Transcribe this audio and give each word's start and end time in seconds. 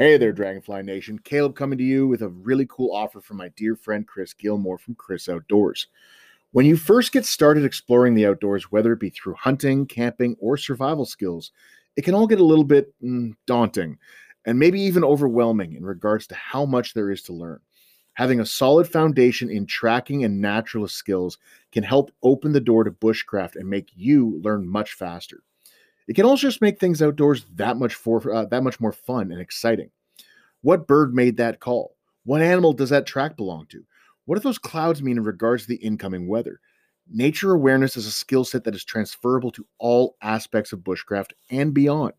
Hey 0.00 0.16
there, 0.16 0.32
Dragonfly 0.32 0.82
Nation. 0.84 1.18
Caleb 1.18 1.54
coming 1.54 1.76
to 1.76 1.84
you 1.84 2.08
with 2.08 2.22
a 2.22 2.30
really 2.30 2.66
cool 2.70 2.90
offer 2.96 3.20
from 3.20 3.36
my 3.36 3.48
dear 3.48 3.76
friend 3.76 4.08
Chris 4.08 4.32
Gilmour 4.32 4.78
from 4.80 4.94
Chris 4.94 5.28
Outdoors. 5.28 5.88
When 6.52 6.64
you 6.64 6.78
first 6.78 7.12
get 7.12 7.26
started 7.26 7.66
exploring 7.66 8.14
the 8.14 8.24
outdoors, 8.24 8.72
whether 8.72 8.94
it 8.94 8.98
be 8.98 9.10
through 9.10 9.34
hunting, 9.34 9.84
camping, 9.84 10.36
or 10.40 10.56
survival 10.56 11.04
skills, 11.04 11.52
it 11.96 12.02
can 12.06 12.14
all 12.14 12.26
get 12.26 12.40
a 12.40 12.44
little 12.44 12.64
bit 12.64 12.94
mm, 13.04 13.34
daunting 13.46 13.98
and 14.46 14.58
maybe 14.58 14.80
even 14.80 15.04
overwhelming 15.04 15.74
in 15.74 15.84
regards 15.84 16.26
to 16.28 16.34
how 16.34 16.64
much 16.64 16.94
there 16.94 17.10
is 17.10 17.20
to 17.24 17.34
learn. 17.34 17.60
Having 18.14 18.40
a 18.40 18.46
solid 18.46 18.88
foundation 18.88 19.50
in 19.50 19.66
tracking 19.66 20.24
and 20.24 20.40
naturalist 20.40 20.96
skills 20.96 21.36
can 21.72 21.82
help 21.82 22.10
open 22.22 22.54
the 22.54 22.58
door 22.60 22.84
to 22.84 22.90
bushcraft 22.90 23.54
and 23.54 23.68
make 23.68 23.90
you 23.94 24.40
learn 24.42 24.66
much 24.66 24.94
faster. 24.94 25.42
It 26.10 26.16
can 26.16 26.24
also 26.24 26.48
just 26.48 26.60
make 26.60 26.80
things 26.80 27.00
outdoors 27.00 27.46
that 27.54 27.76
much 27.76 27.94
for 27.94 28.34
uh, 28.34 28.44
that 28.46 28.64
much 28.64 28.80
more 28.80 28.90
fun 28.90 29.30
and 29.30 29.40
exciting. 29.40 29.90
What 30.60 30.88
bird 30.88 31.14
made 31.14 31.36
that 31.36 31.60
call? 31.60 31.94
What 32.24 32.42
animal 32.42 32.72
does 32.72 32.90
that 32.90 33.06
track 33.06 33.36
belong 33.36 33.66
to? 33.66 33.84
What 34.24 34.34
do 34.34 34.40
those 34.40 34.58
clouds 34.58 35.04
mean 35.04 35.18
in 35.18 35.22
regards 35.22 35.62
to 35.62 35.68
the 35.68 35.76
incoming 35.76 36.26
weather? 36.26 36.58
Nature 37.08 37.52
awareness 37.52 37.96
is 37.96 38.06
a 38.06 38.10
skill 38.10 38.44
set 38.44 38.64
that 38.64 38.74
is 38.74 38.84
transferable 38.84 39.52
to 39.52 39.64
all 39.78 40.16
aspects 40.20 40.72
of 40.72 40.80
bushcraft 40.80 41.30
and 41.48 41.72
beyond. 41.72 42.14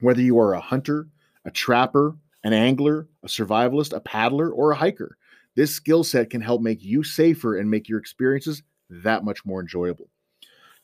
Whether 0.00 0.22
you 0.22 0.38
are 0.38 0.54
a 0.54 0.60
hunter, 0.60 1.08
a 1.44 1.50
trapper, 1.50 2.16
an 2.42 2.54
angler, 2.54 3.06
a 3.22 3.26
survivalist, 3.26 3.94
a 3.94 4.00
paddler, 4.00 4.50
or 4.50 4.70
a 4.70 4.76
hiker, 4.76 5.18
this 5.56 5.74
skill 5.74 6.04
set 6.04 6.30
can 6.30 6.40
help 6.40 6.62
make 6.62 6.82
you 6.82 7.02
safer 7.02 7.58
and 7.58 7.70
make 7.70 7.86
your 7.86 7.98
experiences 7.98 8.62
that 8.88 9.24
much 9.24 9.44
more 9.44 9.60
enjoyable. 9.60 10.08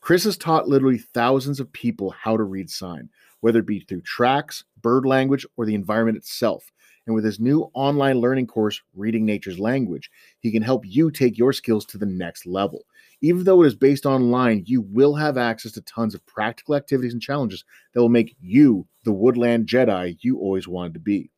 Chris 0.05 0.25
has 0.25 0.37
taught 0.37 0.67
literally 0.67 0.99
thousands 0.99 1.59
of 1.59 1.73
people 1.73 2.11
how 2.11 2.37
to 2.37 2.43
read 2.43 2.69
sign, 2.69 3.09
whether 3.39 3.57
it 3.57 3.65
be 3.65 3.79
through 3.79 4.01
tracks, 4.01 4.63
bird 4.79 5.03
language, 5.03 5.47
or 5.57 5.65
the 5.65 5.73
environment 5.73 6.15
itself. 6.15 6.71
And 7.07 7.15
with 7.15 7.25
his 7.25 7.39
new 7.39 7.71
online 7.73 8.19
learning 8.19 8.45
course, 8.45 8.79
Reading 8.93 9.25
Nature's 9.25 9.57
Language, 9.57 10.11
he 10.41 10.51
can 10.51 10.61
help 10.61 10.83
you 10.85 11.09
take 11.09 11.39
your 11.39 11.53
skills 11.53 11.87
to 11.87 11.97
the 11.97 12.05
next 12.05 12.45
level. 12.45 12.85
Even 13.21 13.45
though 13.45 13.63
it 13.63 13.65
is 13.65 13.73
based 13.73 14.05
online, 14.05 14.61
you 14.67 14.81
will 14.81 15.15
have 15.15 15.39
access 15.39 15.71
to 15.71 15.81
tons 15.81 16.13
of 16.13 16.23
practical 16.27 16.75
activities 16.75 17.13
and 17.13 17.21
challenges 17.21 17.65
that 17.95 17.99
will 17.99 18.07
make 18.07 18.35
you 18.39 18.85
the 19.05 19.11
woodland 19.11 19.65
Jedi 19.65 20.19
you 20.21 20.37
always 20.37 20.67
wanted 20.67 20.93
to 20.93 20.99
be. 20.99 21.31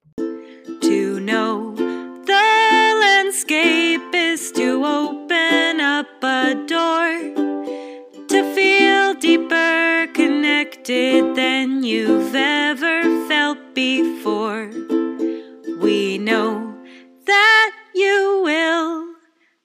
Than 10.86 11.82
you've 11.84 12.36
ever 12.36 13.04
felt 13.28 13.58
before. 13.74 14.70
We 15.80 16.18
know 16.18 16.76
that 17.26 17.72
you 17.96 18.42
will 18.44 19.16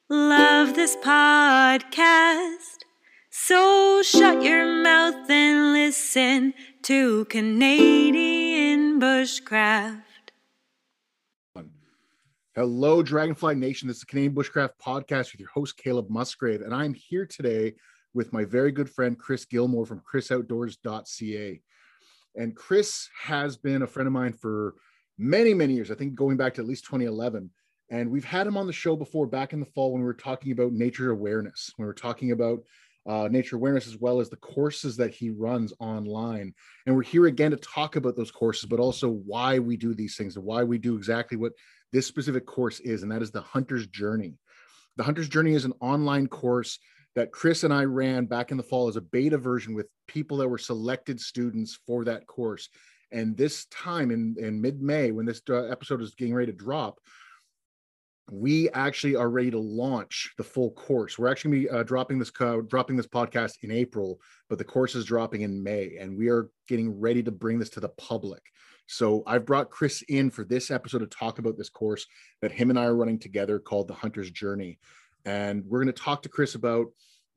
love 0.09 0.77
this 0.77 0.95
podcast. 0.97 2.85
So 3.31 4.01
shut 4.05 4.43
your 4.45 4.65
mouth 4.65 5.29
and 5.29 5.73
listen 5.73 6.55
to 6.83 7.25
Canadian 7.25 9.01
Bushcraft. 9.01 10.03
Hello, 12.55 13.03
Dragonfly 13.03 13.57
Nation. 13.57 13.89
This 13.89 13.97
is 13.97 14.01
the 14.03 14.07
Canadian 14.07 14.35
Bushcraft 14.35 14.71
Podcast 14.81 15.33
with 15.33 15.41
your 15.41 15.49
host, 15.49 15.77
Caleb 15.77 16.09
Musgrave, 16.11 16.61
and 16.61 16.73
I'm 16.73 16.95
here 16.95 17.27
today 17.27 17.75
with 18.19 18.33
my 18.33 18.45
very 18.45 18.73
good 18.73 18.91
friend 18.91 19.17
Chris 19.17 19.47
Gilmour 19.47 19.87
from 19.87 20.01
chrisoutdoors.ca. 20.01 21.63
And 22.35 22.57
Chris 22.57 23.09
has 23.23 23.57
been 23.57 23.83
a 23.83 23.87
friend 23.87 24.09
of 24.09 24.13
mine 24.13 24.33
for 24.33 24.75
many, 25.19 25.55
many 25.55 25.75
years, 25.75 25.93
I 25.93 25.95
think 25.95 26.17
going 26.17 26.37
back 26.37 26.55
to 26.55 26.61
at 26.61 26.67
least 26.67 26.85
2011. 26.87 27.49
And 27.93 28.11
we've 28.11 28.25
had 28.25 28.49
him 28.49 28.57
on 28.57 28.67
the 28.67 28.73
show 28.73 28.97
before 28.97 29.29
back 29.29 29.53
in 29.53 29.61
the 29.61 29.67
fall 29.67 29.93
when 29.93 30.01
we 30.01 30.07
were 30.07 30.15
talking 30.15 30.51
about 30.51 30.73
nature 30.73 31.13
awareness. 31.13 31.73
When 31.77 31.85
we 31.85 31.87
were 31.87 31.95
talking 31.95 32.33
about 32.33 32.65
uh, 33.09 33.29
nature 33.31 33.55
awareness 33.55 33.87
as 33.87 33.97
well 33.99 34.19
as 34.19 34.29
the 34.29 34.37
courses 34.37 34.97
that 34.97 35.15
he 35.15 35.31
runs 35.31 35.73
online. 35.79 36.53
And 36.87 36.97
we're 36.97 37.03
here 37.03 37.27
again 37.27 37.53
to 37.53 37.57
talk 37.59 37.95
about 37.95 38.17
those 38.17 38.33
courses, 38.33 38.67
but 38.67 38.81
also 38.81 39.11
why 39.11 39.61
we 39.61 39.77
do 39.77 39.95
these 39.95 40.17
things 40.17 40.35
and 40.35 40.45
why 40.45 40.65
we 40.65 40.77
do 40.77 40.97
exactly 40.97 41.39
what 41.39 41.53
this 41.93 42.09
specific 42.09 42.47
course 42.47 42.81
is, 42.81 43.05
and 43.05 43.13
that 43.13 43.23
is 43.23 43.31
the 43.31 43.43
Hunter's 43.43 43.87
Journey. 43.87 44.35
The 44.97 45.05
Hunter's 45.05 45.29
Journey 45.29 45.55
is 45.55 45.65
an 45.65 45.73
online 45.81 46.27
course 46.27 46.81
that 47.19 47.33
Chris 47.33 47.65
and 47.65 47.75
I 47.75 47.85
ran 47.85 48.27
back 48.27 48.53
in 48.53 48.57
the 48.57 48.63
fall 48.63 48.87
as 48.87 48.95
a 48.95 49.01
beta 49.01 49.37
version 49.37 49.75
with 49.75 49.89
people 50.07 50.37
that 50.37 50.49
were 50.49 50.57
selected 50.57 51.21
students 51.21 51.77
for 51.85 52.05
that 52.05 52.29
course. 52.29 52.69
And 53.11 53.37
this 53.37 53.67
time 53.73 54.13
in, 54.13 54.37
in 54.39 54.61
mid 54.61 54.81
May, 54.81 55.11
when 55.11 55.27
this 55.27 55.43
uh, 55.51 55.65
episode 55.65 56.01
is 56.01 56.15
getting 56.15 56.33
ready 56.33 56.53
to 56.53 56.57
drop, 56.57 57.01
we 58.31 58.71
actually 58.71 59.17
are 59.17 59.31
ready 59.31 59.51
to 59.51 59.59
launch 59.59 60.33
the 60.39 60.45
full 60.45 60.71
course. 60.71 61.19
We're 61.19 61.29
actually 61.29 61.63
be, 61.63 61.69
uh, 61.69 61.83
dropping 61.83 62.21
this 62.21 62.31
uh, 62.39 62.59
dropping 62.69 62.97
this 62.97 63.09
podcast 63.09 63.55
in 63.63 63.73
April, 63.73 64.21
but 64.49 64.59
the 64.59 64.65
course 64.65 64.95
is 64.95 65.05
dropping 65.05 65.41
in 65.41 65.61
May, 65.61 65.97
and 65.99 66.17
we 66.17 66.29
are 66.29 66.51
getting 66.69 67.01
ready 67.01 67.25
to 67.25 67.33
bring 67.33 67.59
this 67.59 67.71
to 67.71 67.81
the 67.81 67.89
public. 67.89 68.43
So 68.87 69.25
I've 69.27 69.45
brought 69.45 69.71
Chris 69.71 70.03
in 70.09 70.31
for 70.31 70.45
this 70.45 70.71
episode 70.71 71.01
to 71.01 71.07
talk 71.07 71.41
about 71.41 71.57
this 71.59 71.69
course 71.69 72.07
that 72.43 72.53
him 72.53 72.71
and 72.71 72.79
I 72.79 72.85
are 72.85 72.95
running 72.95 73.19
together 73.19 73.59
called 73.59 73.89
the 73.89 73.95
Hunter's 73.95 74.31
Journey, 74.31 74.79
and 75.25 75.65
we're 75.67 75.83
going 75.83 75.93
to 75.93 76.01
talk 76.01 76.23
to 76.23 76.29
Chris 76.29 76.55
about 76.55 76.87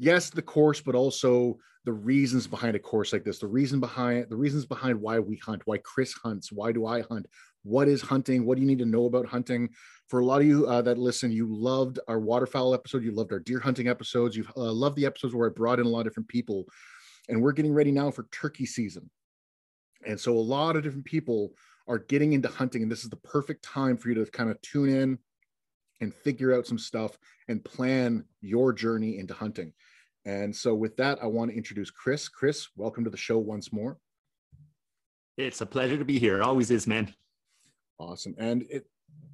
yes, 0.02 0.32
the 0.32 0.42
course, 0.42 0.82
but 0.82 0.96
also 0.96 1.60
the 1.86 1.94
reasons 1.94 2.48
behind 2.48 2.76
a 2.76 2.80
course 2.80 3.14
like 3.14 3.24
this, 3.24 3.38
the 3.38 3.48
reason 3.48 3.80
behind 3.80 4.28
the 4.30 4.36
reasons 4.36 4.66
behind 4.66 5.00
why 5.00 5.20
we 5.20 5.36
hunt, 5.38 5.62
why 5.66 5.78
Chris 5.78 6.14
hunts, 6.14 6.52
why 6.52 6.72
do 6.72 6.88
I 6.88 7.02
hunt, 7.02 7.28
what 7.64 7.88
is 7.88 8.02
hunting, 8.02 8.44
what 8.44 8.56
do 8.56 8.62
you 8.62 8.68
need 8.68 8.80
to 8.80 8.86
know 8.86 9.06
about 9.06 9.28
hunting. 9.28 9.70
For 10.10 10.20
a 10.20 10.26
lot 10.26 10.42
of 10.42 10.48
you 10.48 10.66
uh, 10.66 10.82
that 10.82 10.98
listen, 10.98 11.32
you 11.32 11.48
loved 11.48 12.00
our 12.08 12.20
waterfowl 12.20 12.74
episode, 12.74 13.04
you 13.04 13.12
loved 13.12 13.32
our 13.32 13.40
deer 13.40 13.60
hunting 13.60 13.88
episodes, 13.88 14.36
you 14.36 14.46
uh, 14.58 14.72
loved 14.72 14.96
the 14.96 15.06
episodes 15.06 15.36
where 15.36 15.48
I 15.48 15.54
brought 15.54 15.80
in 15.80 15.86
a 15.86 15.90
lot 15.90 16.00
of 16.00 16.06
different 16.08 16.30
people, 16.30 16.66
and 17.30 17.40
we're 17.40 17.54
getting 17.54 17.74
ready 17.74 17.92
now 17.92 18.10
for 18.10 18.28
turkey 18.32 18.66
season, 18.66 19.10
and 20.06 20.20
so 20.20 20.36
a 20.36 20.40
lot 20.40 20.76
of 20.76 20.84
different 20.84 21.06
people 21.06 21.54
are 21.88 22.00
getting 22.00 22.34
into 22.34 22.48
hunting, 22.48 22.82
and 22.82 22.92
this 22.92 23.04
is 23.04 23.10
the 23.10 23.18
perfect 23.18 23.64
time 23.64 23.98
for 23.98 24.10
you 24.10 24.16
to 24.16 24.26
kind 24.32 24.50
of 24.50 24.60
tune 24.62 24.90
in 24.90 25.20
and 26.02 26.14
figure 26.14 26.54
out 26.54 26.66
some 26.66 26.80
stuff 26.80 27.18
and 27.48 27.64
plan 27.64 28.26
your 28.42 28.74
journey 28.74 29.20
into 29.20 29.34
hunting. 29.34 29.72
And 30.26 30.56
so, 30.56 30.76
with 30.76 30.98
that, 30.98 31.20
I 31.22 31.26
want 31.26 31.52
to 31.52 31.58
introduce 31.58 31.90
Chris. 31.90 32.30
Chris, 32.30 32.68
welcome 32.76 33.04
to 33.04 33.10
the 33.10 33.18
show 33.18 33.40
once 33.40 33.74
more. 33.74 33.98
It's 35.38 35.62
a 35.62 35.66
pleasure 35.66 35.98
to 35.98 36.06
be 36.06 36.20
here. 36.20 36.44
Always 36.44 36.70
is, 36.70 36.86
man. 36.86 37.14
Awesome. 37.98 38.36
And 38.38 38.66
it, 38.70 38.86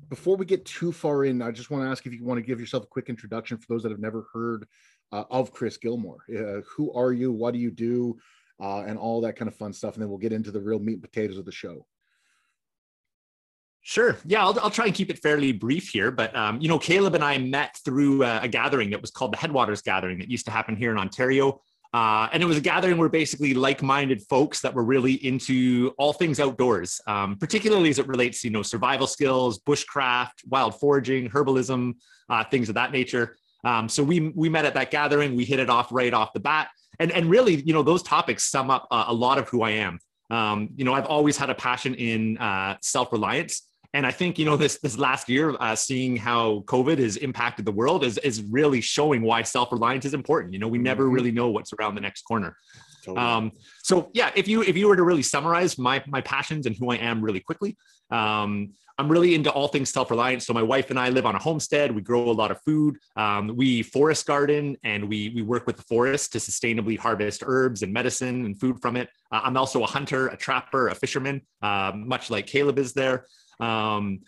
before 0.10 0.38
we 0.38 0.46
get 0.46 0.66
too 0.66 0.92
far 0.92 1.26
in, 1.26 1.42
I 1.42 1.52
just 1.52 1.70
want 1.70 1.84
to 1.84 1.90
ask 1.90 2.06
if 2.06 2.14
you 2.14 2.24
want 2.24 2.38
to 2.38 2.46
give 2.46 2.60
yourself 2.60 2.84
a 2.84 2.88
quick 2.88 3.10
introduction 3.10 3.58
for 3.58 3.66
those 3.68 3.84
that 3.84 3.92
have 3.92 4.00
never 4.00 4.28
heard 4.34 4.66
uh, 5.12 5.24
of 5.30 5.52
Chris 5.52 5.78
Gilmour. 5.78 6.18
Uh, 6.30 6.62
who 6.76 6.94
are 6.94 7.12
you? 7.12 7.32
What 7.32 7.54
do 7.54 7.60
you 7.60 7.72
do? 7.72 8.18
Uh, 8.60 8.84
and 8.84 8.98
all 8.98 9.22
that 9.22 9.36
kind 9.36 9.50
of 9.50 9.56
fun 9.56 9.74
stuff. 9.74 9.96
And 9.96 10.02
then 10.02 10.10
we'll 10.10 10.18
get 10.18 10.34
into 10.34 10.52
the 10.52 10.62
real 10.62 10.80
meat 10.80 10.94
and 10.94 11.02
potatoes 11.02 11.38
of 11.38 11.46
the 11.46 11.52
show. 11.52 11.86
Sure. 13.88 14.18
Yeah, 14.26 14.44
I'll, 14.44 14.60
I'll 14.60 14.70
try 14.70 14.88
and 14.88 14.94
keep 14.94 15.10
it 15.10 15.18
fairly 15.20 15.54
brief 15.54 15.88
here. 15.88 16.12
But, 16.12 16.36
um, 16.36 16.60
you 16.60 16.68
know, 16.68 16.78
Caleb 16.78 17.16
and 17.16 17.24
I 17.24 17.38
met 17.38 17.78
through 17.86 18.22
a, 18.24 18.42
a, 18.42 18.48
gathering 18.50 18.90
that 18.90 19.00
was 19.00 19.12
called 19.12 19.32
the 19.32 19.38
Headwaters 19.38 19.82
Gathering 19.82 20.20
that 20.20 20.30
used 20.30 20.44
to 20.48 20.52
happen 20.52 20.76
here 20.76 20.92
in 20.92 20.98
Ontario. 20.98 21.62
Uh, 21.94 22.28
and 22.34 22.44
it 22.44 22.46
was 22.46 22.58
a 22.58 22.62
gathering 22.62 22.98
where 22.98 23.08
basically 23.08 23.54
like 23.54 23.82
minded 23.82 24.22
folks 24.24 24.60
that 24.60 24.74
were 24.74 24.84
really 24.84 25.14
into 25.26 25.94
all 25.98 26.12
things 26.12 26.42
outdoors, 26.42 27.00
um, 27.08 27.38
particularly 27.38 27.90
as 27.90 27.98
it 27.98 28.10
relates 28.10 28.42
to, 28.42 28.50
you 28.50 28.52
know, 28.52 28.62
survival 28.62 29.08
skills, 29.08 29.58
bushcraft, 29.60 30.34
wild 30.50 30.78
foraging, 30.78 31.30
herbalism, 31.30 31.94
uh, 32.28 32.44
things 32.44 32.68
of 32.68 32.76
that 32.76 32.92
nature. 32.92 33.38
Um, 33.64 33.88
so 33.88 34.04
we, 34.04 34.34
we 34.36 34.50
met 34.50 34.66
at 34.66 34.74
that 34.74 34.92
gathering. 34.92 35.34
We 35.34 35.46
hit 35.46 35.60
it 35.60 35.70
off 35.70 35.94
right 35.94 36.14
off 36.14 36.34
the 36.34 36.42
bat. 36.42 36.68
And, 37.00 37.10
and 37.14 37.30
really, 37.30 37.62
you 37.62 37.72
know, 37.72 37.84
those 37.84 38.04
topics 38.04 38.44
sum 38.44 38.70
up 38.70 38.86
a, 38.92 39.06
a 39.08 39.14
lot 39.14 39.38
of 39.38 39.48
who 39.48 39.62
I 39.62 39.70
am. 39.70 40.00
Um, 40.30 40.72
you 40.76 40.84
know, 40.84 40.94
I've 40.94 41.06
always 41.06 41.38
had 41.38 41.50
a 41.50 41.56
passion 41.56 41.96
in 41.96 42.38
uh, 42.38 42.76
self 42.82 43.14
reliance 43.14 43.62
And 43.98 44.06
I 44.06 44.12
think 44.12 44.38
you 44.38 44.46
know 44.46 44.58
this 44.58 44.78
this 44.78 44.96
last 44.96 45.28
year, 45.28 45.56
uh, 45.60 45.76
seeing 45.76 46.16
how 46.16 46.64
COVID 46.68 47.00
has 47.00 47.18
impacted 47.18 47.66
the 47.66 47.72
world 47.72 48.04
is 48.04 48.20
is 48.20 48.44
really 48.44 48.80
showing 48.80 49.24
why 49.24 49.42
self 49.42 49.72
reliance 49.72 50.06
is 50.06 50.14
important. 50.14 50.54
You 50.54 50.60
know, 50.60 50.68
we 50.68 50.78
never 50.78 51.06
Mhm. 51.06 51.14
really 51.16 51.32
know 51.32 51.50
what's 51.50 51.74
around 51.74 51.96
the 51.96 52.02
next 52.02 52.22
corner. 52.22 52.56
Totally. 53.04 53.26
Um, 53.26 53.52
so 53.82 54.12
yeah, 54.14 54.30
if 54.36 54.48
you 54.48 54.62
if 54.62 54.78
you 54.78 54.88
were 54.88 54.96
to 54.96 55.02
really 55.02 55.24
summarize 55.24 55.80
my 55.80 56.04
my 56.08 56.22
passions 56.22 56.68
and 56.68 56.76
who 56.76 56.92
I 56.92 56.98
am 56.98 57.24
really 57.24 57.40
quickly, 57.40 57.76
um, 58.12 58.74
I'm 59.00 59.10
really 59.10 59.34
into 59.34 59.52
all 59.52 59.68
things 59.68 59.90
self 59.90 60.12
reliance. 60.12 60.46
So 60.46 60.54
my 60.54 60.62
wife 60.62 60.92
and 60.92 61.00
I 61.00 61.10
live 61.10 61.26
on 61.26 61.34
a 61.34 61.40
homestead. 61.40 61.92
We 61.92 62.04
grow 62.04 62.30
a 62.30 62.38
lot 62.42 62.52
of 62.52 62.62
food. 62.62 62.98
Um, 63.16 63.44
we 63.56 63.82
forest 63.82 64.28
garden 64.28 64.78
and 64.84 65.10
we 65.10 65.32
we 65.34 65.42
work 65.42 65.66
with 65.66 65.78
the 65.78 65.88
forest 65.94 66.34
to 66.34 66.38
sustainably 66.38 67.00
harvest 67.00 67.42
herbs 67.44 67.82
and 67.82 67.92
medicine 67.92 68.46
and 68.46 68.60
food 68.60 68.80
from 68.80 68.96
it. 68.96 69.10
Uh, 69.32 69.42
I'm 69.44 69.58
also 69.58 69.82
a 69.82 69.88
hunter, 69.88 70.28
a 70.28 70.38
trapper, 70.38 70.90
a 70.90 70.94
fisherman, 70.94 71.42
uh, 71.64 71.94
much 71.96 72.30
like 72.30 72.46
Caleb 72.46 72.78
is 72.78 72.94
there. 72.94 73.26
Um, 73.60 74.20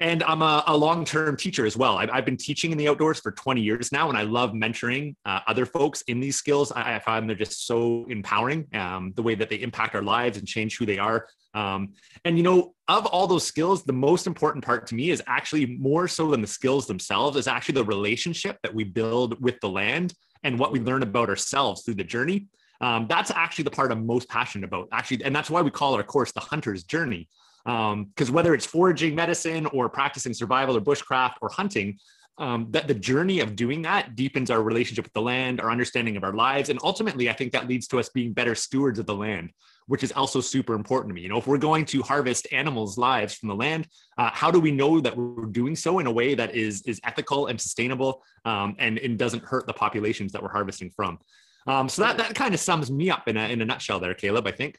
and 0.00 0.22
I'm 0.22 0.42
a, 0.42 0.62
a 0.68 0.76
long-term 0.76 1.36
teacher 1.36 1.66
as 1.66 1.76
well. 1.76 1.98
I've, 1.98 2.10
I've, 2.10 2.24
been 2.24 2.36
teaching 2.36 2.70
in 2.70 2.78
the 2.78 2.88
outdoors 2.88 3.18
for 3.18 3.32
20 3.32 3.60
years 3.60 3.90
now, 3.90 4.08
and 4.08 4.16
I 4.16 4.22
love 4.22 4.52
mentoring 4.52 5.16
uh, 5.24 5.40
other 5.48 5.66
folks 5.66 6.02
in 6.02 6.20
these 6.20 6.36
skills. 6.36 6.70
I, 6.70 6.96
I, 6.96 6.98
find 7.00 7.28
they're 7.28 7.36
just 7.36 7.66
so 7.66 8.06
empowering, 8.08 8.66
um, 8.74 9.12
the 9.16 9.22
way 9.22 9.34
that 9.34 9.50
they 9.50 9.56
impact 9.56 9.96
our 9.96 10.02
lives 10.02 10.38
and 10.38 10.46
change 10.46 10.78
who 10.78 10.86
they 10.86 10.98
are. 10.98 11.26
Um, 11.52 11.94
and 12.24 12.36
you 12.36 12.44
know, 12.44 12.74
of 12.86 13.06
all 13.06 13.26
those 13.26 13.44
skills, 13.44 13.82
the 13.82 13.92
most 13.92 14.28
important 14.28 14.64
part 14.64 14.86
to 14.88 14.94
me 14.94 15.10
is 15.10 15.22
actually 15.26 15.66
more 15.66 16.06
so 16.06 16.30
than 16.30 16.42
the 16.42 16.46
skills 16.46 16.86
themselves 16.86 17.36
is 17.36 17.48
actually 17.48 17.74
the 17.74 17.84
relationship 17.84 18.58
that 18.62 18.72
we 18.72 18.84
build 18.84 19.42
with 19.42 19.58
the 19.60 19.68
land 19.68 20.14
and 20.44 20.58
what 20.58 20.70
we 20.70 20.78
learn 20.78 21.02
about 21.02 21.28
ourselves 21.28 21.82
through 21.82 21.96
the 21.96 22.04
journey. 22.04 22.46
Um, 22.80 23.06
that's 23.08 23.32
actually 23.32 23.64
the 23.64 23.72
part 23.72 23.90
I'm 23.90 24.06
most 24.06 24.28
passionate 24.28 24.66
about, 24.66 24.88
actually, 24.92 25.24
and 25.24 25.34
that's 25.34 25.50
why 25.50 25.62
we 25.62 25.72
call 25.72 25.94
our 25.94 26.04
course 26.04 26.30
the 26.30 26.40
Hunter's 26.40 26.84
Journey 26.84 27.28
because 27.68 28.28
um, 28.30 28.34
whether 28.34 28.54
it's 28.54 28.64
foraging 28.64 29.14
medicine 29.14 29.66
or 29.66 29.90
practicing 29.90 30.32
survival 30.32 30.74
or 30.74 30.80
bushcraft 30.80 31.34
or 31.42 31.50
hunting, 31.50 31.98
um, 32.38 32.68
that 32.70 32.88
the 32.88 32.94
journey 32.94 33.40
of 33.40 33.56
doing 33.56 33.82
that 33.82 34.16
deepens 34.16 34.50
our 34.50 34.62
relationship 34.62 35.04
with 35.04 35.12
the 35.12 35.20
land, 35.20 35.60
our 35.60 35.70
understanding 35.70 36.16
of 36.16 36.24
our 36.24 36.32
lives, 36.32 36.70
and 36.70 36.78
ultimately, 36.82 37.28
I 37.28 37.34
think 37.34 37.52
that 37.52 37.68
leads 37.68 37.86
to 37.88 37.98
us 37.98 38.08
being 38.08 38.32
better 38.32 38.54
stewards 38.54 38.98
of 38.98 39.04
the 39.04 39.14
land, 39.14 39.50
which 39.86 40.02
is 40.02 40.12
also 40.12 40.40
super 40.40 40.74
important 40.74 41.10
to 41.10 41.14
me. 41.14 41.20
You 41.20 41.28
know, 41.28 41.36
if 41.36 41.46
we're 41.46 41.58
going 41.58 41.84
to 41.86 42.00
harvest 42.00 42.46
animals' 42.52 42.96
lives 42.96 43.34
from 43.34 43.50
the 43.50 43.54
land, 43.54 43.86
uh, 44.16 44.30
how 44.32 44.50
do 44.50 44.60
we 44.60 44.70
know 44.70 44.98
that 45.00 45.14
we're 45.14 45.46
doing 45.46 45.76
so 45.76 45.98
in 45.98 46.06
a 46.06 46.12
way 46.12 46.34
that 46.36 46.54
is 46.54 46.80
is 46.82 47.00
ethical 47.04 47.48
and 47.48 47.60
sustainable, 47.60 48.22
um, 48.46 48.76
and 48.78 48.96
and 48.98 49.18
doesn't 49.18 49.44
hurt 49.44 49.66
the 49.66 49.74
populations 49.74 50.32
that 50.32 50.42
we're 50.42 50.48
harvesting 50.48 50.90
from? 50.96 51.18
Um, 51.66 51.86
so 51.90 52.00
that 52.00 52.16
that 52.16 52.34
kind 52.34 52.54
of 52.54 52.60
sums 52.60 52.90
me 52.90 53.10
up 53.10 53.28
in 53.28 53.36
a 53.36 53.48
in 53.48 53.60
a 53.60 53.64
nutshell, 53.66 54.00
there, 54.00 54.14
Caleb. 54.14 54.46
I 54.46 54.52
think 54.52 54.78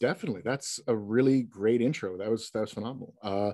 definitely 0.00 0.42
that's 0.44 0.80
a 0.86 0.94
really 0.94 1.42
great 1.42 1.80
intro 1.80 2.16
that 2.18 2.30
was 2.30 2.50
that 2.50 2.60
was 2.60 2.72
phenomenal. 2.72 3.14
Uh 3.22 3.52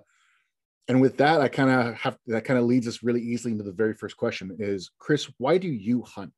and 0.88 1.00
with 1.00 1.16
that 1.16 1.40
i 1.40 1.48
kind 1.48 1.70
of 1.70 1.94
have 1.94 2.16
that 2.26 2.44
kind 2.44 2.58
of 2.58 2.66
leads 2.66 2.88
us 2.88 3.02
really 3.02 3.20
easily 3.20 3.52
into 3.52 3.64
the 3.64 3.72
very 3.72 3.94
first 3.94 4.16
question 4.16 4.54
is 4.58 4.90
chris 4.98 5.30
why 5.38 5.58
do 5.58 5.68
you 5.68 6.02
hunt? 6.02 6.34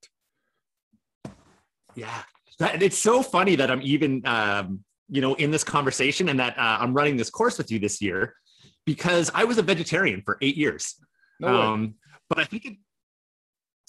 Yeah 1.95 2.23
that, 2.59 2.83
it's 2.83 2.99
so 2.99 3.23
funny 3.23 3.57
that 3.57 3.71
i'm 3.71 3.83
even 3.83 4.23
um 4.27 4.85
you 5.09 5.21
know 5.21 5.35
in 5.35 5.51
this 5.51 5.65
conversation 5.65 6.29
and 6.29 6.39
that 6.39 6.57
uh, 6.59 6.79
i'm 6.81 6.95
running 6.95 7.17
this 7.17 7.31
course 7.31 7.59
with 7.59 7.71
you 7.71 7.79
this 7.79 8.01
year 8.01 8.35
because 8.85 9.31
i 9.35 9.45
was 9.45 9.59
a 9.59 9.63
vegetarian 9.63 10.23
for 10.23 10.39
eight 10.41 10.57
years. 10.57 10.95
No 11.41 11.61
um 11.61 11.95
but 12.29 12.39
i 12.39 12.45
think 12.45 12.65
it 12.67 12.77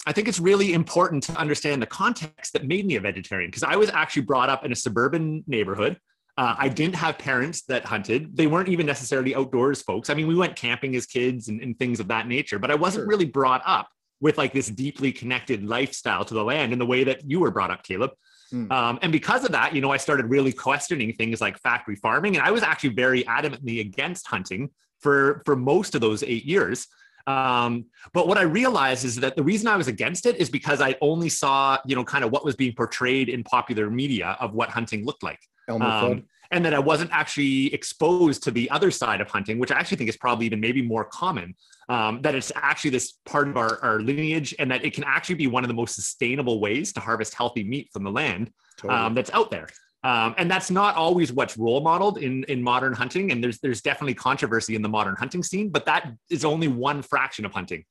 I 0.06 0.12
think 0.12 0.28
it's 0.28 0.38
really 0.38 0.72
important 0.72 1.24
to 1.24 1.32
understand 1.32 1.82
the 1.82 1.86
context 1.86 2.52
that 2.52 2.64
made 2.64 2.86
me 2.86 2.94
a 2.96 3.00
vegetarian 3.00 3.50
because 3.50 3.64
I 3.64 3.76
was 3.76 3.90
actually 3.90 4.22
brought 4.22 4.48
up 4.48 4.64
in 4.64 4.70
a 4.72 4.76
suburban 4.76 5.42
neighborhood. 5.46 5.98
Uh, 6.38 6.54
I 6.58 6.68
didn't 6.68 6.94
have 6.96 7.18
parents 7.18 7.62
that 7.62 7.84
hunted. 7.84 8.36
They 8.36 8.46
weren't 8.46 8.68
even 8.68 8.86
necessarily 8.86 9.34
outdoors 9.34 9.82
folks. 9.82 10.10
I 10.10 10.14
mean, 10.14 10.26
we 10.26 10.34
went 10.34 10.54
camping 10.54 10.94
as 10.94 11.06
kids 11.06 11.48
and, 11.48 11.60
and 11.60 11.76
things 11.78 11.98
of 11.98 12.08
that 12.08 12.28
nature, 12.28 12.58
but 12.58 12.70
I 12.70 12.74
wasn't 12.74 13.02
Sure. 13.02 13.08
really 13.08 13.24
brought 13.24 13.62
up 13.66 13.88
with 14.20 14.38
like 14.38 14.52
this 14.52 14.68
deeply 14.68 15.12
connected 15.12 15.64
lifestyle 15.64 16.24
to 16.24 16.34
the 16.34 16.44
land 16.44 16.72
in 16.72 16.78
the 16.78 16.86
way 16.86 17.04
that 17.04 17.28
you 17.28 17.40
were 17.40 17.50
brought 17.50 17.70
up, 17.70 17.82
Caleb. 17.82 18.12
Hmm. 18.50 18.70
Um, 18.70 18.98
and 19.02 19.10
because 19.12 19.44
of 19.44 19.52
that, 19.52 19.74
you 19.74 19.80
know, 19.80 19.90
I 19.90 19.96
started 19.96 20.26
really 20.26 20.52
questioning 20.52 21.12
things 21.14 21.40
like 21.40 21.58
factory 21.58 21.96
farming, 21.96 22.36
and 22.36 22.44
I 22.46 22.50
was 22.52 22.62
actually 22.62 22.90
very 22.90 23.24
adamantly 23.24 23.80
against 23.80 24.26
hunting 24.28 24.70
for 25.00 25.42
for 25.44 25.56
most 25.56 25.94
of 25.94 26.00
those 26.00 26.22
eight 26.22 26.44
years. 26.44 26.86
Um, 27.26 27.86
but 28.12 28.28
what 28.28 28.38
I 28.38 28.42
realized 28.42 29.04
is 29.04 29.16
that 29.16 29.36
the 29.36 29.42
reason 29.42 29.66
I 29.68 29.76
was 29.76 29.88
against 29.88 30.26
it 30.26 30.36
is 30.36 30.48
because 30.48 30.80
I 30.80 30.96
only 31.00 31.28
saw, 31.28 31.78
you 31.84 31.96
know, 31.96 32.04
kind 32.04 32.24
of 32.24 32.30
what 32.30 32.44
was 32.44 32.54
being 32.54 32.74
portrayed 32.74 33.28
in 33.28 33.42
popular 33.42 33.90
media 33.90 34.36
of 34.40 34.54
what 34.54 34.68
hunting 34.68 35.04
looked 35.04 35.22
like. 35.22 35.40
Um, 35.68 36.24
and 36.52 36.64
that 36.64 36.74
I 36.74 36.78
wasn't 36.78 37.10
actually 37.12 37.74
exposed 37.74 38.44
to 38.44 38.52
the 38.52 38.70
other 38.70 38.92
side 38.92 39.20
of 39.20 39.28
hunting, 39.28 39.58
which 39.58 39.72
I 39.72 39.78
actually 39.78 39.96
think 39.96 40.08
is 40.08 40.16
probably 40.16 40.46
even 40.46 40.60
maybe 40.60 40.80
more 40.80 41.04
common. 41.04 41.56
Um, 41.88 42.20
that 42.22 42.34
it's 42.34 42.50
actually 42.56 42.90
this 42.90 43.14
part 43.24 43.48
of 43.48 43.56
our, 43.56 43.82
our 43.82 44.00
lineage, 44.00 44.54
and 44.58 44.70
that 44.70 44.84
it 44.84 44.92
can 44.92 45.04
actually 45.04 45.36
be 45.36 45.46
one 45.46 45.64
of 45.64 45.68
the 45.68 45.74
most 45.74 45.94
sustainable 45.94 46.60
ways 46.60 46.92
to 46.94 47.00
harvest 47.00 47.34
healthy 47.34 47.62
meat 47.62 47.90
from 47.92 48.02
the 48.02 48.10
land 48.10 48.50
totally. 48.76 48.98
um, 48.98 49.14
that's 49.14 49.30
out 49.32 49.50
there. 49.50 49.68
Um, 50.06 50.36
and 50.38 50.48
that's 50.48 50.70
not 50.70 50.94
always 50.94 51.32
what's 51.32 51.56
role 51.58 51.80
modeled 51.80 52.18
in, 52.18 52.44
in 52.44 52.62
modern 52.62 52.92
hunting. 52.92 53.32
And 53.32 53.42
there's 53.42 53.58
there's 53.58 53.82
definitely 53.90 54.14
controversy 54.14 54.76
in 54.76 54.82
the 54.86 54.92
modern 54.98 55.16
hunting 55.22 55.42
scene, 55.42 55.68
but 55.76 55.84
that 55.86 56.02
is 56.30 56.44
only 56.44 56.68
one 56.68 57.02
fraction 57.02 57.44
of 57.44 57.52
hunting. 57.52 57.82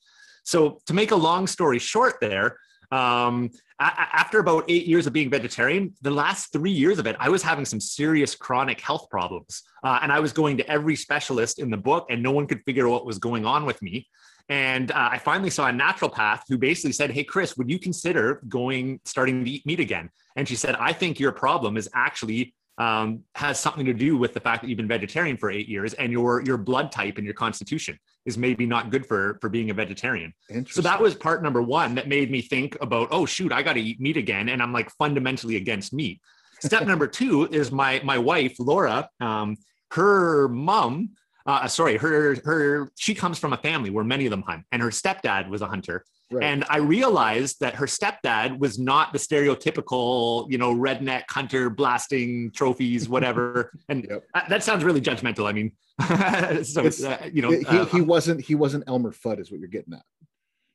So 0.44 0.80
to 0.88 0.94
make 0.94 1.12
a 1.12 1.20
long 1.30 1.46
story 1.46 1.80
short, 1.94 2.14
there, 2.22 2.48
um, 2.90 3.50
a- 3.82 4.00
after 4.22 4.40
about 4.40 4.64
eight 4.70 4.86
years 4.92 5.06
of 5.08 5.12
being 5.12 5.30
vegetarian, 5.30 5.94
the 6.02 6.16
last 6.24 6.54
three 6.54 6.72
years 6.84 7.00
of 7.00 7.06
it, 7.06 7.18
I 7.20 7.28
was 7.36 7.44
having 7.44 7.66
some 7.66 7.82
serious 7.82 8.34
chronic 8.34 8.80
health 8.80 9.10
problems, 9.10 9.64
uh, 9.84 10.00
and 10.02 10.10
I 10.10 10.22
was 10.22 10.32
going 10.32 10.56
to 10.60 10.72
every 10.72 10.96
specialist 10.96 11.60
in 11.60 11.70
the 11.70 11.82
book, 11.90 12.04
and 12.10 12.24
no 12.24 12.32
one 12.32 12.48
could 12.48 12.62
figure 12.64 12.88
out 12.88 12.92
what 12.92 13.06
was 13.06 13.20
going 13.20 13.46
on 13.46 13.66
with 13.66 13.82
me. 13.82 14.08
And 14.50 14.92
uh, 14.92 15.10
I 15.12 15.18
finally 15.18 15.50
saw 15.50 15.68
a 15.68 15.72
naturopath 15.72 16.42
who 16.48 16.58
basically 16.58 16.92
said, 16.92 17.12
"Hey, 17.12 17.24
Chris, 17.24 17.58
would 17.58 17.70
you 17.70 17.80
consider 17.80 18.42
going 18.48 19.00
starting 19.06 19.44
to 19.44 19.50
eat 19.50 19.66
meat 19.66 19.80
again?" 19.80 20.10
And 20.36 20.48
she 20.48 20.56
said, 20.56 20.76
"I 20.76 20.94
think 20.94 21.20
your 21.20 21.32
problem 21.32 21.78
is 21.78 21.90
actually 21.96 22.54
um, 22.78 23.24
has 23.36 23.60
something 23.60 23.86
to 23.86 23.94
do 23.94 24.18
with 24.18 24.34
the 24.34 24.40
fact 24.40 24.62
that 24.62 24.68
you've 24.68 24.78
been 24.78 24.88
vegetarian 24.88 25.38
for 25.38 25.50
eight 25.50 25.68
years, 25.68 25.94
and 25.96 26.12
your 26.12 26.44
your 26.44 26.58
blood 26.58 26.92
type 26.92 27.18
and 27.18 27.26
your 27.26 27.34
constitution 27.34 27.98
is 28.26 28.38
maybe 28.38 28.68
not 28.68 28.92
good 28.92 29.06
for 29.06 29.40
for 29.42 29.50
being 29.50 29.72
a 29.72 29.74
vegetarian." 29.74 30.32
So 30.70 30.82
that 30.82 31.02
was 31.02 31.16
part 31.16 31.42
number 31.42 31.64
one 31.64 31.96
that 31.96 32.08
made 32.08 32.30
me 32.30 32.42
think 32.42 32.78
about, 32.82 33.08
oh 33.12 33.26
shoot, 33.26 33.52
I 33.52 33.64
got 33.64 33.74
to 33.74 33.82
eat 33.82 34.00
meat 34.00 34.18
again, 34.18 34.50
and 34.50 34.62
I'm 34.62 34.74
like 34.74 34.92
fundamentally 34.92 35.56
against 35.56 35.92
meat. 35.92 36.22
Step 36.60 36.86
number 36.86 37.08
two 37.08 37.48
is 37.48 37.72
my 37.72 38.00
my 38.04 38.20
wife 38.20 38.56
Laura, 38.60 39.10
um, 39.20 39.58
her 39.92 40.48
mom, 40.50 41.12
uh, 41.46 41.68
sorry, 41.68 41.98
her 41.98 42.36
her 42.44 42.92
she 42.98 43.14
comes 43.16 43.38
from 43.40 43.54
a 43.54 43.58
family 43.58 43.90
where 43.90 44.04
many 44.04 44.26
of 44.26 44.32
them 44.32 44.42
hunt, 44.42 44.64
and 44.72 44.82
her 44.82 44.90
stepdad 44.90 45.48
was 45.50 45.62
a 45.62 45.68
hunter, 45.68 46.04
right. 46.32 46.44
and 46.44 46.66
I 46.70 46.78
realized 46.78 47.60
that 47.60 47.76
her 47.76 47.86
stepdad 47.86 48.58
was 48.60 48.80
not 48.80 49.14
the 49.14 49.20
stereotypical, 49.20 50.50
you 50.50 50.58
know, 50.58 50.74
redneck 50.74 51.24
hunter 51.30 51.70
blasting 51.70 52.52
trophies, 52.52 53.08
whatever. 53.16 53.72
and 53.90 54.06
Yep. 54.10 54.24
uh, 54.34 54.42
that 54.50 54.64
sounds 54.64 54.84
really 54.84 55.02
judgmental. 55.02 55.46
I 55.48 55.54
mean, 55.54 55.72
so 56.64 57.08
uh, 57.08 57.30
you 57.32 57.42
know, 57.42 57.52
he, 57.52 57.66
uh, 57.66 57.86
he 57.86 58.02
wasn't 58.02 58.42
he 58.42 58.56
wasn't 58.56 58.84
elmer 58.88 59.12
fudd 59.12 59.40
is 59.40 59.52
what 59.52 59.60
you're 59.60 59.70
getting 59.70 59.94
at 59.94 60.04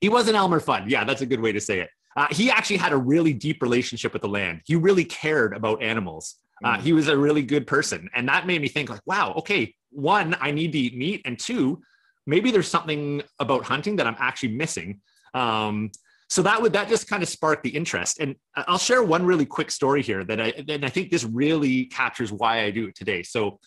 he 0.01 0.09
wasn't 0.09 0.35
Elmer 0.35 0.61
Fudd. 0.61 0.85
Yeah, 0.89 1.05
that's 1.05 1.21
a 1.21 1.27
good 1.27 1.41
way 1.41 1.53
to 1.53 1.61
say 1.61 1.81
it. 1.81 1.91
Uh, 2.17 2.27
he 2.31 2.51
actually 2.51 2.79
had 2.79 2.93
a 2.93 2.97
really 2.97 3.35
deep 3.35 3.61
relationship 3.61 4.15
with 4.15 4.23
the 4.23 4.29
land. 4.29 4.63
He 4.65 4.75
really 4.75 5.05
cared 5.05 5.55
about 5.55 5.83
animals. 5.83 6.37
Uh, 6.65 6.77
Mm. 6.77 6.81
he 6.81 6.93
was 6.95 7.09
a 7.09 7.17
really 7.17 7.43
good 7.43 7.67
person, 7.67 8.09
and 8.15 8.27
that 8.29 8.47
made 8.47 8.61
me 8.63 8.69
think 8.69 8.89
like, 8.89 9.01
wow, 9.07 9.35
okay, 9.37 9.75
one, 9.91 10.37
I 10.41 10.51
need 10.51 10.73
to 10.73 10.79
eat 10.79 10.97
meat, 10.97 11.23
and 11.25 11.39
two, 11.39 11.83
maybe 12.27 12.51
there's 12.51 12.69
something 12.69 13.23
about 13.39 13.65
hunting 13.65 13.97
that 13.97 14.07
I'm 14.07 14.17
actually 14.19 14.53
missing. 14.53 15.01
Um, 15.35 15.91
so 16.29 16.43
that 16.43 16.63
would 16.63 16.73
that 16.75 16.89
just 16.89 17.09
kind 17.09 17.23
of 17.23 17.29
sparked 17.29 17.65
the 17.65 17.71
interest. 17.71 18.21
And 18.21 18.37
I'll 18.55 18.79
share 18.79 19.03
one 19.03 19.25
really 19.27 19.47
quick 19.47 19.71
story 19.71 20.03
here 20.03 20.25
that 20.25 20.41
I 20.41 20.49
and 20.69 20.85
I 20.85 20.89
think 20.89 21.11
this 21.11 21.25
really 21.25 21.87
captures 21.87 22.33
why 22.33 22.63
I 22.63 22.71
do 22.71 22.87
it 22.87 22.95
today. 22.95 23.23
So 23.25 23.59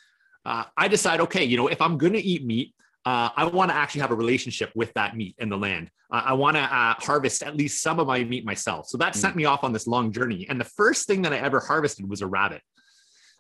uh, 0.46 0.64
I 0.78 0.88
decide, 0.88 1.20
okay, 1.22 1.44
you 1.44 1.58
know, 1.58 1.68
if 1.68 1.82
I'm 1.82 1.98
going 1.98 2.14
to 2.14 2.22
eat 2.22 2.46
meat, 2.46 2.74
uh, 3.06 3.30
I 3.36 3.46
want 3.46 3.70
to 3.72 3.76
actually 3.76 4.02
have 4.02 4.12
a 4.12 4.16
relationship 4.16 4.72
with 4.76 4.94
that 4.94 5.16
meat 5.18 5.36
and 5.40 5.52
the 5.52 5.58
land. 5.58 5.90
Uh, 6.12 6.22
I 6.26 6.34
want 6.34 6.56
to 6.56 6.62
uh, 6.64 6.94
harvest 7.00 7.44
at 7.44 7.56
least 7.58 7.82
some 7.82 8.00
of 8.00 8.08
my 8.08 8.24
meat 8.24 8.46
myself. 8.46 8.88
So 8.88 8.98
that 8.98 9.14
Mm. 9.14 9.18
sent 9.18 9.36
me 9.36 9.44
off 9.46 9.64
on 9.66 9.74
this 9.74 9.86
long 9.88 10.12
journey. 10.14 10.46
And 10.48 10.58
the 10.60 10.66
first 10.66 11.06
thing 11.08 11.22
that 11.24 11.34
I 11.34 11.40
ever 11.40 11.60
harvested 11.60 12.08
was 12.10 12.22
a 12.22 12.28
rabbit, 12.28 12.62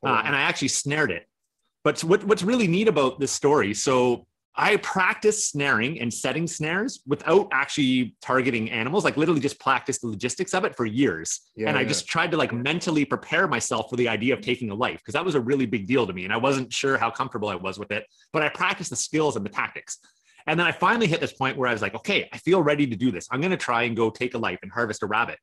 Oh, 0.03 0.09
uh, 0.09 0.11
wow. 0.11 0.23
and 0.25 0.35
I 0.35 0.41
actually 0.41 0.67
snared 0.69 1.11
it. 1.11 1.25
But 1.83 2.03
what, 2.03 2.23
what's 2.23 2.43
really 2.43 2.67
neat 2.67 2.87
about 2.87 3.19
this 3.19 3.31
story? 3.31 3.73
So 3.73 4.25
I 4.55 4.77
practiced 4.77 5.49
snaring 5.49 5.99
and 5.99 6.13
setting 6.13 6.45
snares 6.45 7.01
without 7.07 7.47
actually 7.51 8.15
targeting 8.21 8.69
animals. 8.69 9.03
Like 9.03 9.17
literally, 9.17 9.41
just 9.41 9.59
practiced 9.59 10.01
the 10.01 10.07
logistics 10.07 10.53
of 10.53 10.63
it 10.63 10.75
for 10.75 10.85
years. 10.85 11.41
Yeah, 11.55 11.69
and 11.69 11.77
I 11.77 11.81
yeah. 11.81 11.87
just 11.87 12.07
tried 12.07 12.31
to 12.31 12.37
like 12.37 12.53
mentally 12.53 13.03
prepare 13.03 13.47
myself 13.47 13.89
for 13.89 13.95
the 13.95 14.07
idea 14.07 14.33
of 14.33 14.41
taking 14.41 14.69
a 14.69 14.75
life 14.75 14.99
because 14.99 15.13
that 15.13 15.25
was 15.25 15.35
a 15.35 15.41
really 15.41 15.65
big 15.65 15.87
deal 15.87 16.05
to 16.05 16.13
me, 16.13 16.23
and 16.23 16.31
I 16.31 16.37
wasn't 16.37 16.71
sure 16.71 16.97
how 16.97 17.09
comfortable 17.09 17.49
I 17.49 17.55
was 17.55 17.79
with 17.79 17.91
it. 17.91 18.05
But 18.31 18.43
I 18.43 18.49
practiced 18.49 18.91
the 18.91 18.95
skills 18.95 19.35
and 19.35 19.45
the 19.45 19.49
tactics. 19.49 19.97
And 20.45 20.59
then 20.59 20.67
I 20.67 20.71
finally 20.71 21.07
hit 21.07 21.21
this 21.21 21.33
point 21.33 21.57
where 21.57 21.69
I 21.69 21.73
was 21.73 21.81
like, 21.81 21.95
okay, 21.95 22.29
I 22.33 22.37
feel 22.37 22.61
ready 22.61 22.85
to 22.85 22.95
do 22.95 23.11
this. 23.11 23.27
I'm 23.31 23.39
going 23.39 23.51
to 23.51 23.57
try 23.57 23.83
and 23.83 23.95
go 23.95 24.09
take 24.09 24.33
a 24.33 24.37
life 24.37 24.59
and 24.61 24.71
harvest 24.71 25.01
a 25.01 25.05
rabbit. 25.05 25.39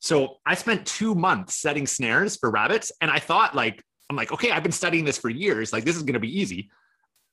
So 0.00 0.36
I 0.44 0.54
spent 0.54 0.86
two 0.86 1.14
months 1.14 1.56
setting 1.56 1.86
snares 1.86 2.36
for 2.36 2.50
rabbits. 2.50 2.92
And 3.00 3.10
I 3.10 3.20
thought, 3.20 3.54
like, 3.54 3.82
I'm 4.10 4.16
like, 4.16 4.32
okay, 4.32 4.50
I've 4.50 4.62
been 4.62 4.72
studying 4.72 5.04
this 5.04 5.18
for 5.18 5.30
years. 5.30 5.72
Like, 5.72 5.84
this 5.84 5.96
is 5.96 6.02
going 6.02 6.14
to 6.14 6.20
be 6.20 6.40
easy. 6.40 6.70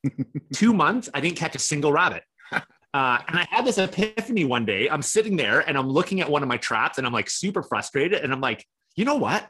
Two 0.53 0.73
months, 0.73 1.09
I 1.13 1.21
didn't 1.21 1.37
catch 1.37 1.55
a 1.55 1.59
single 1.59 1.91
rabbit. 1.91 2.23
Uh, 2.93 3.17
and 3.29 3.39
I 3.39 3.47
had 3.49 3.63
this 3.63 3.77
epiphany 3.77 4.43
one 4.43 4.65
day. 4.65 4.89
I'm 4.89 5.01
sitting 5.01 5.37
there 5.37 5.61
and 5.61 5.77
I'm 5.77 5.87
looking 5.87 6.19
at 6.19 6.29
one 6.29 6.43
of 6.43 6.49
my 6.49 6.57
traps 6.57 6.97
and 6.97 7.07
I'm 7.07 7.13
like 7.13 7.29
super 7.29 7.63
frustrated. 7.63 8.21
And 8.21 8.33
I'm 8.33 8.41
like, 8.41 8.67
you 8.97 9.05
know 9.05 9.15
what? 9.15 9.49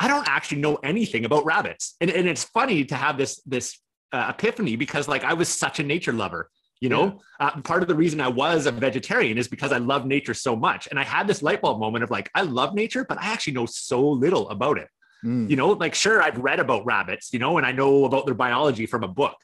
I 0.00 0.08
don't 0.08 0.26
actually 0.28 0.60
know 0.60 0.74
anything 0.82 1.24
about 1.24 1.44
rabbits. 1.44 1.94
And, 2.00 2.10
and 2.10 2.26
it's 2.26 2.42
funny 2.42 2.84
to 2.86 2.96
have 2.96 3.16
this, 3.16 3.40
this 3.46 3.78
uh, 4.12 4.32
epiphany 4.36 4.74
because 4.74 5.06
like 5.06 5.22
I 5.22 5.34
was 5.34 5.48
such 5.48 5.78
a 5.78 5.84
nature 5.84 6.12
lover. 6.12 6.50
You 6.80 6.88
know, 6.88 7.20
yeah. 7.40 7.46
uh, 7.48 7.60
part 7.60 7.82
of 7.82 7.88
the 7.88 7.94
reason 7.94 8.22
I 8.22 8.28
was 8.28 8.66
a 8.66 8.72
vegetarian 8.72 9.38
is 9.38 9.46
because 9.46 9.70
I 9.70 9.78
love 9.78 10.04
nature 10.06 10.32
so 10.32 10.56
much. 10.56 10.88
And 10.88 10.98
I 10.98 11.04
had 11.04 11.28
this 11.28 11.42
light 11.42 11.60
bulb 11.60 11.78
moment 11.78 12.02
of 12.02 12.10
like, 12.10 12.28
I 12.34 12.40
love 12.40 12.74
nature, 12.74 13.04
but 13.06 13.18
I 13.18 13.26
actually 13.26 13.52
know 13.52 13.66
so 13.66 14.00
little 14.00 14.48
about 14.48 14.78
it. 14.78 14.88
Mm. 15.24 15.50
You 15.50 15.56
know, 15.56 15.70
like, 15.70 15.94
sure, 15.94 16.22
I've 16.22 16.38
read 16.38 16.60
about 16.60 16.84
rabbits, 16.84 17.32
you 17.32 17.38
know, 17.38 17.58
and 17.58 17.66
I 17.66 17.72
know 17.72 18.04
about 18.04 18.26
their 18.26 18.34
biology 18.34 18.86
from 18.86 19.04
a 19.04 19.08
book, 19.08 19.36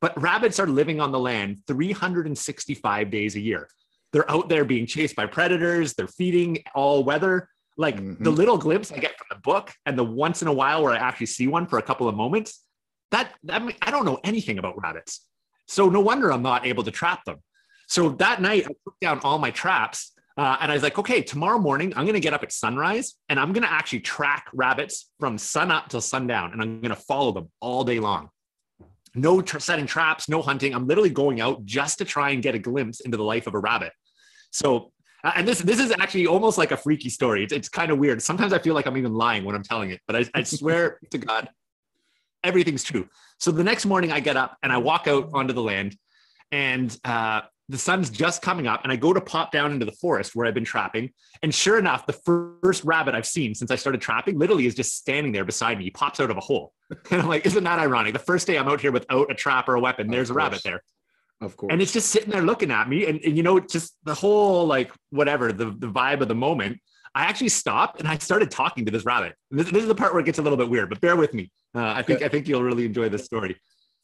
but 0.00 0.20
rabbits 0.20 0.60
are 0.60 0.66
living 0.66 1.00
on 1.00 1.12
the 1.12 1.18
land 1.18 1.62
365 1.66 3.10
days 3.10 3.36
a 3.36 3.40
year. 3.40 3.68
They're 4.12 4.30
out 4.30 4.48
there 4.48 4.64
being 4.64 4.86
chased 4.86 5.16
by 5.16 5.26
predators, 5.26 5.94
they're 5.94 6.06
feeding 6.06 6.62
all 6.74 7.02
weather. 7.04 7.48
Like 7.76 7.96
mm-hmm. 7.96 8.22
the 8.22 8.30
little 8.30 8.56
glimpse 8.56 8.92
I 8.92 8.98
get 8.98 9.18
from 9.18 9.26
the 9.30 9.40
book 9.40 9.72
and 9.84 9.98
the 9.98 10.04
once 10.04 10.42
in 10.42 10.48
a 10.48 10.52
while 10.52 10.84
where 10.84 10.92
I 10.92 10.98
actually 10.98 11.26
see 11.26 11.48
one 11.48 11.66
for 11.66 11.78
a 11.78 11.82
couple 11.82 12.08
of 12.08 12.14
moments, 12.14 12.64
that, 13.10 13.32
I 13.50 13.58
mean, 13.58 13.74
I 13.82 13.90
don't 13.90 14.04
know 14.04 14.20
anything 14.22 14.58
about 14.58 14.80
rabbits. 14.80 15.26
So 15.66 15.88
no 15.88 16.00
wonder 16.00 16.32
I'm 16.32 16.42
not 16.42 16.66
able 16.66 16.84
to 16.84 16.92
trap 16.92 17.24
them. 17.24 17.38
So 17.88 18.10
that 18.10 18.40
night, 18.40 18.64
I 18.64 18.68
took 18.84 18.98
down 19.00 19.20
all 19.24 19.38
my 19.38 19.50
traps 19.50 20.13
uh, 20.36 20.56
and 20.60 20.70
I 20.70 20.74
was 20.74 20.82
like, 20.82 20.98
okay, 20.98 21.22
tomorrow 21.22 21.58
morning, 21.58 21.92
I'm 21.94 22.04
going 22.04 22.14
to 22.14 22.20
get 22.20 22.32
up 22.32 22.42
at 22.42 22.52
sunrise 22.52 23.14
and 23.28 23.38
I'm 23.38 23.52
going 23.52 23.62
to 23.62 23.70
actually 23.70 24.00
track 24.00 24.48
rabbits 24.52 25.10
from 25.20 25.38
sun 25.38 25.70
up 25.70 25.88
till 25.88 26.00
sundown 26.00 26.52
and 26.52 26.60
I'm 26.60 26.80
going 26.80 26.94
to 26.94 27.00
follow 27.00 27.30
them 27.30 27.50
all 27.60 27.84
day 27.84 28.00
long. 28.00 28.30
No 29.14 29.40
tra- 29.40 29.60
setting 29.60 29.86
traps, 29.86 30.28
no 30.28 30.42
hunting. 30.42 30.74
I'm 30.74 30.88
literally 30.88 31.10
going 31.10 31.40
out 31.40 31.64
just 31.64 31.98
to 31.98 32.04
try 32.04 32.30
and 32.30 32.42
get 32.42 32.56
a 32.56 32.58
glimpse 32.58 33.00
into 33.00 33.16
the 33.16 33.22
life 33.22 33.46
of 33.46 33.54
a 33.54 33.60
rabbit. 33.60 33.92
So, 34.50 34.90
uh, 35.22 35.32
and 35.36 35.46
this 35.46 35.60
this 35.60 35.78
is 35.78 35.92
actually 35.92 36.26
almost 36.26 36.58
like 36.58 36.72
a 36.72 36.76
freaky 36.76 37.10
story. 37.10 37.44
It's, 37.44 37.52
it's 37.52 37.68
kind 37.68 37.92
of 37.92 37.98
weird. 37.98 38.20
Sometimes 38.20 38.52
I 38.52 38.58
feel 38.58 38.74
like 38.74 38.86
I'm 38.86 38.96
even 38.96 39.14
lying 39.14 39.44
when 39.44 39.54
I'm 39.54 39.62
telling 39.62 39.90
it, 39.90 40.00
but 40.08 40.16
I, 40.16 40.26
I 40.34 40.42
swear 40.42 40.98
to 41.12 41.18
God, 41.18 41.48
everything's 42.42 42.82
true. 42.82 43.08
So 43.38 43.52
the 43.52 43.62
next 43.62 43.86
morning, 43.86 44.10
I 44.10 44.18
get 44.18 44.36
up 44.36 44.58
and 44.64 44.72
I 44.72 44.78
walk 44.78 45.06
out 45.06 45.30
onto 45.32 45.54
the 45.54 45.62
land, 45.62 45.96
and 46.50 46.96
uh, 47.04 47.42
the 47.68 47.78
sun's 47.78 48.10
just 48.10 48.42
coming 48.42 48.66
up 48.66 48.82
and 48.82 48.92
I 48.92 48.96
go 48.96 49.12
to 49.12 49.20
pop 49.20 49.50
down 49.50 49.72
into 49.72 49.86
the 49.86 49.92
forest 49.92 50.34
where 50.34 50.46
I've 50.46 50.54
been 50.54 50.64
trapping. 50.64 51.10
And 51.42 51.54
sure 51.54 51.78
enough, 51.78 52.06
the 52.06 52.12
first 52.12 52.84
rabbit 52.84 53.14
I've 53.14 53.26
seen 53.26 53.54
since 53.54 53.70
I 53.70 53.76
started 53.76 54.02
trapping 54.02 54.38
literally 54.38 54.66
is 54.66 54.74
just 54.74 54.96
standing 54.96 55.32
there 55.32 55.44
beside 55.44 55.78
me. 55.78 55.84
He 55.84 55.90
pops 55.90 56.20
out 56.20 56.30
of 56.30 56.36
a 56.36 56.40
hole. 56.40 56.72
And 57.10 57.22
I'm 57.22 57.28
like, 57.28 57.46
isn't 57.46 57.64
that 57.64 57.78
ironic? 57.78 58.12
The 58.12 58.18
first 58.18 58.46
day 58.46 58.58
I'm 58.58 58.68
out 58.68 58.80
here 58.80 58.92
without 58.92 59.30
a 59.30 59.34
trap 59.34 59.68
or 59.68 59.74
a 59.74 59.80
weapon, 59.80 60.08
there's 60.08 60.30
a 60.30 60.34
rabbit 60.34 60.62
there. 60.62 60.82
Of 61.40 61.56
course. 61.56 61.72
And 61.72 61.80
it's 61.80 61.92
just 61.92 62.10
sitting 62.10 62.30
there 62.30 62.42
looking 62.42 62.70
at 62.70 62.88
me. 62.88 63.06
And, 63.06 63.20
and 63.24 63.36
you 63.36 63.42
know, 63.42 63.58
just 63.58 63.96
the 64.04 64.14
whole 64.14 64.66
like 64.66 64.92
whatever, 65.10 65.52
the, 65.52 65.66
the 65.66 65.88
vibe 65.88 66.20
of 66.20 66.28
the 66.28 66.34
moment. 66.34 66.78
I 67.14 67.24
actually 67.24 67.48
stopped 67.48 68.00
and 68.00 68.08
I 68.08 68.18
started 68.18 68.50
talking 68.50 68.84
to 68.86 68.90
this 68.90 69.04
rabbit. 69.04 69.34
This, 69.50 69.70
this, 69.70 69.82
is 69.82 69.88
the 69.88 69.94
part 69.94 70.12
where 70.12 70.20
it 70.20 70.26
gets 70.26 70.38
a 70.38 70.42
little 70.42 70.58
bit 70.58 70.68
weird, 70.68 70.90
but 70.90 71.00
bear 71.00 71.16
with 71.16 71.32
me. 71.32 71.50
Uh, 71.74 71.92
I 71.96 72.02
think 72.02 72.22
I 72.22 72.28
think 72.28 72.48
you'll 72.48 72.62
really 72.62 72.84
enjoy 72.84 73.08
this 73.08 73.24
story. 73.24 73.56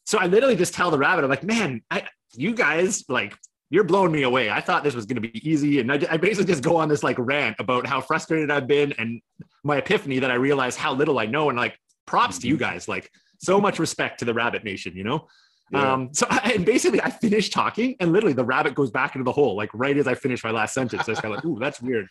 So 0.05 0.17
I 0.17 0.27
literally 0.27 0.55
just 0.55 0.73
tell 0.73 0.91
the 0.91 0.97
rabbit, 0.97 1.23
I'm 1.23 1.29
like, 1.29 1.43
man, 1.43 1.81
I, 1.91 2.07
you 2.33 2.53
guys 2.53 3.03
like 3.07 3.37
you're 3.71 3.85
blowing 3.85 4.11
me 4.11 4.23
away. 4.23 4.51
I 4.51 4.59
thought 4.59 4.83
this 4.83 4.93
was 4.93 5.05
going 5.05 5.15
to 5.15 5.27
be 5.27 5.49
easy. 5.49 5.79
And 5.79 5.91
I, 5.91 5.95
I, 6.11 6.17
basically 6.17 6.51
just 6.51 6.61
go 6.61 6.75
on 6.75 6.89
this 6.89 7.03
like 7.03 7.15
rant 7.17 7.55
about 7.57 7.87
how 7.87 8.01
frustrated 8.01 8.51
I've 8.51 8.67
been 8.67 8.91
and 8.99 9.21
my 9.63 9.77
epiphany 9.77 10.19
that 10.19 10.29
I 10.29 10.35
realized 10.35 10.77
how 10.77 10.93
little 10.93 11.17
I 11.17 11.25
know. 11.25 11.49
And 11.49 11.57
like, 11.57 11.79
props 12.05 12.35
mm-hmm. 12.35 12.41
to 12.41 12.47
you 12.49 12.53
mm-hmm. 12.55 12.63
guys. 12.63 12.89
Like, 12.89 13.09
so 13.39 13.61
much 13.61 13.79
respect 13.79 14.19
to 14.19 14.25
the 14.25 14.33
Rabbit 14.33 14.65
Nation, 14.65 14.95
you 14.95 15.05
know? 15.05 15.27
Yeah. 15.71 15.93
Um, 15.93 16.09
so 16.11 16.27
I, 16.29 16.51
and 16.55 16.65
basically 16.65 17.01
I 17.01 17.09
finished 17.09 17.53
talking 17.53 17.95
and 18.01 18.11
literally 18.11 18.33
the 18.33 18.43
rabbit 18.43 18.75
goes 18.75 18.91
back 18.91 19.15
into 19.15 19.23
the 19.23 19.31
hole, 19.31 19.55
like 19.55 19.69
right 19.73 19.97
as 19.97 20.05
I 20.05 20.15
finish 20.15 20.43
my 20.43 20.51
last 20.51 20.73
sentence. 20.73 21.07
I 21.07 21.13
was 21.13 21.21
kind 21.21 21.33
of 21.33 21.37
like, 21.37 21.45
ooh, 21.45 21.57
that's 21.57 21.81
weird. 21.81 22.07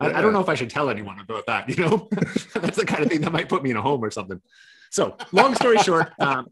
I, 0.00 0.10
yeah. 0.10 0.18
I, 0.18 0.22
don't 0.22 0.32
know 0.32 0.40
if 0.40 0.48
I 0.48 0.54
should 0.56 0.70
tell 0.70 0.90
anyone 0.90 1.20
about 1.20 1.46
that, 1.46 1.68
you 1.68 1.76
know? 1.76 2.08
that's 2.54 2.76
the 2.76 2.84
kind 2.84 3.04
of 3.04 3.08
thing 3.08 3.20
that 3.20 3.32
might 3.32 3.48
put 3.48 3.62
me 3.62 3.70
in 3.70 3.76
a 3.76 3.82
home 3.82 4.04
or 4.04 4.10
something. 4.10 4.42
So 4.90 5.16
long 5.30 5.54
story 5.54 5.78
short, 5.78 6.12
um, 6.18 6.48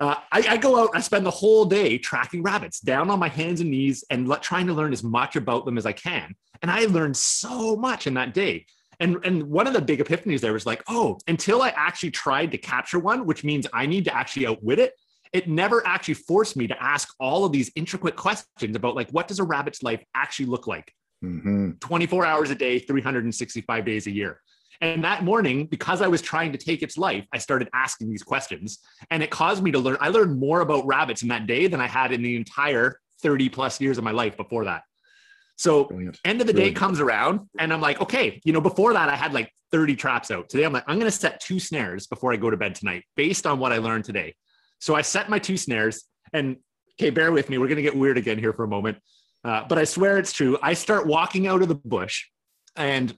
uh, 0.00 0.14
I, 0.30 0.44
I, 0.48 0.56
go 0.56 0.80
out, 0.80 0.90
I 0.94 1.00
spend 1.00 1.26
the 1.26 1.30
whole 1.30 1.64
day 1.64 1.98
tracking 1.98 2.42
rabbits 2.42 2.80
down 2.80 3.10
on 3.10 3.18
my 3.18 3.28
hands 3.28 3.60
and 3.60 3.70
knees 3.70 4.04
and 4.10 4.30
trying 4.42 4.66
to 4.68 4.72
learn 4.72 4.92
as 4.92 5.02
much 5.02 5.34
about 5.34 5.64
them 5.64 5.76
as 5.76 5.86
I 5.86 5.92
can. 5.92 6.34
And 6.62 6.70
I 6.70 6.86
learned 6.86 7.16
so 7.16 7.76
much 7.76 8.06
in 8.06 8.14
that 8.14 8.34
day. 8.34 8.66
And, 9.00 9.16
and 9.24 9.44
one 9.44 9.66
of 9.66 9.72
the 9.72 9.80
big 9.80 10.00
epiphanies 10.00 10.40
there 10.40 10.52
was 10.52 10.66
like, 10.66 10.82
oh, 10.88 11.18
until 11.28 11.62
I 11.62 11.70
actually 11.70 12.10
tried 12.10 12.50
to 12.52 12.58
capture 12.58 12.98
one, 12.98 13.26
which 13.26 13.44
means 13.44 13.66
I 13.72 13.86
need 13.86 14.04
to 14.06 14.14
actually 14.14 14.46
outwit 14.46 14.78
it, 14.78 14.92
it 15.32 15.48
never 15.48 15.86
actually 15.86 16.14
forced 16.14 16.56
me 16.56 16.66
to 16.66 16.82
ask 16.82 17.08
all 17.20 17.44
of 17.44 17.52
these 17.52 17.70
intricate 17.76 18.16
questions 18.16 18.74
about 18.76 18.96
like, 18.96 19.10
what 19.10 19.28
does 19.28 19.38
a 19.40 19.44
rabbit's 19.44 19.82
life 19.82 20.02
actually 20.14 20.46
look 20.46 20.66
like? 20.66 20.92
Mm-hmm. 21.24 21.72
24 21.80 22.24
hours 22.24 22.50
a 22.50 22.54
day, 22.54 22.78
365 22.78 23.84
days 23.84 24.06
a 24.06 24.10
year. 24.10 24.40
And 24.80 25.02
that 25.02 25.24
morning, 25.24 25.66
because 25.66 26.02
I 26.02 26.06
was 26.06 26.22
trying 26.22 26.52
to 26.52 26.58
take 26.58 26.82
its 26.82 26.96
life, 26.96 27.26
I 27.32 27.38
started 27.38 27.68
asking 27.74 28.10
these 28.10 28.22
questions. 28.22 28.78
And 29.10 29.22
it 29.22 29.30
caused 29.30 29.62
me 29.62 29.72
to 29.72 29.78
learn. 29.78 29.96
I 30.00 30.08
learned 30.08 30.38
more 30.38 30.60
about 30.60 30.86
rabbits 30.86 31.22
in 31.22 31.28
that 31.28 31.46
day 31.46 31.66
than 31.66 31.80
I 31.80 31.86
had 31.86 32.12
in 32.12 32.22
the 32.22 32.36
entire 32.36 33.00
30 33.22 33.48
plus 33.48 33.80
years 33.80 33.98
of 33.98 34.04
my 34.04 34.12
life 34.12 34.36
before 34.36 34.64
that. 34.66 34.82
So 35.56 35.84
Brilliant. 35.84 36.20
end 36.24 36.40
of 36.40 36.46
the 36.46 36.52
Brilliant. 36.52 36.76
day 36.76 36.78
comes 36.78 37.00
around 37.00 37.40
and 37.58 37.72
I'm 37.72 37.80
like, 37.80 38.00
okay, 38.00 38.40
you 38.44 38.52
know, 38.52 38.60
before 38.60 38.92
that 38.92 39.08
I 39.08 39.16
had 39.16 39.32
like 39.34 39.52
30 39.72 39.96
traps 39.96 40.30
out. 40.30 40.48
Today 40.48 40.62
I'm 40.62 40.72
like, 40.72 40.84
I'm 40.86 41.00
going 41.00 41.10
to 41.10 41.16
set 41.16 41.40
two 41.40 41.58
snares 41.58 42.06
before 42.06 42.32
I 42.32 42.36
go 42.36 42.48
to 42.48 42.56
bed 42.56 42.76
tonight 42.76 43.02
based 43.16 43.46
on 43.46 43.58
what 43.58 43.72
I 43.72 43.78
learned 43.78 44.04
today. 44.04 44.36
So 44.78 44.94
I 44.94 45.02
set 45.02 45.28
my 45.28 45.40
two 45.40 45.56
snares 45.56 46.04
and 46.32 46.56
okay, 46.94 47.10
bear 47.10 47.32
with 47.32 47.50
me. 47.50 47.58
We're 47.58 47.66
going 47.66 47.76
to 47.76 47.82
get 47.82 47.96
weird 47.96 48.18
again 48.18 48.38
here 48.38 48.52
for 48.52 48.62
a 48.64 48.68
moment. 48.68 48.98
Uh, 49.44 49.64
but 49.68 49.78
I 49.78 49.84
swear 49.84 50.18
it's 50.18 50.32
true. 50.32 50.58
I 50.62 50.74
start 50.74 51.06
walking 51.06 51.48
out 51.48 51.62
of 51.62 51.68
the 51.68 51.74
bush 51.74 52.26
and 52.76 53.16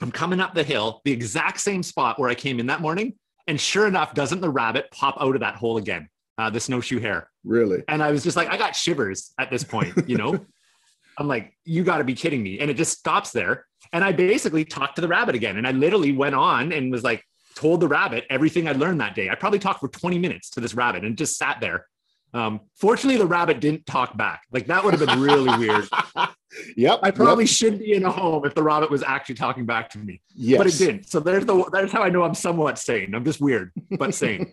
I'm 0.00 0.12
coming 0.12 0.40
up 0.40 0.54
the 0.54 0.62
hill, 0.62 1.00
the 1.04 1.12
exact 1.12 1.60
same 1.60 1.82
spot 1.82 2.18
where 2.18 2.30
I 2.30 2.34
came 2.34 2.60
in 2.60 2.66
that 2.66 2.80
morning. 2.80 3.14
And 3.46 3.60
sure 3.60 3.86
enough, 3.86 4.14
doesn't 4.14 4.40
the 4.40 4.50
rabbit 4.50 4.90
pop 4.92 5.16
out 5.20 5.34
of 5.34 5.40
that 5.40 5.56
hole 5.56 5.76
again? 5.76 6.08
Uh, 6.36 6.50
the 6.50 6.60
snowshoe 6.60 7.00
hare. 7.00 7.30
Really? 7.44 7.82
And 7.88 8.02
I 8.02 8.12
was 8.12 8.22
just 8.22 8.36
like, 8.36 8.48
I 8.48 8.56
got 8.56 8.76
shivers 8.76 9.32
at 9.38 9.50
this 9.50 9.64
point, 9.64 9.94
you 10.06 10.16
know? 10.16 10.38
I'm 11.18 11.26
like, 11.26 11.52
you 11.64 11.82
got 11.82 11.98
to 11.98 12.04
be 12.04 12.14
kidding 12.14 12.42
me. 12.42 12.60
And 12.60 12.70
it 12.70 12.74
just 12.74 12.96
stops 12.96 13.32
there. 13.32 13.66
And 13.92 14.04
I 14.04 14.12
basically 14.12 14.64
talked 14.64 14.96
to 14.96 15.00
the 15.00 15.08
rabbit 15.08 15.34
again. 15.34 15.56
And 15.56 15.66
I 15.66 15.72
literally 15.72 16.12
went 16.12 16.36
on 16.36 16.72
and 16.72 16.92
was 16.92 17.02
like, 17.02 17.24
told 17.56 17.80
the 17.80 17.88
rabbit 17.88 18.24
everything 18.30 18.68
I 18.68 18.72
learned 18.72 19.00
that 19.00 19.16
day. 19.16 19.30
I 19.30 19.34
probably 19.34 19.58
talked 19.58 19.80
for 19.80 19.88
20 19.88 20.16
minutes 20.18 20.50
to 20.50 20.60
this 20.60 20.74
rabbit 20.74 21.04
and 21.04 21.18
just 21.18 21.36
sat 21.36 21.60
there 21.60 21.86
um, 22.34 22.60
fortunately, 22.76 23.18
the 23.18 23.26
rabbit 23.26 23.60
didn't 23.60 23.86
talk 23.86 24.16
back. 24.16 24.42
Like 24.52 24.66
that 24.66 24.84
would 24.84 24.94
have 24.94 25.06
been 25.06 25.20
really 25.20 25.56
weird. 25.58 25.88
Yep. 26.76 27.00
I 27.02 27.10
probably 27.10 27.44
yep. 27.44 27.50
should 27.50 27.78
be 27.78 27.94
in 27.94 28.04
a 28.04 28.10
home 28.10 28.44
if 28.44 28.54
the 28.54 28.62
rabbit 28.62 28.90
was 28.90 29.02
actually 29.02 29.34
talking 29.36 29.66
back 29.66 29.90
to 29.90 29.98
me. 29.98 30.20
Yes. 30.34 30.58
But 30.58 30.66
it 30.66 30.78
didn't. 30.78 31.08
So 31.08 31.20
there's 31.20 31.44
the 31.44 31.68
there's 31.72 31.92
how 31.92 32.02
I 32.02 32.08
know 32.08 32.22
I'm 32.22 32.34
somewhat 32.34 32.78
sane. 32.78 33.14
I'm 33.14 33.24
just 33.24 33.40
weird, 33.40 33.72
but 33.90 34.14
sane. 34.14 34.46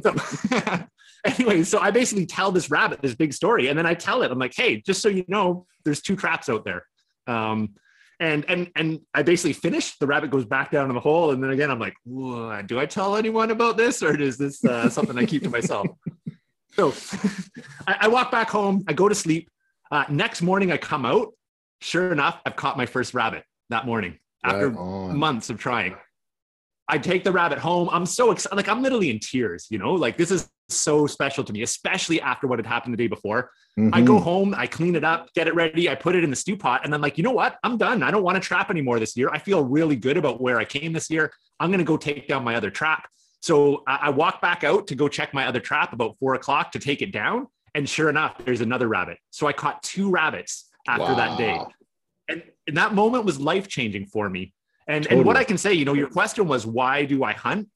so 0.02 0.14
anyway, 1.24 1.62
so 1.62 1.78
I 1.78 1.90
basically 1.90 2.26
tell 2.26 2.52
this 2.52 2.70
rabbit 2.70 3.02
this 3.02 3.14
big 3.14 3.32
story, 3.32 3.68
and 3.68 3.78
then 3.78 3.86
I 3.86 3.94
tell 3.94 4.22
it, 4.22 4.30
I'm 4.30 4.38
like, 4.38 4.54
hey, 4.54 4.80
just 4.80 5.00
so 5.00 5.08
you 5.08 5.24
know, 5.28 5.66
there's 5.84 6.00
two 6.00 6.16
traps 6.16 6.48
out 6.48 6.64
there. 6.64 6.86
Um, 7.26 7.74
and 8.20 8.44
and 8.48 8.70
and 8.76 9.00
I 9.12 9.22
basically 9.22 9.54
finish. 9.54 9.96
The 9.98 10.06
rabbit 10.06 10.30
goes 10.30 10.44
back 10.44 10.70
down 10.70 10.88
in 10.88 10.94
the 10.94 11.00
hole, 11.00 11.32
and 11.32 11.42
then 11.42 11.50
again, 11.50 11.70
I'm 11.70 11.80
like, 11.80 11.94
do 12.04 12.78
I 12.78 12.86
tell 12.86 13.16
anyone 13.16 13.50
about 13.50 13.76
this, 13.76 14.02
or 14.02 14.18
is 14.20 14.38
this 14.38 14.64
uh, 14.64 14.88
something 14.88 15.18
I 15.18 15.26
keep 15.26 15.42
to 15.42 15.50
myself? 15.50 15.86
So 16.76 16.92
I, 17.86 17.98
I, 18.00 18.08
walk 18.08 18.32
back 18.32 18.50
home, 18.50 18.84
I 18.88 18.94
go 18.94 19.08
to 19.08 19.14
sleep. 19.14 19.48
Uh, 19.90 20.04
next 20.08 20.42
morning, 20.42 20.72
I 20.72 20.76
come 20.76 21.04
out. 21.04 21.32
Sure 21.80 22.12
enough, 22.12 22.40
I've 22.46 22.56
caught 22.56 22.76
my 22.76 22.86
first 22.86 23.14
rabbit 23.14 23.44
that 23.70 23.86
morning 23.86 24.18
after 24.42 24.70
months 24.70 25.50
of 25.50 25.58
trying. 25.58 25.96
I 26.88 26.98
take 26.98 27.24
the 27.24 27.32
rabbit 27.32 27.58
home. 27.58 27.88
I'm 27.90 28.06
so 28.06 28.30
excited. 28.30 28.56
Like, 28.56 28.68
I'm 28.68 28.82
literally 28.82 29.10
in 29.10 29.18
tears, 29.18 29.66
you 29.70 29.78
know, 29.78 29.92
like 29.92 30.16
this 30.16 30.30
is 30.30 30.48
so 30.68 31.06
special 31.06 31.44
to 31.44 31.52
me, 31.52 31.62
especially 31.62 32.20
after 32.20 32.46
what 32.46 32.58
had 32.58 32.66
happened 32.66 32.92
the 32.92 32.98
day 32.98 33.06
before. 33.06 33.50
Mm-hmm. 33.78 33.94
I 33.94 34.02
go 34.02 34.18
home, 34.18 34.54
I 34.56 34.66
clean 34.66 34.94
it 34.94 35.04
up, 35.04 35.32
get 35.34 35.48
it 35.48 35.54
ready, 35.54 35.88
I 35.88 35.94
put 35.94 36.14
it 36.14 36.24
in 36.24 36.30
the 36.30 36.36
stew 36.36 36.56
pot, 36.56 36.82
and 36.84 36.94
I'm 36.94 37.00
like, 37.00 37.18
you 37.18 37.24
know 37.24 37.32
what? 37.32 37.56
I'm 37.64 37.76
done. 37.76 38.02
I 38.02 38.10
don't 38.10 38.22
want 38.22 38.36
to 38.36 38.40
trap 38.40 38.70
anymore 38.70 39.00
this 39.00 39.16
year. 39.16 39.28
I 39.30 39.38
feel 39.38 39.64
really 39.64 39.96
good 39.96 40.16
about 40.16 40.40
where 40.40 40.58
I 40.58 40.64
came 40.64 40.92
this 40.92 41.10
year. 41.10 41.32
I'm 41.58 41.70
going 41.70 41.78
to 41.78 41.84
go 41.84 41.96
take 41.96 42.28
down 42.28 42.44
my 42.44 42.54
other 42.54 42.70
trap. 42.70 43.08
So 43.40 43.82
I, 43.86 43.98
I 44.02 44.10
walk 44.10 44.40
back 44.40 44.64
out 44.64 44.86
to 44.86 44.94
go 44.94 45.08
check 45.08 45.34
my 45.34 45.46
other 45.46 45.60
trap 45.60 45.92
about 45.92 46.16
four 46.18 46.34
o'clock 46.34 46.72
to 46.72 46.78
take 46.78 47.02
it 47.02 47.12
down. 47.12 47.48
And 47.74 47.88
sure 47.88 48.08
enough, 48.08 48.36
there's 48.44 48.60
another 48.60 48.88
rabbit. 48.88 49.18
So 49.30 49.46
I 49.46 49.52
caught 49.52 49.82
two 49.82 50.10
rabbits 50.10 50.70
after 50.86 51.04
wow. 51.04 51.14
that 51.14 51.38
day. 51.38 51.60
And, 52.28 52.42
and 52.66 52.76
that 52.76 52.94
moment 52.94 53.24
was 53.24 53.40
life 53.40 53.68
changing 53.68 54.06
for 54.06 54.30
me. 54.30 54.54
And, 54.86 55.04
totally. 55.04 55.20
and 55.20 55.26
what 55.26 55.36
I 55.36 55.44
can 55.44 55.58
say, 55.58 55.72
you 55.72 55.84
know, 55.84 55.94
your 55.94 56.08
question 56.08 56.46
was, 56.46 56.66
why 56.66 57.04
do 57.04 57.24
I 57.24 57.32
hunt? 57.32 57.68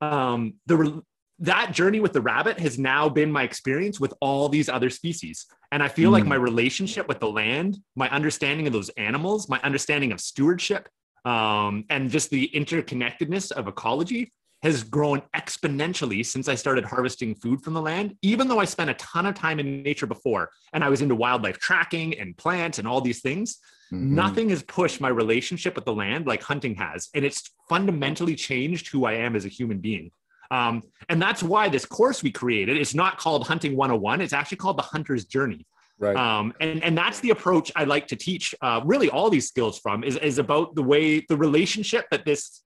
Um, 0.00 0.54
the, 0.66 1.02
that 1.40 1.72
journey 1.72 2.00
with 2.00 2.12
the 2.12 2.20
rabbit 2.20 2.60
has 2.60 2.78
now 2.78 3.08
been 3.08 3.32
my 3.32 3.42
experience 3.42 3.98
with 3.98 4.14
all 4.20 4.48
these 4.48 4.68
other 4.68 4.90
species. 4.90 5.46
And 5.72 5.82
I 5.82 5.88
feel 5.88 6.10
mm. 6.10 6.14
like 6.14 6.26
my 6.26 6.36
relationship 6.36 7.08
with 7.08 7.18
the 7.18 7.28
land, 7.28 7.78
my 7.96 8.08
understanding 8.10 8.66
of 8.66 8.72
those 8.72 8.90
animals, 8.90 9.48
my 9.48 9.60
understanding 9.62 10.12
of 10.12 10.20
stewardship, 10.20 10.88
um, 11.24 11.84
and 11.90 12.10
just 12.10 12.30
the 12.30 12.50
interconnectedness 12.54 13.52
of 13.52 13.68
ecology 13.68 14.32
has 14.62 14.82
grown 14.82 15.22
exponentially 15.34 16.24
since 16.24 16.48
I 16.48 16.54
started 16.54 16.84
harvesting 16.84 17.34
food 17.34 17.62
from 17.62 17.72
the 17.72 17.80
land, 17.80 18.16
even 18.22 18.46
though 18.46 18.58
I 18.58 18.66
spent 18.66 18.90
a 18.90 18.94
ton 18.94 19.26
of 19.26 19.34
time 19.34 19.58
in 19.58 19.82
nature 19.82 20.06
before 20.06 20.50
and 20.72 20.84
I 20.84 20.90
was 20.90 21.00
into 21.00 21.14
wildlife 21.14 21.58
tracking 21.58 22.18
and 22.18 22.36
plants 22.36 22.78
and 22.78 22.86
all 22.86 23.00
these 23.00 23.20
things. 23.20 23.58
Mm-hmm. 23.92 24.14
Nothing 24.14 24.50
has 24.50 24.62
pushed 24.62 25.00
my 25.00 25.08
relationship 25.08 25.74
with 25.74 25.84
the 25.84 25.94
land 25.94 26.26
like 26.26 26.42
hunting 26.42 26.74
has. 26.76 27.08
And 27.14 27.24
it's 27.24 27.50
fundamentally 27.68 28.36
changed 28.36 28.88
who 28.88 29.06
I 29.06 29.14
am 29.14 29.34
as 29.34 29.44
a 29.44 29.48
human 29.48 29.78
being. 29.78 30.10
Um, 30.50 30.82
and 31.08 31.22
that's 31.22 31.42
why 31.42 31.68
this 31.68 31.86
course 31.86 32.22
we 32.22 32.30
created 32.30 32.76
is 32.76 32.94
not 32.94 33.18
called 33.18 33.46
Hunting 33.46 33.76
101. 33.76 34.20
It's 34.20 34.32
actually 34.32 34.58
called 34.58 34.78
the 34.78 34.82
Hunter's 34.82 35.24
Journey. 35.24 35.66
Right. 35.98 36.16
Um, 36.16 36.54
and, 36.60 36.82
and 36.82 36.96
that's 36.96 37.20
the 37.20 37.30
approach 37.30 37.70
I 37.76 37.84
like 37.84 38.08
to 38.08 38.16
teach 38.16 38.54
uh, 38.62 38.80
really 38.84 39.10
all 39.10 39.30
these 39.30 39.46
skills 39.48 39.78
from 39.78 40.02
is, 40.02 40.16
is 40.16 40.38
about 40.38 40.74
the 40.74 40.82
way 40.82 41.20
the 41.28 41.36
relationship 41.36 42.06
that 42.10 42.24
this 42.24 42.62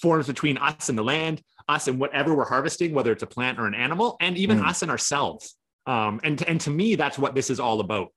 forms 0.00 0.26
between 0.26 0.56
us 0.58 0.88
and 0.88 0.96
the 0.96 1.04
land, 1.04 1.42
us 1.68 1.88
and 1.88 1.98
whatever 1.98 2.34
we're 2.34 2.44
harvesting, 2.44 2.94
whether 2.94 3.12
it's 3.12 3.22
a 3.22 3.26
plant 3.26 3.58
or 3.58 3.66
an 3.66 3.74
animal, 3.74 4.16
and 4.20 4.36
even 4.36 4.60
mm. 4.60 4.66
us 4.66 4.82
and 4.82 4.90
ourselves. 4.90 5.56
Um, 5.86 6.20
and, 6.22 6.42
and 6.42 6.60
to 6.62 6.70
me, 6.70 6.94
that's 6.94 7.18
what 7.18 7.34
this 7.34 7.50
is 7.50 7.60
all 7.60 7.80
about. 7.80 8.08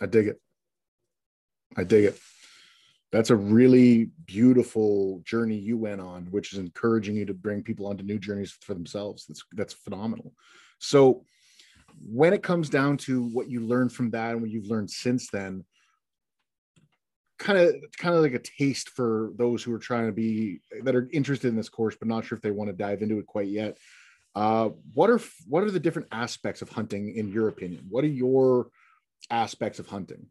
I 0.00 0.06
dig 0.06 0.28
it. 0.28 0.40
I 1.76 1.84
dig 1.84 2.04
it. 2.04 2.18
That's 3.12 3.30
a 3.30 3.36
really 3.36 4.10
beautiful 4.26 5.22
journey 5.24 5.56
you 5.56 5.78
went 5.78 6.00
on, 6.00 6.26
which 6.26 6.52
is 6.52 6.58
encouraging 6.58 7.16
you 7.16 7.24
to 7.26 7.34
bring 7.34 7.62
people 7.62 7.86
onto 7.86 8.04
new 8.04 8.18
journeys 8.18 8.56
for 8.60 8.74
themselves. 8.74 9.26
That's 9.26 9.42
that's 9.52 9.74
phenomenal. 9.74 10.32
So 10.80 11.24
when 12.04 12.32
it 12.32 12.42
comes 12.42 12.68
down 12.68 12.98
to 12.98 13.22
what 13.22 13.48
you 13.48 13.60
learned 13.60 13.92
from 13.92 14.10
that 14.10 14.32
and 14.32 14.42
what 14.42 14.50
you've 14.50 14.66
learned 14.66 14.90
since 14.90 15.30
then, 15.30 15.64
kind 17.38 17.58
of 17.58 17.74
kind 17.98 18.14
of 18.14 18.22
like 18.22 18.34
a 18.34 18.38
taste 18.38 18.90
for 18.90 19.32
those 19.36 19.62
who 19.62 19.72
are 19.74 19.78
trying 19.78 20.06
to 20.06 20.12
be 20.12 20.60
that 20.82 20.96
are 20.96 21.08
interested 21.12 21.48
in 21.48 21.56
this 21.56 21.68
course 21.68 21.96
but 21.98 22.08
not 22.08 22.24
sure 22.24 22.36
if 22.36 22.42
they 22.42 22.50
want 22.50 22.70
to 22.70 22.76
dive 22.76 23.02
into 23.02 23.18
it 23.18 23.26
quite 23.26 23.48
yet. 23.48 23.78
Uh, 24.34 24.70
what 24.92 25.08
are 25.08 25.20
what 25.48 25.64
are 25.64 25.70
the 25.70 25.80
different 25.80 26.08
aspects 26.12 26.62
of 26.62 26.68
hunting 26.68 27.16
in 27.16 27.30
your 27.30 27.48
opinion? 27.48 27.86
What 27.88 28.04
are 28.04 28.08
your 28.08 28.68
aspects 29.30 29.78
of 29.78 29.86
hunting? 29.86 30.26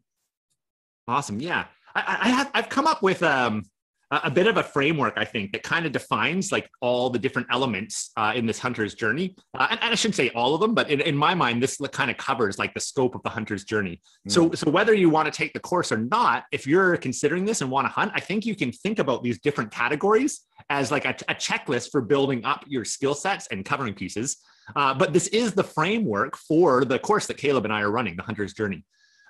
Awesome. 1.08 1.40
Yeah. 1.40 1.66
I, 1.94 2.18
I 2.22 2.28
have 2.28 2.50
I've 2.54 2.68
come 2.68 2.86
up 2.86 3.02
with 3.02 3.22
um, 3.22 3.64
a 4.12 4.30
bit 4.30 4.46
of 4.46 4.56
a 4.56 4.62
framework, 4.62 5.14
I 5.16 5.24
think, 5.24 5.50
that 5.52 5.64
kind 5.64 5.84
of 5.84 5.90
defines 5.90 6.52
like 6.52 6.70
all 6.80 7.10
the 7.10 7.18
different 7.18 7.48
elements 7.50 8.12
uh, 8.16 8.32
in 8.36 8.46
this 8.46 8.58
hunter's 8.58 8.94
journey. 8.94 9.34
Uh, 9.58 9.66
and, 9.70 9.82
and, 9.82 9.92
I 9.92 9.94
shouldn't 9.96 10.14
say 10.14 10.30
all 10.30 10.54
of 10.54 10.60
them, 10.60 10.74
but 10.74 10.88
in, 10.90 11.00
in 11.00 11.16
my 11.16 11.34
mind, 11.34 11.60
this 11.60 11.78
kind 11.90 12.10
of 12.10 12.16
covers 12.16 12.56
like 12.56 12.72
the 12.72 12.80
scope 12.80 13.16
of 13.16 13.22
the 13.24 13.30
hunter's 13.30 13.64
journey. 13.64 14.00
Mm. 14.28 14.32
So, 14.32 14.52
so 14.52 14.70
whether 14.70 14.94
you 14.94 15.10
want 15.10 15.26
to 15.26 15.36
take 15.36 15.52
the 15.54 15.60
course 15.60 15.90
or 15.90 15.98
not, 15.98 16.44
if 16.52 16.68
you're 16.68 16.96
considering 16.98 17.44
this 17.44 17.62
and 17.62 17.70
want 17.70 17.86
to 17.86 17.88
hunt, 17.88 18.12
I 18.14 18.20
think 18.20 18.46
you 18.46 18.54
can 18.54 18.70
think 18.70 19.00
about 19.00 19.24
these 19.24 19.40
different 19.40 19.72
categories 19.72 20.42
as 20.70 20.92
like 20.92 21.04
a, 21.04 21.16
a 21.28 21.34
checklist 21.34 21.90
for 21.90 22.00
building 22.00 22.44
up 22.44 22.64
your 22.68 22.84
skill 22.84 23.14
sets 23.14 23.48
and 23.48 23.64
covering 23.64 23.94
pieces. 23.94 24.36
Uh, 24.76 24.94
but 24.94 25.12
this 25.12 25.26
is 25.28 25.52
the 25.52 25.64
framework 25.64 26.36
for 26.36 26.84
the 26.84 26.98
course 26.98 27.26
that 27.26 27.38
Caleb 27.38 27.64
and 27.64 27.72
I 27.72 27.80
are 27.80 27.90
running, 27.90 28.16
the 28.16 28.22
hunter's 28.22 28.52
journey. 28.52 28.84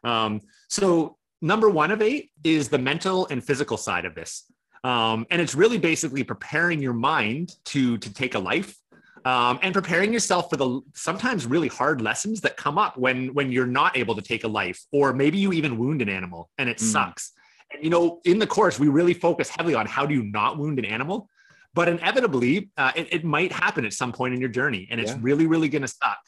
Um, 0.04 0.42
so 0.68 1.16
number 1.40 1.70
one 1.70 1.90
of 1.90 2.02
eight 2.02 2.30
is 2.44 2.68
the 2.68 2.78
mental 2.78 3.26
and 3.30 3.42
physical 3.42 3.78
side 3.78 4.04
of 4.04 4.14
this. 4.14 4.44
Um, 4.86 5.26
and 5.32 5.42
it's 5.42 5.56
really 5.56 5.78
basically 5.78 6.22
preparing 6.22 6.80
your 6.80 6.92
mind 6.92 7.56
to, 7.66 7.98
to 7.98 8.14
take 8.14 8.36
a 8.36 8.38
life 8.38 8.76
um, 9.24 9.58
and 9.62 9.74
preparing 9.74 10.12
yourself 10.12 10.48
for 10.48 10.56
the 10.56 10.80
sometimes 10.94 11.44
really 11.44 11.66
hard 11.66 12.00
lessons 12.00 12.40
that 12.42 12.56
come 12.56 12.78
up 12.78 12.96
when, 12.96 13.34
when 13.34 13.50
you're 13.50 13.66
not 13.66 13.96
able 13.96 14.14
to 14.14 14.22
take 14.22 14.44
a 14.44 14.48
life, 14.48 14.80
or 14.92 15.12
maybe 15.12 15.38
you 15.38 15.52
even 15.52 15.76
wound 15.76 16.02
an 16.02 16.08
animal 16.08 16.50
and 16.56 16.68
it 16.68 16.76
mm. 16.76 16.82
sucks. 16.82 17.32
And, 17.72 17.82
you 17.82 17.90
know, 17.90 18.20
in 18.24 18.38
the 18.38 18.46
course, 18.46 18.78
we 18.78 18.86
really 18.86 19.12
focus 19.12 19.48
heavily 19.48 19.74
on 19.74 19.86
how 19.86 20.06
do 20.06 20.14
you 20.14 20.22
not 20.22 20.56
wound 20.56 20.78
an 20.78 20.84
animal, 20.84 21.28
but 21.74 21.88
inevitably 21.88 22.70
uh, 22.76 22.92
it, 22.94 23.08
it, 23.10 23.24
might 23.24 23.50
happen 23.50 23.84
at 23.84 23.92
some 23.92 24.12
point 24.12 24.34
in 24.34 24.40
your 24.40 24.50
journey 24.50 24.86
and 24.88 25.00
it's 25.00 25.10
yeah. 25.10 25.18
really, 25.20 25.48
really 25.48 25.68
going 25.68 25.82
to 25.82 25.88
suck. 25.88 26.20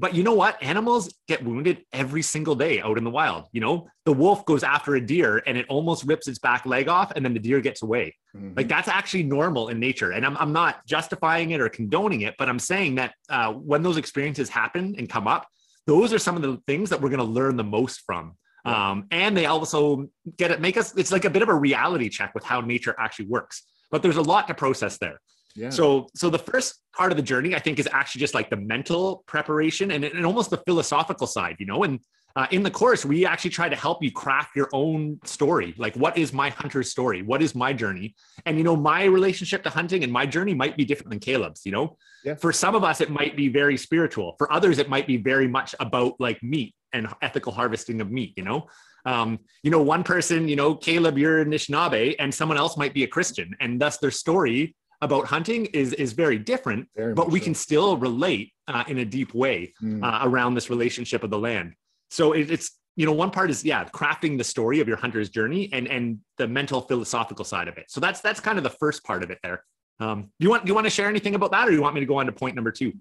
But 0.00 0.14
you 0.14 0.22
know 0.22 0.34
what? 0.34 0.62
Animals 0.62 1.12
get 1.26 1.44
wounded 1.44 1.84
every 1.92 2.22
single 2.22 2.54
day 2.54 2.80
out 2.80 2.98
in 2.98 3.04
the 3.04 3.10
wild. 3.10 3.46
You 3.50 3.60
know, 3.60 3.88
the 4.04 4.12
wolf 4.12 4.46
goes 4.46 4.62
after 4.62 4.94
a 4.94 5.00
deer 5.00 5.42
and 5.44 5.58
it 5.58 5.66
almost 5.68 6.04
rips 6.04 6.28
its 6.28 6.38
back 6.38 6.64
leg 6.66 6.88
off, 6.88 7.10
and 7.16 7.24
then 7.24 7.34
the 7.34 7.40
deer 7.40 7.60
gets 7.60 7.82
away. 7.82 8.14
Mm-hmm. 8.36 8.52
Like 8.56 8.68
that's 8.68 8.86
actually 8.86 9.24
normal 9.24 9.68
in 9.68 9.80
nature. 9.80 10.12
And 10.12 10.24
I'm, 10.24 10.36
I'm 10.36 10.52
not 10.52 10.86
justifying 10.86 11.50
it 11.50 11.60
or 11.60 11.68
condoning 11.68 12.20
it, 12.20 12.36
but 12.38 12.48
I'm 12.48 12.60
saying 12.60 12.94
that 12.94 13.14
uh, 13.28 13.52
when 13.52 13.82
those 13.82 13.96
experiences 13.96 14.48
happen 14.48 14.94
and 14.96 15.08
come 15.08 15.26
up, 15.26 15.48
those 15.88 16.12
are 16.12 16.18
some 16.20 16.36
of 16.36 16.42
the 16.42 16.58
things 16.68 16.90
that 16.90 17.00
we're 17.00 17.08
going 17.08 17.18
to 17.18 17.24
learn 17.24 17.56
the 17.56 17.64
most 17.64 18.02
from. 18.06 18.36
Um, 18.64 19.06
and 19.10 19.36
they 19.36 19.46
also 19.46 20.10
get 20.36 20.50
it, 20.50 20.60
make 20.60 20.76
us, 20.76 20.94
it's 20.96 21.10
like 21.10 21.24
a 21.24 21.30
bit 21.30 21.42
of 21.42 21.48
a 21.48 21.54
reality 21.54 22.08
check 22.08 22.34
with 22.34 22.44
how 22.44 22.60
nature 22.60 22.94
actually 22.98 23.26
works. 23.26 23.62
But 23.90 24.02
there's 24.02 24.18
a 24.18 24.22
lot 24.22 24.46
to 24.48 24.54
process 24.54 24.98
there. 24.98 25.20
Yeah. 25.58 25.70
So, 25.70 26.08
so 26.14 26.30
the 26.30 26.38
first 26.38 26.80
part 26.96 27.10
of 27.10 27.16
the 27.16 27.22
journey, 27.22 27.54
I 27.54 27.58
think, 27.58 27.78
is 27.78 27.88
actually 27.90 28.20
just 28.20 28.34
like 28.34 28.48
the 28.48 28.56
mental 28.56 29.24
preparation 29.26 29.90
and, 29.90 30.04
and 30.04 30.24
almost 30.24 30.50
the 30.50 30.58
philosophical 30.58 31.26
side, 31.26 31.56
you 31.58 31.66
know. 31.66 31.82
And 31.82 32.00
uh, 32.36 32.46
in 32.52 32.62
the 32.62 32.70
course, 32.70 33.04
we 33.04 33.26
actually 33.26 33.50
try 33.50 33.68
to 33.68 33.74
help 33.74 34.02
you 34.02 34.12
craft 34.12 34.54
your 34.54 34.68
own 34.72 35.18
story. 35.24 35.74
Like, 35.76 35.96
what 35.96 36.16
is 36.16 36.32
my 36.32 36.50
hunter's 36.50 36.90
story? 36.90 37.22
What 37.22 37.42
is 37.42 37.54
my 37.54 37.72
journey? 37.72 38.14
And 38.46 38.56
you 38.56 38.62
know, 38.62 38.76
my 38.76 39.04
relationship 39.04 39.64
to 39.64 39.70
hunting 39.70 40.04
and 40.04 40.12
my 40.12 40.24
journey 40.26 40.54
might 40.54 40.76
be 40.76 40.84
different 40.84 41.10
than 41.10 41.18
Caleb's. 41.18 41.66
You 41.66 41.72
know, 41.72 41.96
yeah. 42.24 42.36
for 42.36 42.52
some 42.52 42.76
of 42.76 42.84
us, 42.84 43.00
it 43.00 43.10
might 43.10 43.36
be 43.36 43.48
very 43.48 43.76
spiritual. 43.76 44.36
For 44.38 44.52
others, 44.52 44.78
it 44.78 44.88
might 44.88 45.06
be 45.08 45.16
very 45.16 45.48
much 45.48 45.74
about 45.80 46.14
like 46.20 46.40
meat 46.42 46.74
and 46.92 47.08
ethical 47.22 47.52
harvesting 47.52 48.00
of 48.00 48.12
meat. 48.12 48.34
You 48.36 48.44
know, 48.44 48.68
um, 49.04 49.40
you 49.62 49.70
know, 49.70 49.82
one 49.82 50.04
person, 50.04 50.48
you 50.48 50.56
know, 50.56 50.74
Caleb, 50.74 51.18
you're 51.18 51.40
a 51.40 51.44
Anishinaabe, 51.44 52.16
and 52.18 52.32
someone 52.32 52.58
else 52.58 52.76
might 52.76 52.94
be 52.94 53.04
a 53.04 53.08
Christian, 53.08 53.56
and 53.58 53.80
thus 53.80 53.98
their 53.98 54.10
story 54.10 54.76
about 55.00 55.26
hunting 55.26 55.66
is 55.66 55.92
is 55.92 56.12
very 56.12 56.38
different, 56.38 56.88
very 56.96 57.14
but 57.14 57.30
we 57.30 57.38
so. 57.38 57.44
can 57.44 57.54
still 57.54 57.96
relate 57.96 58.52
uh, 58.66 58.84
in 58.88 58.98
a 58.98 59.04
deep 59.04 59.34
way 59.34 59.72
mm. 59.82 60.02
uh, 60.02 60.28
around 60.28 60.54
this 60.54 60.70
relationship 60.70 61.22
of 61.22 61.30
the 61.30 61.38
land. 61.38 61.74
So 62.10 62.32
it, 62.32 62.50
it's 62.50 62.78
you 62.96 63.06
know 63.06 63.12
one 63.12 63.30
part 63.30 63.50
is 63.50 63.64
yeah 63.64 63.84
crafting 63.84 64.38
the 64.38 64.44
story 64.44 64.80
of 64.80 64.88
your 64.88 64.96
hunter's 64.96 65.30
journey 65.30 65.68
and 65.72 65.86
and 65.86 66.18
the 66.36 66.48
mental 66.48 66.80
philosophical 66.80 67.44
side 67.44 67.68
of 67.68 67.78
it. 67.78 67.90
So 67.90 68.00
that's 68.00 68.20
that's 68.20 68.40
kind 68.40 68.58
of 68.58 68.64
the 68.64 68.70
first 68.70 69.04
part 69.04 69.22
of 69.22 69.30
it 69.30 69.38
there. 69.42 69.64
Um, 70.00 70.30
do 70.38 70.44
you 70.44 70.50
want 70.50 70.64
do 70.64 70.70
you 70.70 70.74
want 70.74 70.86
to 70.86 70.90
share 70.90 71.08
anything 71.08 71.34
about 71.34 71.50
that, 71.52 71.66
or 71.66 71.70
do 71.70 71.76
you 71.76 71.82
want 71.82 71.94
me 71.94 72.00
to 72.00 72.06
go 72.06 72.18
on 72.18 72.26
to 72.26 72.32
point 72.32 72.54
number 72.54 72.72
two? 72.72 72.92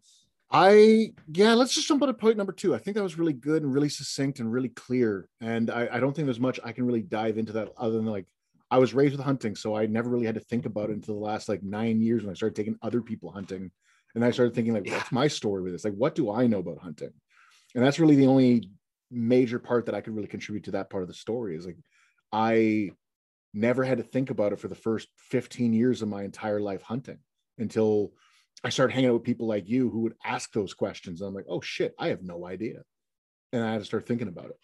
I 0.49 1.13
yeah, 1.33 1.53
let's 1.53 1.73
just 1.73 1.88
jump 1.88 2.01
on 2.01 2.07
to 2.07 2.13
point 2.13 2.38
number 2.38 2.53
two. 2.53 2.73
I 2.73 2.77
think 2.77 2.95
that 2.95 3.03
was 3.03 3.17
really 3.17 3.33
good 3.33 3.63
and 3.63 3.73
really 3.73 3.89
succinct 3.89 4.39
and 4.39 4.51
really 4.51 4.69
clear. 4.69 5.27
And 5.41 5.69
I, 5.69 5.89
I 5.91 5.99
don't 5.99 6.15
think 6.15 6.25
there's 6.25 6.39
much 6.39 6.60
I 6.63 6.71
can 6.71 6.86
really 6.86 7.01
dive 7.01 7.38
into 7.38 7.53
that 7.53 7.73
other 7.77 7.95
than 7.97 8.05
like 8.05 8.25
I 8.69 8.77
was 8.80 8.93
raised 8.93 9.15
with 9.15 9.25
hunting, 9.25 9.56
so 9.56 9.75
I 9.75 9.86
never 9.86 10.10
really 10.10 10.25
had 10.25 10.36
to 10.36 10.41
think 10.41 10.65
about 10.65 10.89
it 10.89 10.95
until 10.95 11.15
the 11.15 11.25
last 11.25 11.47
like 11.47 11.63
nine 11.63 12.01
years 12.01 12.23
when 12.23 12.32
I 12.32 12.36
started 12.36 12.56
taking 12.56 12.77
other 12.82 13.01
people 13.01 13.32
hunting. 13.32 13.71
And 14.15 14.25
I 14.25 14.32
started 14.32 14.56
thinking, 14.56 14.73
like, 14.73 14.88
yeah. 14.88 14.97
what's 14.97 15.12
my 15.12 15.27
story 15.27 15.62
with 15.62 15.73
this? 15.73 15.86
Like, 15.86 15.93
what 15.93 16.15
do 16.15 16.32
I 16.32 16.47
know 16.47 16.60
about 16.60 16.82
hunting? 16.82 17.12
And 17.75 17.84
that's 17.84 17.99
really 17.99 18.15
the 18.15 18.27
only 18.27 18.69
major 19.12 19.60
part 19.60 19.86
that 19.86 19.95
I 19.95 20.01
could 20.01 20.15
really 20.15 20.27
contribute 20.27 20.65
to 20.65 20.71
that 20.71 20.89
part 20.89 21.03
of 21.03 21.08
the 21.08 21.13
story 21.13 21.56
is 21.56 21.65
like 21.65 21.77
I 22.32 22.91
never 23.53 23.84
had 23.84 23.97
to 23.97 24.03
think 24.03 24.30
about 24.30 24.51
it 24.53 24.60
for 24.60 24.67
the 24.67 24.75
first 24.75 25.08
15 25.17 25.73
years 25.73 26.01
of 26.01 26.10
my 26.10 26.23
entire 26.23 26.60
life 26.60 26.82
hunting 26.82 27.19
until 27.58 28.12
I 28.63 28.69
started 28.69 28.93
hanging 28.93 29.10
out 29.10 29.13
with 29.13 29.23
people 29.23 29.47
like 29.47 29.69
you 29.69 29.89
who 29.89 30.01
would 30.01 30.15
ask 30.25 30.51
those 30.51 30.73
questions. 30.73 31.21
And 31.21 31.27
I'm 31.27 31.34
like, 31.34 31.45
oh 31.47 31.62
shit, 31.62 31.93
I 31.97 32.10
have 32.10 32.23
no 32.23 32.45
idea. 32.45 32.82
And 33.53 33.63
I 33.63 33.71
had 33.71 33.80
to 33.80 33.86
start 33.86 34.06
thinking 34.06 34.27
about 34.27 34.49
it. 34.49 34.58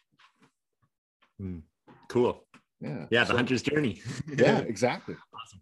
Mm, 1.42 1.62
cool. 2.10 2.46
Yeah. 2.84 3.06
Yeah. 3.10 3.24
The 3.24 3.28
so, 3.28 3.36
hunter's 3.36 3.62
journey. 3.62 4.02
yeah, 4.38 4.60
exactly. 4.60 5.16
Awesome. 5.34 5.62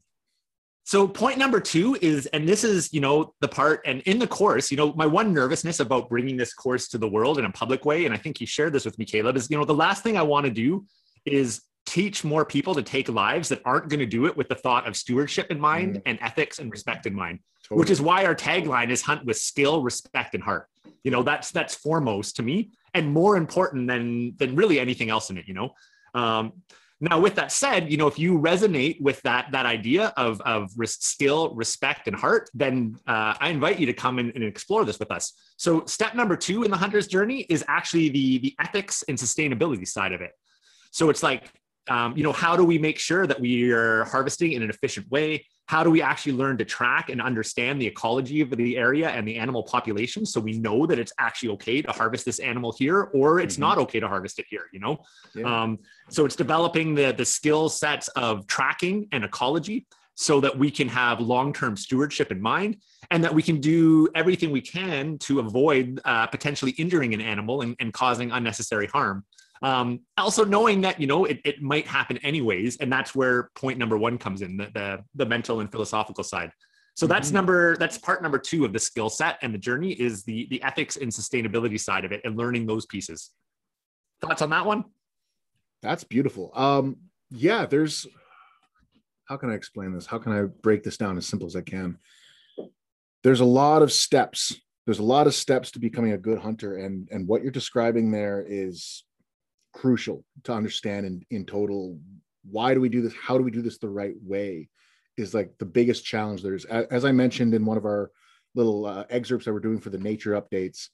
So 0.84 1.08
point 1.08 1.38
number 1.38 1.60
two 1.60 1.98
is, 2.02 2.26
and 2.28 2.48
this 2.48 2.64
is, 2.64 2.92
you 2.92 3.00
know, 3.00 3.34
the 3.40 3.48
part, 3.48 3.82
and 3.86 4.02
in 4.02 4.20
the 4.20 4.28
course, 4.28 4.72
you 4.72 4.78
know, 4.78 4.92
my 4.94 5.06
one 5.06 5.34
nervousness 5.34 5.80
about 5.80 6.10
bringing 6.10 6.36
this 6.36 6.54
course 6.54 6.88
to 6.90 6.98
the 6.98 7.08
world 7.08 7.40
in 7.40 7.46
a 7.46 7.52
public 7.52 7.86
way, 7.86 8.06
and 8.06 8.14
I 8.14 8.18
think 8.18 8.42
you 8.42 8.48
shared 8.48 8.74
this 8.74 8.84
with 8.84 8.98
me, 9.00 9.06
Caleb, 9.06 9.38
is, 9.38 9.50
you 9.50 9.58
know, 9.58 9.64
the 9.64 9.74
last 9.74 10.04
thing 10.04 10.18
I 10.18 10.24
want 10.24 10.48
to 10.48 10.52
do 10.52 10.86
is 11.26 11.62
teach 11.86 12.24
more 12.24 12.46
people 12.46 12.76
to 12.76 12.84
take 12.84 13.10
lives 13.10 13.50
that 13.50 13.62
aren't 13.64 13.90
going 13.90 14.00
to 14.00 14.06
do 14.06 14.26
it 14.26 14.36
with 14.36 14.50
the 14.50 14.56
thought 14.56 14.88
of 14.88 14.96
stewardship 14.98 15.50
in 15.50 15.60
mind 15.60 15.96
mm. 15.96 16.02
and 16.06 16.20
ethics 16.22 16.60
and 16.60 16.72
respect 16.72 17.06
in 17.06 17.14
mind, 17.14 17.40
totally. 17.64 17.80
which 17.80 17.90
is 17.90 18.02
why 18.02 18.26
our 18.26 18.36
tagline 18.36 18.90
is 18.90 19.02
hunt 19.02 19.24
with 19.26 19.38
skill, 19.38 19.84
respect, 19.84 20.36
and 20.36 20.44
heart. 20.44 20.68
You 21.04 21.12
know, 21.12 21.24
that's 21.24 21.52
that's 21.52 21.74
foremost 21.74 22.36
to 22.36 22.44
me 22.44 22.72
and 22.94 23.12
more 23.12 23.38
important 23.38 23.88
than 23.88 24.36
than 24.38 24.56
really 24.56 24.80
anything 24.80 25.10
else 25.10 25.30
in 25.30 25.38
it, 25.38 25.48
you 25.48 25.54
know. 25.54 25.74
Um, 26.14 26.54
now, 27.04 27.20
with 27.20 27.36
that 27.36 27.52
said, 27.52 27.92
you 27.92 27.98
know, 27.98 28.08
if 28.08 28.20
you 28.20 28.38
resonate 28.38 29.02
with 29.02 29.22
that 29.24 29.48
that 29.52 29.66
idea 29.66 30.14
of 30.18 30.40
of 30.42 30.72
skill, 30.86 31.54
respect, 31.56 32.08
and 32.08 32.16
heart, 32.16 32.50
then 32.54 32.96
uh, 33.08 33.34
I 33.40 33.50
invite 33.50 33.80
you 33.80 33.88
to 33.88 33.94
come 33.94 34.20
in 34.20 34.32
and 34.36 34.44
explore 34.44 34.86
this 34.86 35.00
with 35.00 35.10
us. 35.10 35.34
So, 35.58 35.84
step 35.86 36.14
number 36.14 36.38
two 36.38 36.64
in 36.64 36.70
the 36.70 36.78
hunter's 36.78 37.08
journey 37.08 37.42
is 37.50 37.66
actually 37.68 38.10
the 38.10 38.38
the 38.38 38.56
ethics 38.60 39.04
and 39.08 39.18
sustainability 39.18 39.88
side 39.88 40.14
of 40.14 40.22
it. 40.22 40.32
So 40.92 41.10
it's 41.10 41.24
like, 41.24 41.50
um, 41.90 42.16
you 42.16 42.24
know, 42.24 42.32
how 42.32 42.56
do 42.56 42.64
we 42.64 42.78
make 42.78 43.00
sure 43.00 43.26
that 43.26 43.40
we 43.40 43.72
are 43.72 44.06
harvesting 44.06 44.54
in 44.54 44.62
an 44.62 44.70
efficient 44.70 45.10
way? 45.10 45.46
how 45.72 45.86
do 45.86 45.90
we 45.90 46.02
actually 46.02 46.34
learn 46.34 46.58
to 46.58 46.66
track 46.66 47.10
and 47.10 47.22
understand 47.22 47.82
the 47.82 47.88
ecology 47.88 48.42
of 48.42 48.50
the 48.50 48.76
area 48.76 49.08
and 49.08 49.26
the 49.26 49.38
animal 49.38 49.64
population 49.64 50.26
so 50.26 50.38
we 50.38 50.60
know 50.60 50.86
that 50.86 51.00
it's 51.00 51.14
actually 51.18 51.48
okay 51.48 51.82
to 51.82 51.90
harvest 51.94 52.26
this 52.26 52.40
animal 52.40 52.74
here 52.78 53.04
or 53.14 53.40
it's 53.40 53.54
mm-hmm. 53.54 53.62
not 53.62 53.78
okay 53.78 53.98
to 53.98 54.06
harvest 54.06 54.38
it 54.38 54.46
here 54.50 54.66
you 54.74 54.82
know 54.82 55.00
yeah. 55.34 55.64
um, 55.64 55.80
so 56.10 56.26
it's 56.26 56.36
developing 56.36 56.94
the 56.94 57.14
the 57.14 57.24
skill 57.24 57.70
sets 57.70 58.10
of 58.10 58.46
tracking 58.48 59.08
and 59.14 59.24
ecology 59.24 59.88
so 60.16 60.42
that 60.42 60.56
we 60.56 60.70
can 60.70 60.90
have 60.90 61.22
long-term 61.22 61.78
stewardship 61.78 62.34
in 62.34 62.42
mind 62.42 62.76
and 63.10 63.24
that 63.24 63.34
we 63.34 63.42
can 63.42 63.62
do 63.62 64.10
everything 64.14 64.52
we 64.52 64.60
can 64.60 65.18
to 65.20 65.40
avoid 65.40 66.02
uh, 66.04 66.28
potentially 66.28 66.72
injuring 66.72 67.14
an 67.14 67.22
animal 67.22 67.62
and, 67.62 67.78
and 67.80 67.94
causing 67.94 68.30
unnecessary 68.32 68.88
harm 68.88 69.24
um, 69.62 70.00
also 70.18 70.44
knowing 70.44 70.82
that 70.82 71.00
you 71.00 71.08
know 71.08 71.26
it, 71.26 71.40
it 71.46 71.62
might 71.62 71.88
happen 71.88 72.18
anyways 72.20 72.78
and 72.78 72.92
that's 72.92 73.14
where 73.14 73.50
point 73.56 73.78
number 73.78 73.98
one 73.98 74.18
comes 74.18 74.42
in 74.42 74.58
the, 74.58 74.70
the, 74.74 75.04
the 75.16 75.26
mental 75.26 75.60
and 75.60 75.72
philosophical 75.72 76.24
side. 76.24 76.52
So 76.96 77.08
that's 77.08 77.30
mm-hmm. 77.30 77.36
number 77.36 77.78
that's 77.78 77.98
part 77.98 78.22
number 78.22 78.38
two 78.38 78.66
of 78.66 78.74
the 78.74 78.80
skill 78.80 79.10
set 79.10 79.38
and 79.42 79.54
the 79.54 79.58
journey 79.58 79.92
is 79.92 80.24
the 80.24 80.48
the 80.50 80.62
ethics 80.64 80.98
and 80.98 81.12
sustainability 81.12 81.80
side 81.80 82.06
of 82.06 82.12
it 82.12 82.22
and 82.26 82.38
learning 82.38 82.66
those 82.66 82.86
pieces. 82.86 83.32
Thoughts 84.22 84.42
on 84.42 84.50
that 84.50 84.66
one? 84.66 84.86
That's 85.82 86.04
beautiful. 86.04 86.52
Um 86.54 86.98
yeah 87.30 87.66
there's 87.66 88.08
how 89.26 89.38
can 89.38 89.50
i 89.50 89.54
explain 89.54 89.94
this? 89.94 90.06
How 90.06 90.18
can 90.18 90.32
i 90.34 90.42
break 90.42 90.84
this 90.84 90.98
down 90.98 91.18
as 91.18 91.26
simple 91.26 91.48
as 91.48 91.56
i 91.56 91.62
can? 91.62 91.98
There's 93.24 93.40
a 93.40 93.46
lot 93.46 93.84
of 93.84 93.92
steps. 93.92 94.56
There's 94.86 95.00
a 95.00 95.04
lot 95.04 95.28
of 95.28 95.36
steps 95.36 95.72
to 95.72 95.80
becoming 95.80 96.12
a 96.12 96.18
good 96.18 96.40
hunter 96.40 96.78
and 96.78 97.08
and 97.12 97.28
what 97.28 97.42
you're 97.42 97.52
describing 97.52 98.12
there 98.12 98.44
is 98.46 99.04
crucial 99.74 100.24
to 100.44 100.54
understand 100.54 101.06
in, 101.06 101.26
in 101.30 101.46
total 101.46 102.00
why 102.50 102.74
do 102.74 102.82
we 102.82 102.90
do 102.90 103.02
this? 103.02 103.14
How 103.14 103.38
do 103.38 103.44
we 103.44 103.52
do 103.52 103.62
this 103.62 103.78
the 103.78 103.90
right 103.90 104.16
way? 104.22 104.70
Is 105.18 105.34
like 105.34 105.54
the 105.60 105.66
biggest 105.66 106.04
challenge 106.04 106.42
there's 106.42 106.66
as 106.66 107.06
i 107.06 107.12
mentioned 107.12 107.54
in 107.54 107.66
one 107.66 107.78
of 107.78 107.86
our 107.86 108.10
little 108.56 108.86
uh, 108.86 109.04
excerpts 109.10 109.46
that 109.46 109.54
we're 109.54 109.60
doing 109.60 109.80
for 109.80 109.92
the 109.92 109.98
nature 109.98 110.42
updates 110.42 110.88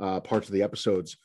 uh, 0.00 0.20
parts 0.20 0.48
of 0.48 0.54
the 0.54 0.62
episodes 0.62 1.16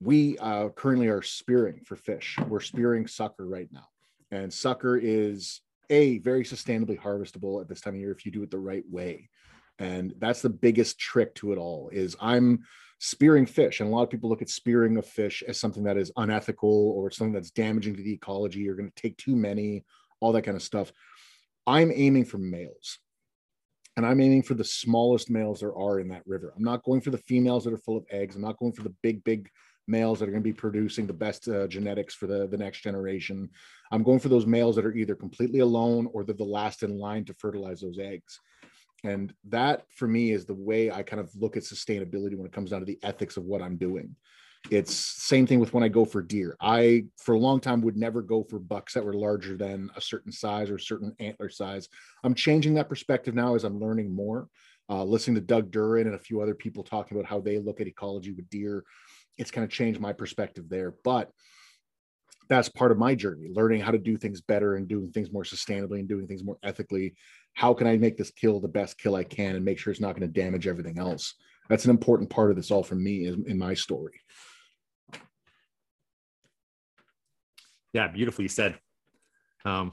we 0.00 0.36
uh, 0.38 0.68
currently 0.70 1.08
are 1.08 1.22
spearing 1.22 1.80
for 1.84 1.96
fish. 1.96 2.36
We're 2.48 2.60
spearing 2.60 3.06
sucker 3.06 3.46
right 3.46 3.68
now. 3.72 3.88
And 4.30 4.52
sucker 4.52 4.96
is 4.96 5.60
a 5.88 6.18
very 6.18 6.44
sustainably 6.44 6.98
harvestable 6.98 7.60
at 7.60 7.68
this 7.68 7.80
time 7.80 7.94
of 7.94 8.00
year 8.00 8.10
if 8.10 8.26
you 8.26 8.32
do 8.32 8.42
it 8.42 8.50
the 8.50 8.58
right 8.58 8.84
way. 8.90 9.30
And 9.78 10.14
that's 10.18 10.42
the 10.42 10.50
biggest 10.50 10.98
trick 10.98 11.34
to 11.36 11.52
it 11.52 11.58
all 11.58 11.90
is 11.92 12.16
i'm 12.20 12.64
spearing 12.98 13.46
fish 13.46 13.80
and 13.80 13.90
a 13.90 13.92
lot 13.92 14.02
of 14.02 14.10
people 14.10 14.30
look 14.30 14.42
at 14.42 14.48
spearing 14.48 14.96
of 14.96 15.06
fish 15.06 15.42
as 15.46 15.60
something 15.60 15.84
that 15.84 15.98
is 15.98 16.12
unethical 16.16 16.92
or 16.96 17.10
something 17.10 17.34
that's 17.34 17.50
damaging 17.50 17.94
to 17.94 18.02
the 18.02 18.12
ecology 18.12 18.60
you're 18.60 18.74
going 18.74 18.90
to 18.90 19.02
take 19.02 19.16
too 19.18 19.36
many 19.36 19.84
all 20.20 20.32
that 20.32 20.42
kind 20.42 20.56
of 20.56 20.62
stuff. 20.62 20.92
I'm 21.66 21.92
aiming 21.94 22.24
for 22.24 22.38
males 22.38 22.98
and 23.96 24.06
i'm 24.06 24.20
aiming 24.20 24.42
for 24.42 24.54
the 24.54 24.64
smallest 24.64 25.30
males 25.30 25.60
there 25.60 25.76
are 25.76 26.00
in 26.00 26.08
that 26.08 26.26
river. 26.26 26.52
I'm 26.56 26.64
not 26.64 26.84
going 26.84 27.00
for 27.00 27.10
the 27.10 27.18
females 27.18 27.64
that 27.64 27.72
are 27.72 27.78
full 27.78 27.96
of 27.96 28.06
eggs. 28.10 28.36
I'm 28.36 28.42
not 28.42 28.58
going 28.58 28.72
for 28.72 28.82
the 28.82 28.94
big 29.02 29.24
big 29.24 29.50
males 29.88 30.18
that 30.18 30.28
are 30.28 30.32
going 30.32 30.42
to 30.42 30.48
be 30.48 30.52
producing 30.52 31.06
the 31.06 31.12
best 31.12 31.48
uh, 31.48 31.66
genetics 31.68 32.12
for 32.12 32.26
the, 32.26 32.48
the 32.48 32.56
next 32.56 32.80
generation. 32.80 33.48
I'm 33.92 34.02
going 34.02 34.18
for 34.18 34.28
those 34.28 34.46
males 34.46 34.74
that 34.76 34.84
are 34.84 34.94
either 34.94 35.14
completely 35.14 35.60
alone 35.60 36.08
or 36.12 36.24
they're 36.24 36.34
the 36.34 36.44
last 36.44 36.82
in 36.82 36.98
line 36.98 37.24
to 37.26 37.34
fertilize 37.34 37.80
those 37.80 37.98
eggs 37.98 38.40
and 39.04 39.32
that 39.48 39.82
for 39.94 40.08
me 40.08 40.30
is 40.30 40.44
the 40.44 40.54
way 40.54 40.90
i 40.90 41.02
kind 41.02 41.20
of 41.20 41.30
look 41.36 41.56
at 41.56 41.62
sustainability 41.62 42.36
when 42.36 42.46
it 42.46 42.52
comes 42.52 42.70
down 42.70 42.80
to 42.80 42.86
the 42.86 42.98
ethics 43.02 43.36
of 43.36 43.44
what 43.44 43.62
i'm 43.62 43.76
doing. 43.76 44.14
It's 44.68 44.92
same 44.92 45.46
thing 45.46 45.60
with 45.60 45.72
when 45.72 45.84
i 45.84 45.88
go 45.88 46.04
for 46.04 46.22
deer. 46.22 46.56
I 46.60 47.04
for 47.18 47.34
a 47.34 47.38
long 47.38 47.60
time 47.60 47.80
would 47.82 47.96
never 47.96 48.20
go 48.20 48.42
for 48.42 48.58
bucks 48.58 48.94
that 48.94 49.04
were 49.04 49.14
larger 49.14 49.56
than 49.56 49.90
a 49.94 50.00
certain 50.00 50.32
size 50.32 50.70
or 50.70 50.78
certain 50.78 51.14
antler 51.20 51.48
size. 51.50 51.88
I'm 52.24 52.34
changing 52.34 52.74
that 52.74 52.88
perspective 52.88 53.34
now 53.34 53.54
as 53.54 53.64
i'm 53.64 53.78
learning 53.78 54.14
more. 54.14 54.48
Uh, 54.88 55.04
listening 55.04 55.34
to 55.34 55.40
doug 55.40 55.70
duran 55.70 56.06
and 56.06 56.16
a 56.16 56.18
few 56.18 56.40
other 56.40 56.54
people 56.54 56.82
talking 56.82 57.16
about 57.16 57.28
how 57.28 57.40
they 57.40 57.58
look 57.58 57.80
at 57.80 57.88
ecology 57.88 58.32
with 58.32 58.48
deer 58.50 58.84
it's 59.38 59.50
kind 59.50 59.64
of 59.64 59.70
changed 59.70 60.00
my 60.00 60.12
perspective 60.12 60.68
there. 60.68 60.94
But 61.04 61.30
that's 62.48 62.68
part 62.68 62.92
of 62.92 62.98
my 62.98 63.14
journey 63.14 63.48
learning 63.50 63.80
how 63.80 63.90
to 63.90 63.98
do 63.98 64.16
things 64.16 64.40
better 64.40 64.76
and 64.76 64.88
doing 64.88 65.10
things 65.10 65.32
more 65.32 65.42
sustainably 65.42 65.98
and 65.98 66.08
doing 66.08 66.26
things 66.26 66.44
more 66.44 66.58
ethically. 66.62 67.14
How 67.54 67.74
can 67.74 67.86
i 67.86 67.96
make 67.96 68.16
this 68.16 68.30
kill 68.30 68.60
the 68.60 68.68
best 68.68 68.98
kill 68.98 69.14
i 69.14 69.24
can 69.24 69.56
and 69.56 69.64
make 69.64 69.78
sure 69.78 69.90
it's 69.90 70.00
not 70.00 70.16
going 70.16 70.30
to 70.30 70.40
damage 70.40 70.66
everything 70.66 70.98
else? 70.98 71.34
That's 71.68 71.84
an 71.84 71.90
important 71.90 72.30
part 72.30 72.50
of 72.50 72.56
this 72.56 72.70
all 72.70 72.82
for 72.82 72.94
me 72.94 73.26
in 73.26 73.58
my 73.58 73.74
story. 73.74 74.20
Yeah 77.92 78.08
beautifully 78.08 78.48
said. 78.48 78.78
Um, 79.64 79.92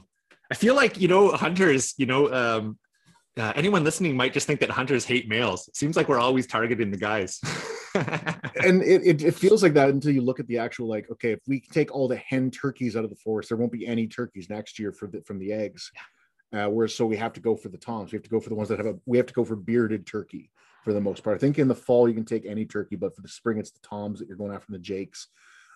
i 0.50 0.54
feel 0.54 0.74
like 0.74 1.00
you 1.00 1.08
know 1.08 1.32
hunters 1.32 1.94
you 1.96 2.06
know 2.06 2.32
um, 2.32 2.78
uh, 3.36 3.52
anyone 3.56 3.82
listening 3.82 4.16
might 4.16 4.32
just 4.32 4.46
think 4.46 4.60
that 4.60 4.70
hunters 4.70 5.04
hate 5.04 5.28
males. 5.28 5.66
It 5.68 5.76
seems 5.76 5.96
like 5.96 6.08
we're 6.08 6.20
always 6.20 6.46
targeting 6.46 6.90
the 6.90 6.96
guys 6.96 7.40
and 7.94 8.82
it, 8.82 9.02
it, 9.04 9.22
it, 9.22 9.34
feels 9.34 9.62
like 9.62 9.74
that 9.74 9.88
until 9.88 10.10
you 10.10 10.20
look 10.20 10.40
at 10.40 10.48
the 10.48 10.58
actual 10.58 10.88
like 10.88 11.08
okay 11.10 11.30
if 11.30 11.38
we 11.46 11.60
take 11.60 11.94
all 11.94 12.08
the 12.08 12.16
hen 12.16 12.50
turkeys 12.50 12.96
out 12.96 13.04
of 13.04 13.10
the 13.10 13.16
forest 13.16 13.48
there 13.48 13.58
won't 13.58 13.70
be 13.70 13.86
any 13.86 14.08
turkeys 14.08 14.50
next 14.50 14.80
year 14.80 14.90
for 14.90 15.06
the, 15.06 15.20
from 15.22 15.38
the 15.38 15.52
eggs. 15.52 15.92
Uh, 16.52 16.66
whereas 16.66 16.94
so 16.94 17.06
we 17.06 17.16
have 17.16 17.32
to 17.32 17.40
go 17.40 17.56
for 17.56 17.68
the 17.68 17.78
toms. 17.78 18.12
We 18.12 18.16
have 18.16 18.22
to 18.24 18.30
go 18.30 18.38
for 18.38 18.48
the 18.48 18.54
ones 18.54 18.68
that 18.68 18.78
have 18.78 18.86
a 18.86 18.94
we 19.06 19.16
have 19.16 19.26
to 19.26 19.34
go 19.34 19.44
for 19.44 19.56
bearded 19.56 20.06
turkey 20.06 20.50
for 20.84 20.92
the 20.92 21.00
most 21.00 21.22
part. 21.22 21.36
I 21.36 21.38
think 21.38 21.58
in 21.58 21.68
the 21.68 21.74
fall 21.74 22.08
you 22.08 22.14
can 22.14 22.24
take 22.24 22.46
any 22.46 22.64
turkey 22.64 22.96
but 22.96 23.14
for 23.14 23.22
the 23.22 23.28
spring 23.28 23.58
it's 23.58 23.70
the 23.70 23.86
toms 23.86 24.18
that 24.18 24.28
you're 24.28 24.36
going 24.36 24.54
after 24.54 24.72
the 24.72 24.78
jakes. 24.78 25.28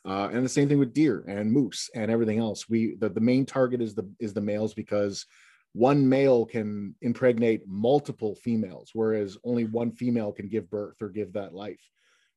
Uh, 0.04 0.28
and 0.32 0.44
the 0.44 0.48
same 0.48 0.68
thing 0.68 0.78
with 0.78 0.94
deer 0.94 1.24
and 1.28 1.52
moose 1.52 1.90
and 1.94 2.10
everything 2.10 2.38
else. 2.38 2.68
We 2.68 2.96
the, 2.96 3.08
the 3.08 3.20
main 3.20 3.46
target 3.46 3.80
is 3.80 3.94
the 3.94 4.08
is 4.18 4.32
the 4.32 4.40
males 4.40 4.74
because 4.74 5.26
one 5.72 6.08
male 6.08 6.46
can 6.46 6.94
impregnate 7.02 7.62
multiple 7.66 8.34
females 8.34 8.90
whereas 8.94 9.36
only 9.44 9.64
one 9.64 9.92
female 9.92 10.32
can 10.32 10.48
give 10.48 10.70
birth 10.70 11.00
or 11.02 11.08
give 11.08 11.32
that 11.32 11.54
life 11.54 11.80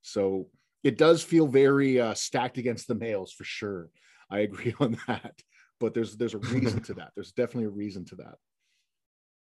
so 0.02 0.48
it 0.84 0.98
does 0.98 1.24
feel 1.24 1.48
very 1.48 2.00
uh, 2.00 2.14
stacked 2.14 2.58
against 2.58 2.88
the 2.88 2.96
males 2.96 3.32
for 3.32 3.44
sure. 3.44 3.90
I 4.30 4.40
agree 4.40 4.74
on 4.80 4.98
that. 5.08 5.34
But 5.80 5.94
there's 5.94 6.16
there's 6.16 6.36
a 6.36 6.40
reason 6.40 6.82
to 6.84 6.94
that. 6.96 7.12
There's 7.16 7.32
definitely 7.32 7.66
a 7.66 7.70
reason 7.70 8.06
to 8.06 8.16
that. 8.18 8.36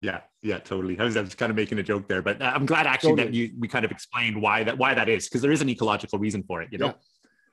Yeah, 0.02 0.22
yeah, 0.42 0.58
totally. 0.58 1.00
I 1.00 1.06
was, 1.06 1.16
I 1.16 1.22
was 1.22 1.34
kind 1.34 1.50
of 1.50 1.56
making 1.56 1.80
a 1.80 1.84
joke 1.84 2.10
there, 2.10 2.22
but 2.22 2.42
uh, 2.42 2.52
I'm 2.54 2.66
glad 2.66 2.86
actually 2.86 3.12
totally. 3.12 3.28
that 3.28 3.34
you 3.34 3.52
we 3.58 3.68
kind 3.68 3.86
of 3.86 3.92
explained 3.92 4.42
why 4.42 4.64
that 4.64 4.78
why 4.78 4.94
that 4.94 5.08
is 5.08 5.30
because 5.30 5.42
there 5.42 5.52
is 5.52 5.62
an 5.62 5.70
ecological 5.70 6.20
reason 6.20 6.44
for 6.44 6.62
it. 6.62 6.70
You 6.72 6.80
know. 6.80 6.96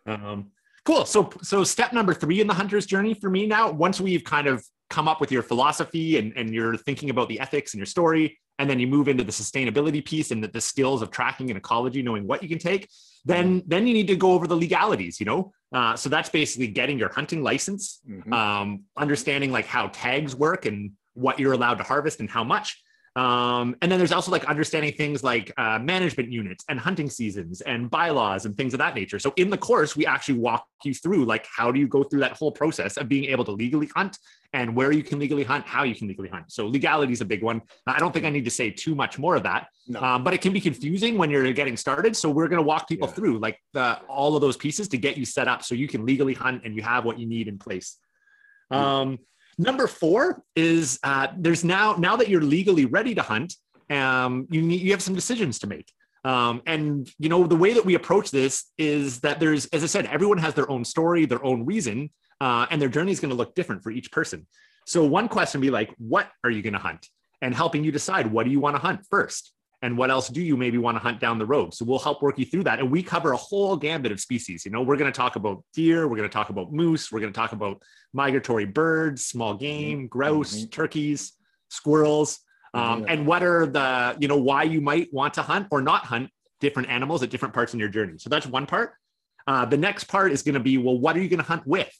Yeah. 0.06 0.14
Um, 0.14 0.50
cool. 0.84 1.04
So 1.04 1.30
so 1.42 1.62
step 1.62 1.92
number 1.92 2.14
three 2.14 2.40
in 2.40 2.46
the 2.46 2.54
hunter's 2.54 2.86
journey 2.86 3.14
for 3.14 3.30
me 3.30 3.46
now. 3.46 3.70
Once 3.70 4.00
we've 4.00 4.24
kind 4.24 4.46
of 4.46 4.64
come 4.90 5.08
up 5.08 5.20
with 5.20 5.32
your 5.32 5.42
philosophy 5.42 6.18
and 6.18 6.32
and 6.36 6.52
you're 6.52 6.76
thinking 6.76 7.10
about 7.10 7.28
the 7.28 7.40
ethics 7.40 7.72
and 7.72 7.78
your 7.78 7.86
story, 7.86 8.38
and 8.58 8.68
then 8.68 8.78
you 8.78 8.86
move 8.86 9.08
into 9.08 9.24
the 9.24 9.32
sustainability 9.32 10.04
piece 10.04 10.30
and 10.30 10.44
the, 10.44 10.48
the 10.48 10.60
skills 10.60 11.00
of 11.00 11.10
tracking 11.10 11.50
and 11.50 11.56
ecology, 11.56 12.02
knowing 12.02 12.26
what 12.26 12.42
you 12.42 12.48
can 12.48 12.58
take, 12.58 12.88
then 13.24 13.62
then 13.66 13.86
you 13.86 13.94
need 13.94 14.08
to 14.08 14.16
go 14.16 14.32
over 14.32 14.46
the 14.46 14.56
legalities. 14.56 15.18
You 15.20 15.26
know, 15.26 15.52
uh, 15.72 15.96
so 15.96 16.08
that's 16.08 16.28
basically 16.28 16.66
getting 16.66 16.98
your 16.98 17.12
hunting 17.12 17.42
license, 17.42 18.00
mm-hmm. 18.08 18.32
um, 18.32 18.82
understanding 18.96 19.50
like 19.50 19.66
how 19.66 19.88
tags 19.92 20.34
work 20.36 20.66
and 20.66 20.92
what 21.14 21.38
you're 21.38 21.52
allowed 21.52 21.78
to 21.78 21.84
harvest 21.84 22.20
and 22.20 22.28
how 22.28 22.44
much. 22.44 22.82
Um, 23.16 23.74
and 23.82 23.90
then 23.90 23.98
there's 23.98 24.12
also 24.12 24.30
like 24.30 24.44
understanding 24.44 24.92
things 24.92 25.24
like 25.24 25.52
uh, 25.58 25.80
management 25.80 26.30
units 26.30 26.64
and 26.68 26.78
hunting 26.78 27.10
seasons 27.10 27.60
and 27.60 27.90
bylaws 27.90 28.46
and 28.46 28.56
things 28.56 28.72
of 28.72 28.78
that 28.78 28.94
nature. 28.94 29.18
So 29.18 29.32
in 29.36 29.50
the 29.50 29.58
course, 29.58 29.96
we 29.96 30.06
actually 30.06 30.38
walk 30.38 30.64
you 30.84 30.94
through 30.94 31.24
like 31.24 31.46
how 31.54 31.72
do 31.72 31.80
you 31.80 31.88
go 31.88 32.04
through 32.04 32.20
that 32.20 32.36
whole 32.36 32.52
process 32.52 32.96
of 32.96 33.08
being 33.08 33.24
able 33.24 33.44
to 33.46 33.50
legally 33.50 33.90
hunt 33.96 34.18
and 34.52 34.74
where 34.76 34.92
you 34.92 35.02
can 35.02 35.18
legally 35.18 35.42
hunt, 35.42 35.66
how 35.66 35.82
you 35.82 35.94
can 35.94 36.06
legally 36.06 36.28
hunt. 36.28 36.52
So 36.52 36.66
legality 36.66 37.12
is 37.12 37.20
a 37.20 37.24
big 37.24 37.42
one. 37.42 37.62
I 37.86 37.98
don't 37.98 38.12
think 38.12 38.26
I 38.26 38.30
need 38.30 38.44
to 38.44 38.50
say 38.50 38.70
too 38.70 38.94
much 38.94 39.18
more 39.18 39.34
of 39.34 39.42
that, 39.42 39.68
no. 39.88 40.00
um, 40.00 40.24
but 40.24 40.32
it 40.32 40.40
can 40.40 40.52
be 40.52 40.60
confusing 40.60 41.18
when 41.18 41.30
you're 41.30 41.52
getting 41.52 41.76
started. 41.76 42.16
So 42.16 42.30
we're 42.30 42.48
going 42.48 42.58
to 42.58 42.66
walk 42.66 42.88
people 42.88 43.08
yeah. 43.08 43.14
through 43.14 43.38
like 43.38 43.60
the, 43.72 43.98
all 44.08 44.36
of 44.36 44.40
those 44.40 44.56
pieces 44.56 44.88
to 44.88 44.98
get 44.98 45.16
you 45.16 45.24
set 45.24 45.48
up 45.48 45.64
so 45.64 45.74
you 45.74 45.88
can 45.88 46.06
legally 46.06 46.34
hunt 46.34 46.62
and 46.64 46.76
you 46.76 46.82
have 46.82 47.04
what 47.04 47.18
you 47.18 47.26
need 47.26 47.48
in 47.48 47.58
place. 47.58 47.96
Um, 48.70 49.18
Number 49.60 49.86
four 49.86 50.42
is 50.56 50.98
uh, 51.02 51.26
there's 51.36 51.64
now 51.64 51.94
now 51.96 52.16
that 52.16 52.30
you're 52.30 52.40
legally 52.40 52.86
ready 52.86 53.14
to 53.14 53.20
hunt, 53.20 53.56
um, 53.90 54.46
you 54.50 54.62
need 54.62 54.80
you 54.80 54.90
have 54.92 55.02
some 55.02 55.14
decisions 55.14 55.58
to 55.58 55.66
make. 55.66 55.92
Um, 56.24 56.62
and 56.66 57.06
you 57.18 57.28
know 57.28 57.46
the 57.46 57.56
way 57.56 57.74
that 57.74 57.84
we 57.84 57.94
approach 57.94 58.30
this 58.30 58.72
is 58.78 59.20
that 59.20 59.38
there's, 59.38 59.66
as 59.66 59.82
I 59.82 59.86
said, 59.86 60.06
everyone 60.06 60.38
has 60.38 60.54
their 60.54 60.70
own 60.70 60.82
story, 60.82 61.26
their 61.26 61.44
own 61.44 61.66
reason, 61.66 62.08
uh, 62.40 62.68
and 62.70 62.80
their 62.80 62.88
journey 62.88 63.12
is 63.12 63.20
going 63.20 63.32
to 63.32 63.36
look 63.36 63.54
different 63.54 63.82
for 63.82 63.90
each 63.90 64.10
person. 64.10 64.46
So 64.86 65.04
one 65.04 65.28
question 65.28 65.60
be 65.60 65.70
like, 65.70 65.94
what 65.98 66.30
are 66.42 66.50
you 66.50 66.62
going 66.62 66.72
to 66.72 66.78
hunt? 66.78 67.06
And 67.42 67.54
helping 67.54 67.84
you 67.84 67.92
decide 67.92 68.32
what 68.32 68.46
do 68.46 68.50
you 68.50 68.60
want 68.60 68.76
to 68.76 68.80
hunt 68.80 69.04
first 69.10 69.52
and 69.82 69.96
what 69.96 70.10
else 70.10 70.28
do 70.28 70.42
you 70.42 70.56
maybe 70.56 70.78
want 70.78 70.94
to 70.96 70.98
hunt 70.98 71.20
down 71.20 71.38
the 71.38 71.46
road 71.46 71.72
so 71.74 71.84
we'll 71.84 71.98
help 71.98 72.22
work 72.22 72.38
you 72.38 72.44
through 72.44 72.62
that 72.62 72.78
and 72.78 72.90
we 72.90 73.02
cover 73.02 73.32
a 73.32 73.36
whole 73.36 73.76
gambit 73.76 74.12
of 74.12 74.20
species 74.20 74.64
you 74.64 74.70
know 74.70 74.82
we're 74.82 74.96
going 74.96 75.10
to 75.10 75.16
talk 75.16 75.36
about 75.36 75.62
deer 75.74 76.06
we're 76.06 76.16
going 76.16 76.28
to 76.28 76.32
talk 76.32 76.50
about 76.50 76.72
moose 76.72 77.10
we're 77.10 77.20
going 77.20 77.32
to 77.32 77.38
talk 77.38 77.52
about 77.52 77.82
migratory 78.12 78.64
birds 78.64 79.24
small 79.24 79.54
game 79.54 80.06
grouse 80.06 80.56
mm-hmm. 80.56 80.70
turkeys 80.70 81.32
squirrels 81.68 82.40
um, 82.72 83.04
and 83.08 83.26
what 83.26 83.42
are 83.42 83.66
the 83.66 84.16
you 84.20 84.28
know 84.28 84.36
why 84.36 84.62
you 84.62 84.80
might 84.80 85.12
want 85.12 85.34
to 85.34 85.42
hunt 85.42 85.66
or 85.70 85.82
not 85.82 86.04
hunt 86.04 86.30
different 86.60 86.88
animals 86.88 87.22
at 87.22 87.30
different 87.30 87.54
parts 87.54 87.74
in 87.74 87.80
your 87.80 87.88
journey 87.88 88.14
so 88.18 88.28
that's 88.28 88.46
one 88.46 88.66
part 88.66 88.94
uh, 89.46 89.64
the 89.64 89.76
next 89.76 90.04
part 90.04 90.30
is 90.30 90.42
going 90.42 90.54
to 90.54 90.60
be 90.60 90.78
well 90.78 90.98
what 90.98 91.16
are 91.16 91.20
you 91.20 91.28
going 91.28 91.38
to 91.38 91.44
hunt 91.44 91.66
with 91.66 91.90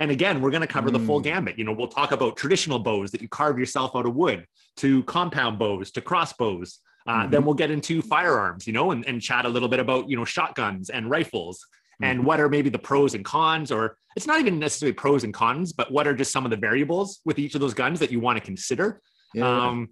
and 0.00 0.10
again, 0.10 0.40
we're 0.40 0.50
going 0.50 0.60
to 0.60 0.66
cover 0.66 0.90
mm. 0.90 0.94
the 0.94 0.98
full 1.00 1.20
mm. 1.20 1.24
gambit. 1.24 1.58
You 1.58 1.64
know, 1.64 1.72
we'll 1.72 1.88
talk 1.88 2.12
about 2.12 2.36
traditional 2.36 2.78
bows 2.78 3.10
that 3.12 3.22
you 3.22 3.28
carve 3.28 3.58
yourself 3.58 3.94
out 3.94 4.06
of 4.06 4.14
wood, 4.14 4.46
to 4.78 5.02
compound 5.04 5.58
bows, 5.58 5.92
to 5.92 6.00
crossbows, 6.00 6.80
uh, 7.06 7.12
mm-hmm. 7.12 7.30
Then 7.30 7.44
we'll 7.44 7.54
get 7.54 7.70
into 7.70 8.00
firearms, 8.02 8.66
you 8.66 8.72
know, 8.72 8.90
and, 8.90 9.06
and 9.06 9.20
chat 9.20 9.44
a 9.44 9.48
little 9.48 9.68
bit 9.68 9.80
about, 9.80 10.08
you 10.08 10.16
know, 10.16 10.24
shotguns 10.24 10.90
and 10.90 11.10
rifles 11.10 11.58
mm-hmm. 11.58 12.04
and 12.04 12.24
what 12.24 12.40
are 12.40 12.48
maybe 12.48 12.70
the 12.70 12.78
pros 12.78 13.14
and 13.14 13.24
cons, 13.24 13.70
or 13.70 13.96
it's 14.16 14.26
not 14.26 14.40
even 14.40 14.58
necessarily 14.58 14.94
pros 14.94 15.24
and 15.24 15.34
cons, 15.34 15.72
but 15.72 15.92
what 15.92 16.06
are 16.06 16.14
just 16.14 16.32
some 16.32 16.44
of 16.44 16.50
the 16.50 16.56
variables 16.56 17.20
with 17.24 17.38
each 17.38 17.54
of 17.54 17.60
those 17.60 17.74
guns 17.74 18.00
that 18.00 18.10
you 18.10 18.20
want 18.20 18.38
to 18.38 18.44
consider. 18.44 19.00
Yeah. 19.34 19.66
Um, 19.66 19.90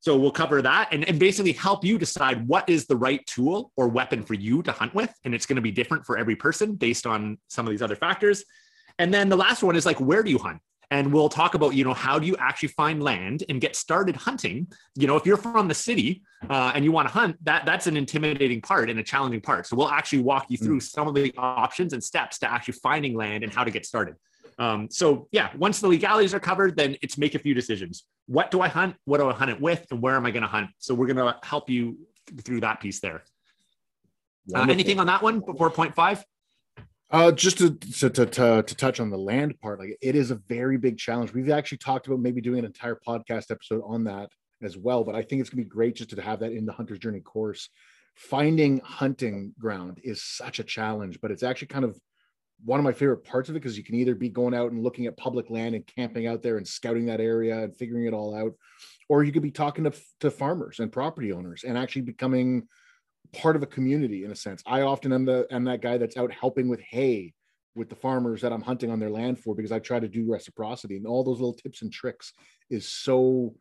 so 0.00 0.18
we'll 0.18 0.32
cover 0.32 0.60
that 0.62 0.88
and, 0.90 1.08
and 1.08 1.18
basically 1.18 1.52
help 1.52 1.84
you 1.84 1.96
decide 1.96 2.46
what 2.48 2.68
is 2.68 2.86
the 2.86 2.96
right 2.96 3.24
tool 3.26 3.70
or 3.76 3.86
weapon 3.86 4.24
for 4.24 4.34
you 4.34 4.60
to 4.64 4.72
hunt 4.72 4.94
with. 4.94 5.14
And 5.24 5.32
it's 5.32 5.46
going 5.46 5.56
to 5.56 5.62
be 5.62 5.70
different 5.70 6.04
for 6.04 6.18
every 6.18 6.34
person 6.34 6.74
based 6.74 7.06
on 7.06 7.38
some 7.48 7.66
of 7.66 7.70
these 7.70 7.82
other 7.82 7.94
factors. 7.94 8.44
And 8.98 9.14
then 9.14 9.28
the 9.28 9.36
last 9.36 9.62
one 9.62 9.76
is 9.76 9.86
like, 9.86 10.00
where 10.00 10.24
do 10.24 10.30
you 10.30 10.38
hunt? 10.38 10.60
And 10.92 11.04
we'll 11.10 11.30
talk 11.30 11.52
about, 11.54 11.70
you 11.78 11.84
know, 11.84 11.94
how 12.06 12.18
do 12.18 12.26
you 12.26 12.36
actually 12.38 12.68
find 12.68 13.02
land 13.02 13.44
and 13.48 13.56
get 13.66 13.74
started 13.76 14.14
hunting? 14.14 14.56
You 14.94 15.06
know, 15.06 15.16
if 15.16 15.24
you're 15.24 15.38
from 15.38 15.66
the 15.66 15.74
city 15.88 16.10
uh, 16.50 16.72
and 16.74 16.84
you 16.84 16.92
want 16.92 17.08
to 17.08 17.14
hunt, 17.20 17.32
that 17.48 17.64
that's 17.64 17.86
an 17.86 17.96
intimidating 17.96 18.60
part 18.60 18.90
and 18.90 19.00
a 19.00 19.02
challenging 19.02 19.40
part. 19.40 19.66
So 19.66 19.74
we'll 19.74 19.94
actually 19.98 20.22
walk 20.32 20.44
you 20.50 20.58
through 20.58 20.80
some 20.80 21.08
of 21.08 21.14
the 21.14 21.32
options 21.38 21.94
and 21.94 22.04
steps 22.04 22.34
to 22.40 22.46
actually 22.54 22.74
finding 22.88 23.14
land 23.16 23.42
and 23.42 23.50
how 23.56 23.64
to 23.64 23.70
get 23.70 23.86
started. 23.86 24.16
Um, 24.58 24.80
so 24.90 25.28
yeah, 25.32 25.48
once 25.56 25.80
the 25.80 25.88
legalities 25.88 26.34
are 26.34 26.40
covered, 26.50 26.76
then 26.76 26.90
it's 27.00 27.16
make 27.16 27.34
a 27.34 27.38
few 27.38 27.54
decisions. 27.54 28.04
What 28.26 28.50
do 28.50 28.60
I 28.60 28.68
hunt? 28.68 28.96
What 29.06 29.16
do 29.18 29.30
I 29.30 29.32
hunt 29.32 29.50
it 29.50 29.60
with? 29.68 29.86
And 29.90 30.02
where 30.02 30.16
am 30.16 30.26
I 30.26 30.30
going 30.30 30.46
to 30.48 30.52
hunt? 30.56 30.68
So 30.76 30.94
we're 30.94 31.10
going 31.12 31.16
to 31.26 31.38
help 31.42 31.70
you 31.70 31.82
through 32.44 32.60
that 32.60 32.80
piece 32.80 33.00
there. 33.00 33.22
Uh, 34.54 34.66
anything 34.68 35.00
on 35.00 35.06
that 35.06 35.22
one 35.22 35.40
before 35.40 35.70
point 35.70 35.94
five? 35.94 36.22
Uh, 37.12 37.30
just 37.30 37.58
to, 37.58 37.74
to, 37.74 38.08
to, 38.08 38.24
to, 38.24 38.62
to 38.62 38.74
touch 38.74 38.98
on 38.98 39.10
the 39.10 39.18
land 39.18 39.60
part, 39.60 39.78
like 39.78 39.98
it 40.00 40.16
is 40.16 40.30
a 40.30 40.36
very 40.48 40.78
big 40.78 40.96
challenge. 40.96 41.34
We've 41.34 41.50
actually 41.50 41.76
talked 41.78 42.06
about 42.06 42.20
maybe 42.20 42.40
doing 42.40 42.60
an 42.60 42.64
entire 42.64 42.98
podcast 43.06 43.50
episode 43.50 43.82
on 43.84 44.04
that 44.04 44.30
as 44.62 44.78
well, 44.78 45.04
but 45.04 45.14
I 45.14 45.20
think 45.20 45.42
it's 45.42 45.50
gonna 45.50 45.62
be 45.62 45.68
great 45.68 45.96
just 45.96 46.08
to 46.08 46.22
have 46.22 46.40
that 46.40 46.52
in 46.52 46.64
the 46.64 46.72
hunter's 46.72 46.98
journey 46.98 47.20
course. 47.20 47.68
Finding 48.14 48.80
hunting 48.80 49.52
ground 49.58 50.00
is 50.02 50.22
such 50.22 50.58
a 50.58 50.64
challenge, 50.64 51.18
but 51.20 51.30
it's 51.30 51.42
actually 51.42 51.68
kind 51.68 51.84
of 51.84 51.98
one 52.64 52.80
of 52.80 52.84
my 52.84 52.92
favorite 52.92 53.24
parts 53.24 53.50
of 53.50 53.56
it 53.56 53.58
because 53.58 53.76
you 53.76 53.84
can 53.84 53.96
either 53.96 54.14
be 54.14 54.30
going 54.30 54.54
out 54.54 54.72
and 54.72 54.82
looking 54.82 55.04
at 55.04 55.16
public 55.18 55.50
land 55.50 55.74
and 55.74 55.86
camping 55.86 56.26
out 56.26 56.42
there 56.42 56.56
and 56.56 56.66
scouting 56.66 57.04
that 57.06 57.20
area 57.20 57.64
and 57.64 57.76
figuring 57.76 58.06
it 58.06 58.14
all 58.14 58.34
out, 58.34 58.52
or 59.10 59.22
you 59.22 59.32
could 59.32 59.42
be 59.42 59.50
talking 59.50 59.84
to, 59.84 59.92
to 60.20 60.30
farmers 60.30 60.78
and 60.78 60.90
property 60.90 61.30
owners 61.30 61.62
and 61.64 61.76
actually 61.76 62.02
becoming 62.02 62.66
part 63.32 63.56
of 63.56 63.62
a 63.62 63.66
community 63.66 64.24
in 64.24 64.30
a 64.30 64.36
sense. 64.36 64.62
I 64.66 64.82
often 64.82 65.12
am 65.12 65.24
the 65.24 65.46
am 65.50 65.64
that 65.64 65.82
guy 65.82 65.98
that's 65.98 66.16
out 66.16 66.32
helping 66.32 66.68
with 66.68 66.80
hay 66.80 67.34
with 67.74 67.88
the 67.88 67.96
farmers 67.96 68.42
that 68.42 68.52
I'm 68.52 68.62
hunting 68.62 68.90
on 68.90 69.00
their 69.00 69.10
land 69.10 69.38
for 69.38 69.54
because 69.54 69.72
I 69.72 69.78
try 69.78 69.98
to 69.98 70.08
do 70.08 70.30
reciprocity 70.30 70.96
and 70.96 71.06
all 71.06 71.24
those 71.24 71.40
little 71.40 71.54
tips 71.54 71.82
and 71.82 71.92
tricks 71.92 72.32
is 72.68 72.88
so 72.88 73.54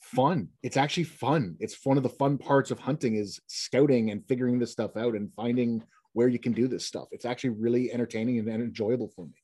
fun. 0.00 0.48
It's 0.62 0.76
actually 0.76 1.04
fun. 1.04 1.56
It's 1.58 1.78
one 1.84 1.96
of 1.96 2.02
the 2.02 2.08
fun 2.08 2.38
parts 2.38 2.70
of 2.70 2.78
hunting 2.78 3.16
is 3.16 3.40
scouting 3.46 4.10
and 4.10 4.26
figuring 4.26 4.58
this 4.58 4.72
stuff 4.72 4.96
out 4.96 5.14
and 5.14 5.32
finding 5.34 5.82
where 6.12 6.28
you 6.28 6.38
can 6.38 6.52
do 6.52 6.68
this 6.68 6.84
stuff. 6.84 7.08
It's 7.12 7.24
actually 7.24 7.50
really 7.50 7.92
entertaining 7.92 8.38
and 8.38 8.48
enjoyable 8.48 9.08
for 9.08 9.26
me. 9.26 9.39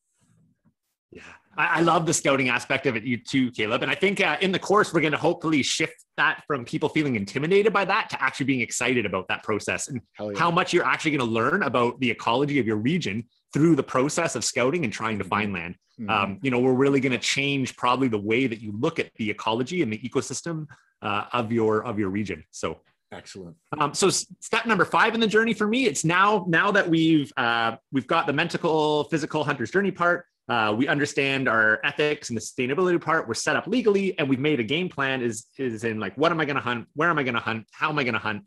Yeah, 1.16 1.22
I, 1.56 1.78
I 1.78 1.80
love 1.80 2.04
the 2.04 2.12
scouting 2.12 2.50
aspect 2.50 2.86
of 2.86 2.96
it, 2.96 3.04
you 3.04 3.16
too, 3.16 3.50
Caleb. 3.50 3.82
And 3.82 3.90
I 3.90 3.94
think 3.94 4.20
uh, 4.20 4.36
in 4.40 4.52
the 4.52 4.58
course, 4.58 4.92
we're 4.92 5.00
going 5.00 5.12
to 5.12 5.18
hopefully 5.18 5.62
shift 5.62 6.04
that 6.18 6.44
from 6.46 6.64
people 6.64 6.88
feeling 6.90 7.16
intimidated 7.16 7.72
by 7.72 7.84
that 7.86 8.10
to 8.10 8.22
actually 8.22 8.46
being 8.46 8.60
excited 8.60 9.06
about 9.06 9.26
that 9.28 9.42
process 9.42 9.88
and 9.88 10.00
yeah. 10.20 10.32
how 10.36 10.50
much 10.50 10.72
you're 10.72 10.84
actually 10.84 11.12
going 11.12 11.26
to 11.26 11.32
learn 11.32 11.62
about 11.62 11.98
the 12.00 12.10
ecology 12.10 12.58
of 12.58 12.66
your 12.66 12.76
region 12.76 13.24
through 13.54 13.76
the 13.76 13.82
process 13.82 14.36
of 14.36 14.44
scouting 14.44 14.84
and 14.84 14.92
trying 14.92 15.18
to 15.18 15.24
find 15.24 15.52
land. 15.52 15.76
Mhm. 15.98 16.10
Um, 16.10 16.38
you 16.42 16.50
know, 16.50 16.60
we're 16.60 16.74
really 16.74 17.00
going 17.00 17.12
to 17.12 17.18
change 17.18 17.74
probably 17.76 18.08
the 18.08 18.18
way 18.18 18.46
that 18.46 18.60
you 18.60 18.72
look 18.78 18.98
at 18.98 19.10
the 19.16 19.30
ecology 19.30 19.80
and 19.80 19.90
the 19.90 19.98
ecosystem 19.98 20.66
uh, 21.00 21.24
of 21.32 21.50
your 21.50 21.84
of 21.84 21.98
your 21.98 22.10
region. 22.10 22.44
So 22.50 22.80
Excellent. 23.12 23.56
um, 23.78 23.94
so 23.94 24.10
step 24.10 24.66
number 24.66 24.84
five 24.84 25.14
in 25.14 25.20
the 25.20 25.26
journey 25.26 25.54
for 25.54 25.66
me, 25.66 25.86
it's 25.86 26.04
now 26.04 26.44
now 26.48 26.70
that 26.72 26.86
we've 26.86 27.32
uh, 27.36 27.76
we've 27.92 28.06
got 28.06 28.26
the 28.26 28.32
mental, 28.32 29.04
physical 29.04 29.44
hunter's 29.44 29.70
journey 29.70 29.90
part. 29.90 30.26
Uh, 30.48 30.74
we 30.76 30.86
understand 30.86 31.48
our 31.48 31.80
ethics 31.82 32.30
and 32.30 32.36
the 32.36 32.40
sustainability 32.40 33.00
part. 33.00 33.26
We're 33.26 33.34
set 33.34 33.56
up 33.56 33.66
legally, 33.66 34.16
and 34.18 34.28
we've 34.28 34.38
made 34.38 34.60
a 34.60 34.64
game 34.64 34.88
plan. 34.88 35.20
Is 35.22 35.46
is 35.58 35.84
in 35.84 35.98
like 35.98 36.16
what 36.16 36.30
am 36.32 36.40
I 36.40 36.44
going 36.44 36.56
to 36.56 36.62
hunt? 36.62 36.86
Where 36.94 37.10
am 37.10 37.18
I 37.18 37.22
going 37.24 37.34
to 37.34 37.40
hunt? 37.40 37.66
How 37.72 37.88
am 37.90 37.98
I 37.98 38.04
going 38.04 38.14
to 38.14 38.20
hunt? 38.20 38.44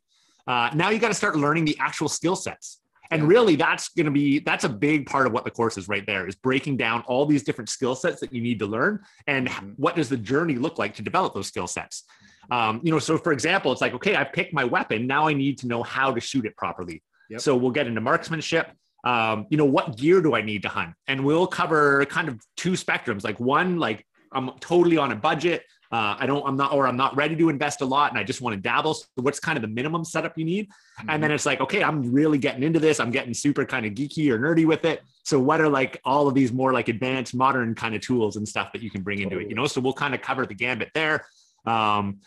Uh, 0.48 0.70
now 0.74 0.90
you 0.90 1.00
got 1.00 1.10
to 1.10 1.14
start 1.14 1.36
learning 1.36 1.66
the 1.66 1.78
actual 1.80 2.08
skill 2.10 2.36
sets. 2.36 2.82
And 3.12 3.28
really, 3.28 3.56
that's 3.56 3.90
going 3.90 4.06
to 4.06 4.12
be 4.12 4.40
that's 4.40 4.64
a 4.66 4.70
big 4.70 5.08
part 5.08 5.26
of 5.28 5.34
what 5.34 5.44
the 5.44 5.52
course 5.52 5.78
is 5.78 5.88
right 5.90 6.06
there 6.06 6.28
is 6.28 6.36
breaking 6.36 6.78
down 6.78 7.02
all 7.08 7.26
these 7.26 7.44
different 7.44 7.70
skill 7.70 7.96
sets 7.96 8.20
that 8.22 8.32
you 8.32 8.40
need 8.42 8.60
to 8.60 8.68
learn 8.68 9.00
and 9.26 9.50
Mhm. 9.50 9.74
what 9.78 9.96
does 9.96 10.10
the 10.10 10.18
journey 10.18 10.56
look 10.56 10.78
like 10.78 10.94
to 10.96 11.02
develop 11.02 11.34
those 11.34 11.48
skill 11.48 11.66
sets. 11.68 12.04
Um, 12.52 12.82
you 12.84 12.92
know, 12.92 13.00
so 13.00 13.18
for 13.18 13.32
example, 13.32 13.72
it's 13.72 13.82
like, 13.82 13.94
okay, 13.96 14.16
I 14.16 14.24
picked 14.24 14.54
my 14.54 14.64
weapon. 14.64 15.08
Now 15.08 15.28
I 15.28 15.34
need 15.34 15.58
to 15.60 15.68
know 15.68 15.82
how 15.84 16.14
to 16.14 16.22
shoot 16.22 16.46
it 16.46 16.56
properly. 16.56 17.02
Yep. 17.32 17.42
So 17.42 17.56
we'll 17.56 17.72
get 17.72 17.88
into 17.88 18.02
marksmanship. 18.02 18.72
Um, 19.04 19.48
you 19.50 19.58
know, 19.58 19.66
what 19.66 19.98
gear 19.98 20.22
do 20.22 20.36
I 20.36 20.42
need 20.42 20.64
to 20.64 20.70
hunt? 20.70 20.94
And 21.08 21.24
we'll 21.24 21.48
cover 21.48 22.06
kind 22.06 22.28
of 22.28 22.40
two 22.58 22.72
spectrums. 22.72 23.24
Like 23.24 23.40
one, 23.40 23.78
like 23.78 24.06
I'm 24.32 24.52
totally 24.60 24.98
on 24.98 25.12
a 25.12 25.16
budget. 25.16 25.64
Uh, 25.92 26.16
I 26.20 26.28
don't, 26.28 26.46
I'm 26.46 26.56
not, 26.56 26.72
or 26.72 26.86
I'm 26.86 26.98
not 26.98 27.16
ready 27.16 27.36
to 27.36 27.50
invest 27.50 27.82
a 27.82 27.86
lot 27.86 28.12
and 28.12 28.20
I 28.20 28.24
just 28.24 28.42
want 28.42 28.56
to 28.56 28.62
dabble. 28.62 28.94
So 28.94 29.08
what's 29.16 29.40
kind 29.40 29.58
of 29.58 29.64
the 29.64 29.68
minimum 29.68 30.06
setup 30.06 30.38
you 30.38 30.46
need? 30.46 30.70
And 31.08 31.24
then 31.24 31.32
it's 31.32 31.48
like, 31.48 31.62
okay, 31.62 31.84
I'm 31.84 32.12
really 32.12 32.38
getting 32.38 32.62
into 32.62 32.80
this. 32.80 33.00
I'm 33.00 33.10
getting 33.10 33.34
super 33.34 33.66
kind 33.66 33.88
of 33.88 33.94
geeky 33.94 34.30
or 34.30 34.38
nerdy 34.38 34.68
with 34.68 34.86
it. 34.86 35.02
So 35.24 35.40
what 35.40 35.62
are 35.62 35.70
like 35.70 36.00
all 36.06 36.28
of 36.28 36.36
these 36.36 36.52
more 36.52 36.74
like 36.74 36.90
advanced 36.90 37.34
modern 37.34 37.74
kind 37.74 37.96
of 37.96 38.02
tools 38.02 38.36
and 38.36 38.48
stuff 38.48 38.72
that 38.74 38.84
you 38.84 38.92
can 38.92 39.02
bring 39.02 39.20
into 39.22 39.40
it, 39.40 39.50
you 39.50 39.56
know? 39.56 39.66
So 39.66 39.82
we'll 39.82 39.94
kind 39.94 40.14
of 40.14 40.22
cover 40.22 40.46
the 40.46 40.54
gambit 40.54 40.92
there. 40.94 41.26
Um, 41.66 42.20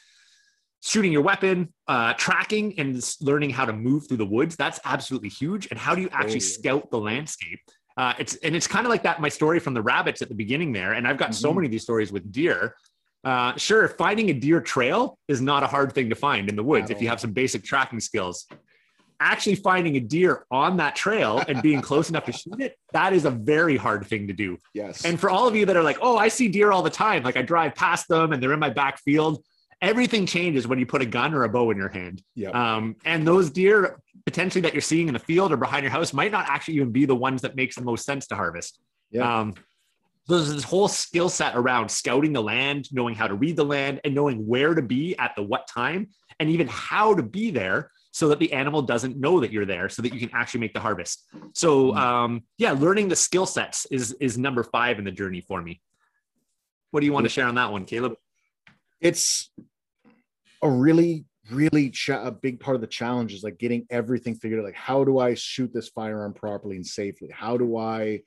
shooting 0.83 1.13
your 1.13 1.23
weapon, 1.23 1.73
uh, 1.87 2.13
tracking 2.15 2.79
and 2.79 3.03
learning 3.21 3.51
how 3.51 3.65
to 3.65 3.73
move 3.73 4.09
through 4.09 4.17
the 4.17 4.27
woods. 4.27 4.57
That's 4.57 4.81
absolutely 4.85 5.29
huge. 5.29 5.69
And 5.71 5.79
how 5.79 5.95
do 5.95 6.03
you 6.03 6.09
actually 6.13 6.37
Oh, 6.37 6.41
scout 6.41 6.91
the 6.91 6.99
landscape? 6.99 7.61
Uh, 7.97 8.15
it's 8.19 8.35
and 8.37 8.57
it's 8.57 8.67
kind 8.67 8.85
of 8.87 8.91
like 8.91 9.03
that. 9.05 9.21
My 9.21 9.29
story 9.29 9.61
from 9.61 9.75
the 9.75 9.83
rabbits 9.83 10.23
at 10.23 10.29
the 10.29 10.35
beginning 10.35 10.73
there, 10.73 10.95
and 10.95 11.07
I've 11.07 11.19
got 11.19 11.35
so 11.35 11.51
Mhm. 11.51 11.55
many 11.57 11.67
of 11.67 11.71
these 11.73 11.83
stories 11.83 12.11
with 12.11 12.33
deer. 12.33 12.75
Uh, 13.23 13.55
sure, 13.57 13.87
finding 13.87 14.31
a 14.31 14.33
deer 14.33 14.61
trail 14.61 15.19
is 15.29 15.41
not 15.41 15.63
a 15.63 15.67
hard 15.69 15.93
thing 15.93 16.09
to 16.09 16.17
find 16.17 16.49
in 16.49 16.57
the 16.57 16.65
woods 16.65 16.91
if 16.91 17.01
you 17.01 17.09
have 17.09 17.21
some 17.21 17.33
basic 17.33 17.63
tracking 17.63 18.01
skills. 18.01 18.49
Actually, 19.21 19.55
finding 19.55 19.95
a 19.97 20.01
deer 20.01 20.45
on 20.51 20.79
that 20.79 20.97
trail 20.97 21.41
and 21.47 21.63
being 21.63 21.81
close 21.81 22.09
enough 22.11 22.25
to 22.25 22.33
shoot 22.33 22.61
it, 22.61 22.77
that 22.93 23.13
is 23.13 23.25
a 23.25 23.31
very 23.31 23.77
hard 23.77 24.05
thing 24.05 24.27
to 24.27 24.33
do. 24.33 24.57
yes. 24.75 25.05
And 25.05 25.21
for 25.21 25.31
all 25.31 25.47
of 25.47 25.55
you 25.55 25.65
that 25.67 25.77
are 25.77 25.83
like, 25.85 25.99
oh, 26.03 26.17
I 26.17 26.27
see 26.27 26.49
deer 26.49 26.73
all 26.73 26.83
the 26.83 26.91
time, 26.91 27.23
like 27.23 27.37
I 27.37 27.43
drive 27.43 27.77
past 27.77 28.09
them 28.09 28.33
and 28.33 28.43
they're 28.43 28.53
in 28.53 28.59
my 28.59 28.71
back 28.71 28.99
field, 28.99 29.45
everything 29.83 30.25
changes 30.25 30.67
when 30.67 30.79
you 30.79 30.87
put 30.87 31.03
a 31.03 31.07
gun 31.07 31.35
or 31.35 31.43
a 31.43 31.49
bow 31.49 31.71
in 31.71 31.77
your 31.77 31.89
hand. 31.89 32.23
yeah. 32.35 32.51
Um, 32.51 32.97
and 33.05 33.27
those 33.27 33.51
deer 33.51 34.01
potentially 34.25 34.63
that 34.63 34.73
you're 34.73 34.81
seeing 34.81 35.09
in 35.09 35.15
the 35.15 35.21
field 35.21 35.53
or 35.53 35.57
behind 35.57 35.83
your 35.83 35.91
house 35.91 36.13
might 36.13 36.31
not 36.31 36.47
actually 36.49 36.75
even 36.75 36.93
be 36.93 37.05
the 37.05 37.17
ones 37.17 37.43
that 37.43 37.57
makes 37.57 37.75
the 37.75 37.83
most 37.83 38.07
sense 38.07 38.29
to 38.29 38.37
harvest. 38.37 38.81
Yeah. 39.11 39.41
Um, 39.41 39.55
so 40.29 40.37
there's 40.37 40.55
this 40.55 40.63
whole 40.63 40.87
skill 40.87 41.29
set 41.29 41.57
around 41.57 41.91
scouting 41.91 42.33
the 42.33 42.43
land, 42.43 42.89
knowing 42.93 43.17
how 43.17 43.27
to 43.27 43.35
read 43.35 43.57
the 43.57 43.65
land, 43.65 44.01
and 44.05 44.15
knowing 44.15 44.47
where 44.47 44.73
to 44.73 44.81
be 44.81 45.19
at 45.19 45.33
the 45.35 45.43
what 45.43 45.67
time, 45.67 46.11
and 46.39 46.49
even 46.49 46.69
how 46.69 47.13
to 47.13 47.25
be 47.25 47.51
there 47.51 47.91
so 48.13 48.29
that 48.29 48.39
the 48.39 48.53
animal 48.53 48.83
doesn't 48.83 49.19
know 49.19 49.41
that 49.41 49.51
you're 49.51 49.67
there, 49.67 49.89
so 49.89 50.01
that 50.01 50.15
you 50.15 50.21
can 50.21 50.31
actually 50.33 50.61
make 50.61 50.75
the 50.75 50.81
harvest. 50.81 51.25
So 51.55 51.93
um, 51.97 52.45
yeah, 52.57 52.71
learning 52.71 53.09
the 53.09 53.17
skill 53.17 53.47
sets 53.47 53.85
is 53.87 54.13
is 54.21 54.39
number 54.39 54.63
five 54.63 55.01
in 55.01 55.05
the 55.05 55.11
journey 55.11 55.41
for 55.41 55.61
me. 55.61 55.81
What 56.93 57.01
do 57.01 57.07
you 57.07 57.13
want 57.13 57.25
to 57.25 57.31
share 57.31 57.47
on 57.47 57.57
that 57.57 57.73
one, 57.73 57.85
Caleb? 57.85 58.15
it's 59.03 59.51
a 60.63 60.71
really 60.71 61.25
really 61.51 61.91
cha- 61.91 62.25
a 62.25 62.31
big 62.31 62.61
part 62.61 62.75
of 62.77 62.81
the 62.81 62.87
challenge 62.87 63.33
is 63.33 63.43
like 63.43 63.59
getting 63.59 63.85
everything 63.91 64.35
figured 64.35 64.61
out. 64.61 64.67
Like 64.67 64.75
how 64.75 65.05
do 65.05 65.19
i 65.19 65.35
shoot 65.35 65.73
this 65.73 65.89
firearm 65.89 66.35
properly 66.35 66.77
and 66.77 66.87
safely? 66.87 67.29
How 67.33 67.57
do 67.57 67.77
i 67.77 68.21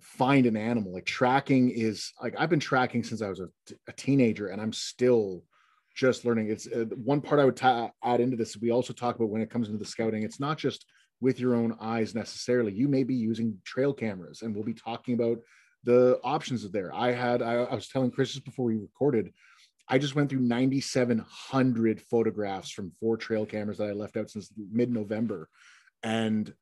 find 0.00 0.46
an 0.46 0.56
animal? 0.56 0.92
Like 0.92 1.06
tracking 1.06 1.70
is 1.70 2.12
like 2.22 2.34
i've 2.38 2.50
been 2.50 2.60
tracking 2.60 3.04
since 3.04 3.22
i 3.22 3.28
was 3.28 3.40
a, 3.40 3.48
teenager 3.96 4.48
and 4.48 4.60
i'm 4.60 4.72
still 4.72 5.44
just 5.94 6.24
learning. 6.24 6.48
It's 6.50 6.66
uh, 6.66 6.86
one 6.96 7.20
part 7.20 7.40
i 7.40 7.44
would 7.44 7.56
ta- 7.56 7.90
add 8.02 8.20
into 8.20 8.36
this 8.36 8.56
we 8.56 8.70
also 8.70 8.92
talk 8.92 9.16
about 9.16 9.28
when 9.28 9.42
it 9.42 9.50
comes 9.50 9.68
into 9.68 9.78
the 9.78 9.84
scouting 9.84 10.22
it's 10.22 10.40
not 10.40 10.58
just 10.58 10.86
with 11.20 11.38
your 11.38 11.54
own 11.54 11.76
eyes 11.80 12.16
necessarily. 12.16 12.72
You 12.72 12.88
may 12.88 13.04
be 13.04 13.14
using 13.14 13.56
trail 13.64 13.92
cameras 13.92 14.42
and 14.42 14.52
we'll 14.52 14.64
be 14.64 14.74
talking 14.74 15.14
about 15.14 15.38
the 15.84 16.18
options 16.24 16.68
there. 16.72 16.92
I 16.92 17.12
had 17.12 17.42
i, 17.42 17.54
I 17.54 17.74
was 17.74 17.88
telling 17.88 18.10
chris 18.10 18.32
just 18.32 18.44
before 18.44 18.64
we 18.64 18.76
recorded 18.76 19.32
I 19.88 19.98
just 19.98 20.14
went 20.14 20.30
through 20.30 20.40
9,700 20.40 22.00
photographs 22.00 22.70
from 22.70 22.92
four 23.00 23.16
trail 23.16 23.44
cameras 23.44 23.78
that 23.78 23.88
I 23.88 23.92
left 23.92 24.16
out 24.16 24.30
since 24.30 24.50
mid 24.56 24.90
November. 24.90 25.48
And 26.02 26.52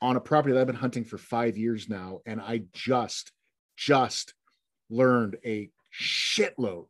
on 0.00 0.16
a 0.16 0.20
property 0.20 0.52
that 0.52 0.60
I've 0.60 0.66
been 0.66 0.76
hunting 0.76 1.04
for 1.04 1.18
five 1.18 1.56
years 1.56 1.88
now. 1.88 2.20
And 2.26 2.40
I 2.40 2.64
just, 2.72 3.32
just 3.76 4.34
learned 4.90 5.36
a 5.44 5.70
shitload 5.98 6.86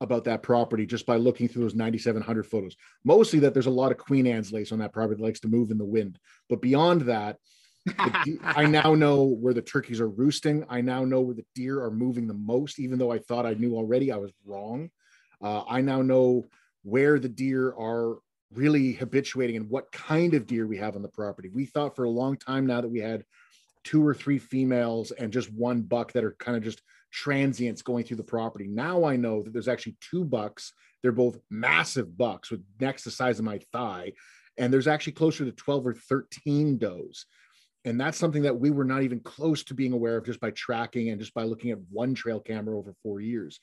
about 0.00 0.24
that 0.24 0.42
property 0.42 0.86
just 0.86 1.06
by 1.06 1.16
looking 1.16 1.48
through 1.48 1.62
those 1.62 1.74
9,700 1.74 2.46
photos. 2.46 2.76
Mostly 3.04 3.40
that 3.40 3.54
there's 3.54 3.66
a 3.66 3.70
lot 3.70 3.92
of 3.92 3.98
Queen 3.98 4.26
Anne's 4.26 4.52
lace 4.52 4.72
on 4.72 4.78
that 4.78 4.92
property 4.92 5.16
that 5.16 5.22
likes 5.22 5.40
to 5.40 5.48
move 5.48 5.70
in 5.70 5.78
the 5.78 5.84
wind. 5.84 6.18
But 6.48 6.62
beyond 6.62 7.02
that, 7.02 7.36
de- 7.86 8.38
I 8.42 8.66
now 8.66 8.94
know 8.94 9.24
where 9.24 9.54
the 9.54 9.62
turkeys 9.62 10.00
are 10.00 10.08
roosting. 10.08 10.64
I 10.68 10.80
now 10.80 11.04
know 11.04 11.20
where 11.20 11.34
the 11.34 11.46
deer 11.54 11.82
are 11.82 11.90
moving 11.90 12.26
the 12.26 12.34
most, 12.34 12.78
even 12.78 12.98
though 12.98 13.12
I 13.12 13.18
thought 13.18 13.46
I 13.46 13.54
knew 13.54 13.76
already. 13.76 14.10
I 14.10 14.16
was 14.16 14.32
wrong. 14.44 14.90
Uh, 15.42 15.62
I 15.68 15.80
now 15.80 16.02
know 16.02 16.46
where 16.82 17.18
the 17.18 17.28
deer 17.28 17.74
are 17.78 18.18
really 18.52 18.92
habituating 18.92 19.56
and 19.56 19.68
what 19.68 19.90
kind 19.92 20.34
of 20.34 20.46
deer 20.46 20.66
we 20.66 20.76
have 20.78 20.96
on 20.96 21.02
the 21.02 21.08
property. 21.08 21.50
We 21.52 21.66
thought 21.66 21.96
for 21.96 22.04
a 22.04 22.10
long 22.10 22.36
time 22.36 22.66
now 22.66 22.80
that 22.80 22.88
we 22.88 23.00
had 23.00 23.24
two 23.82 24.06
or 24.06 24.14
three 24.14 24.38
females 24.38 25.10
and 25.10 25.32
just 25.32 25.52
one 25.52 25.82
buck 25.82 26.12
that 26.12 26.24
are 26.24 26.36
kind 26.38 26.56
of 26.56 26.62
just 26.62 26.82
transients 27.10 27.82
going 27.82 28.04
through 28.04 28.16
the 28.16 28.24
property. 28.24 28.66
Now 28.66 29.04
I 29.04 29.16
know 29.16 29.42
that 29.42 29.52
there's 29.52 29.68
actually 29.68 29.96
two 30.00 30.24
bucks. 30.24 30.72
They're 31.02 31.12
both 31.12 31.38
massive 31.50 32.16
bucks 32.16 32.50
with 32.50 32.62
necks 32.80 33.04
the 33.04 33.10
size 33.10 33.38
of 33.38 33.44
my 33.44 33.60
thigh. 33.72 34.12
And 34.56 34.72
there's 34.72 34.86
actually 34.88 35.12
closer 35.14 35.44
to 35.44 35.52
12 35.52 35.86
or 35.86 35.94
13 35.94 36.78
does. 36.78 37.26
And 37.84 38.00
that's 38.00 38.16
something 38.16 38.42
that 38.42 38.58
we 38.58 38.70
were 38.70 38.84
not 38.84 39.02
even 39.02 39.20
close 39.20 39.62
to 39.64 39.74
being 39.74 39.92
aware 39.92 40.16
of 40.16 40.24
just 40.24 40.40
by 40.40 40.50
tracking 40.50 41.10
and 41.10 41.20
just 41.20 41.34
by 41.34 41.42
looking 41.42 41.70
at 41.70 41.78
one 41.90 42.14
trail 42.14 42.40
camera 42.40 42.78
over 42.78 42.94
four 43.02 43.20
years. 43.20 43.60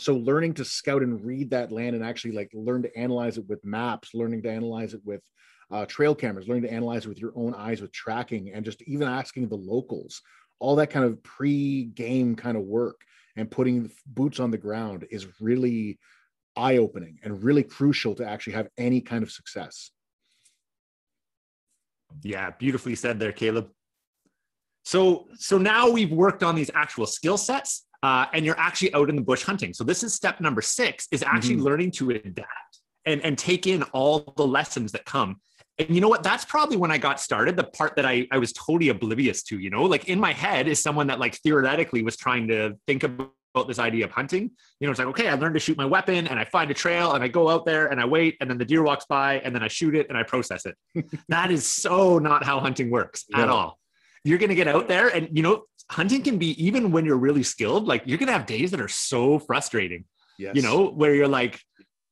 So 0.00 0.16
learning 0.16 0.54
to 0.54 0.64
scout 0.64 1.02
and 1.02 1.24
read 1.24 1.50
that 1.50 1.70
land 1.70 1.94
and 1.94 2.04
actually 2.04 2.32
like 2.32 2.50
learn 2.54 2.82
to 2.82 2.98
analyze 2.98 3.36
it 3.36 3.46
with 3.48 3.64
maps, 3.64 4.14
learning 4.14 4.42
to 4.42 4.50
analyze 4.50 4.94
it 4.94 5.00
with 5.04 5.22
uh, 5.70 5.86
trail 5.86 6.14
cameras, 6.14 6.48
learning 6.48 6.64
to 6.64 6.72
analyze 6.72 7.04
it 7.04 7.08
with 7.08 7.20
your 7.20 7.32
own 7.36 7.54
eyes 7.54 7.80
with 7.80 7.92
tracking, 7.92 8.52
and 8.52 8.64
just 8.64 8.82
even 8.82 9.06
asking 9.06 9.48
the 9.48 9.56
locals, 9.56 10.22
all 10.58 10.76
that 10.76 10.90
kind 10.90 11.04
of 11.04 11.22
pre-game 11.22 12.34
kind 12.34 12.56
of 12.56 12.64
work 12.64 13.00
and 13.36 13.50
putting 13.50 13.90
boots 14.06 14.40
on 14.40 14.50
the 14.50 14.58
ground 14.58 15.06
is 15.10 15.26
really 15.40 15.98
eye-opening 16.56 17.18
and 17.22 17.44
really 17.44 17.62
crucial 17.62 18.14
to 18.14 18.26
actually 18.26 18.54
have 18.54 18.68
any 18.76 19.00
kind 19.00 19.22
of 19.22 19.30
success. 19.30 19.90
Yeah, 22.22 22.50
beautifully 22.58 22.96
said 22.96 23.20
there, 23.20 23.32
Caleb. 23.32 23.68
So, 24.84 25.28
so 25.34 25.58
now 25.58 25.90
we've 25.90 26.10
worked 26.10 26.42
on 26.42 26.56
these 26.56 26.70
actual 26.74 27.06
skill 27.06 27.36
sets, 27.36 27.86
uh, 28.02 28.26
and 28.32 28.44
you're 28.44 28.58
actually 28.58 28.92
out 28.94 29.08
in 29.10 29.16
the 29.16 29.22
bush 29.22 29.42
hunting. 29.42 29.74
So 29.74 29.84
this 29.84 30.02
is 30.02 30.14
step 30.14 30.40
number 30.40 30.62
six: 30.62 31.08
is 31.10 31.22
actually 31.22 31.56
mm-hmm. 31.56 31.64
learning 31.64 31.90
to 31.92 32.10
adapt 32.10 32.78
and 33.06 33.20
and 33.22 33.38
take 33.38 33.66
in 33.66 33.82
all 33.84 34.32
the 34.36 34.46
lessons 34.46 34.92
that 34.92 35.04
come. 35.04 35.40
And 35.78 35.94
you 35.94 36.00
know 36.00 36.08
what? 36.08 36.22
That's 36.22 36.44
probably 36.44 36.76
when 36.76 36.90
I 36.90 36.98
got 36.98 37.20
started. 37.20 37.56
The 37.56 37.64
part 37.64 37.96
that 37.96 38.06
I 38.06 38.26
I 38.30 38.38
was 38.38 38.52
totally 38.52 38.88
oblivious 38.88 39.42
to. 39.44 39.58
You 39.58 39.70
know, 39.70 39.84
like 39.84 40.08
in 40.08 40.20
my 40.20 40.32
head 40.32 40.68
is 40.68 40.80
someone 40.80 41.06
that 41.08 41.18
like 41.18 41.36
theoretically 41.36 42.02
was 42.02 42.16
trying 42.16 42.48
to 42.48 42.76
think 42.86 43.02
about 43.04 43.32
about 43.54 43.68
this 43.68 43.78
idea 43.78 44.04
of 44.04 44.10
hunting. 44.10 44.50
You 44.78 44.86
know, 44.86 44.90
it's 44.90 44.98
like, 44.98 45.08
okay, 45.08 45.28
I 45.28 45.34
learned 45.34 45.54
to 45.54 45.60
shoot 45.60 45.76
my 45.76 45.84
weapon 45.84 46.26
and 46.26 46.38
I 46.38 46.44
find 46.44 46.70
a 46.70 46.74
trail 46.74 47.12
and 47.12 47.24
I 47.24 47.28
go 47.28 47.48
out 47.48 47.66
there 47.66 47.88
and 47.88 48.00
I 48.00 48.04
wait 48.04 48.36
and 48.40 48.48
then 48.48 48.58
the 48.58 48.64
deer 48.64 48.82
walks 48.82 49.06
by 49.06 49.40
and 49.40 49.54
then 49.54 49.62
I 49.62 49.68
shoot 49.68 49.94
it 49.94 50.08
and 50.08 50.16
I 50.16 50.22
process 50.22 50.66
it. 50.66 50.76
that 51.28 51.50
is 51.50 51.66
so 51.66 52.18
not 52.18 52.44
how 52.44 52.60
hunting 52.60 52.90
works 52.90 53.24
yeah. 53.28 53.42
at 53.42 53.48
all. 53.48 53.78
You're 54.24 54.38
going 54.38 54.50
to 54.50 54.54
get 54.54 54.68
out 54.68 54.86
there 54.86 55.08
and, 55.08 55.28
you 55.32 55.42
know, 55.42 55.64
hunting 55.90 56.22
can 56.22 56.38
be, 56.38 56.50
even 56.64 56.92
when 56.92 57.04
you're 57.04 57.16
really 57.16 57.42
skilled, 57.42 57.86
like 57.86 58.02
you're 58.06 58.16
to 58.28 58.32
have 58.32 58.46
days 58.46 58.70
that 58.70 58.80
are 58.80 58.88
so 58.88 59.40
frustrating, 59.40 60.04
yes. 60.38 60.54
you 60.54 60.62
know, 60.62 60.88
where 60.88 61.14
you're 61.14 61.28
like, 61.28 61.60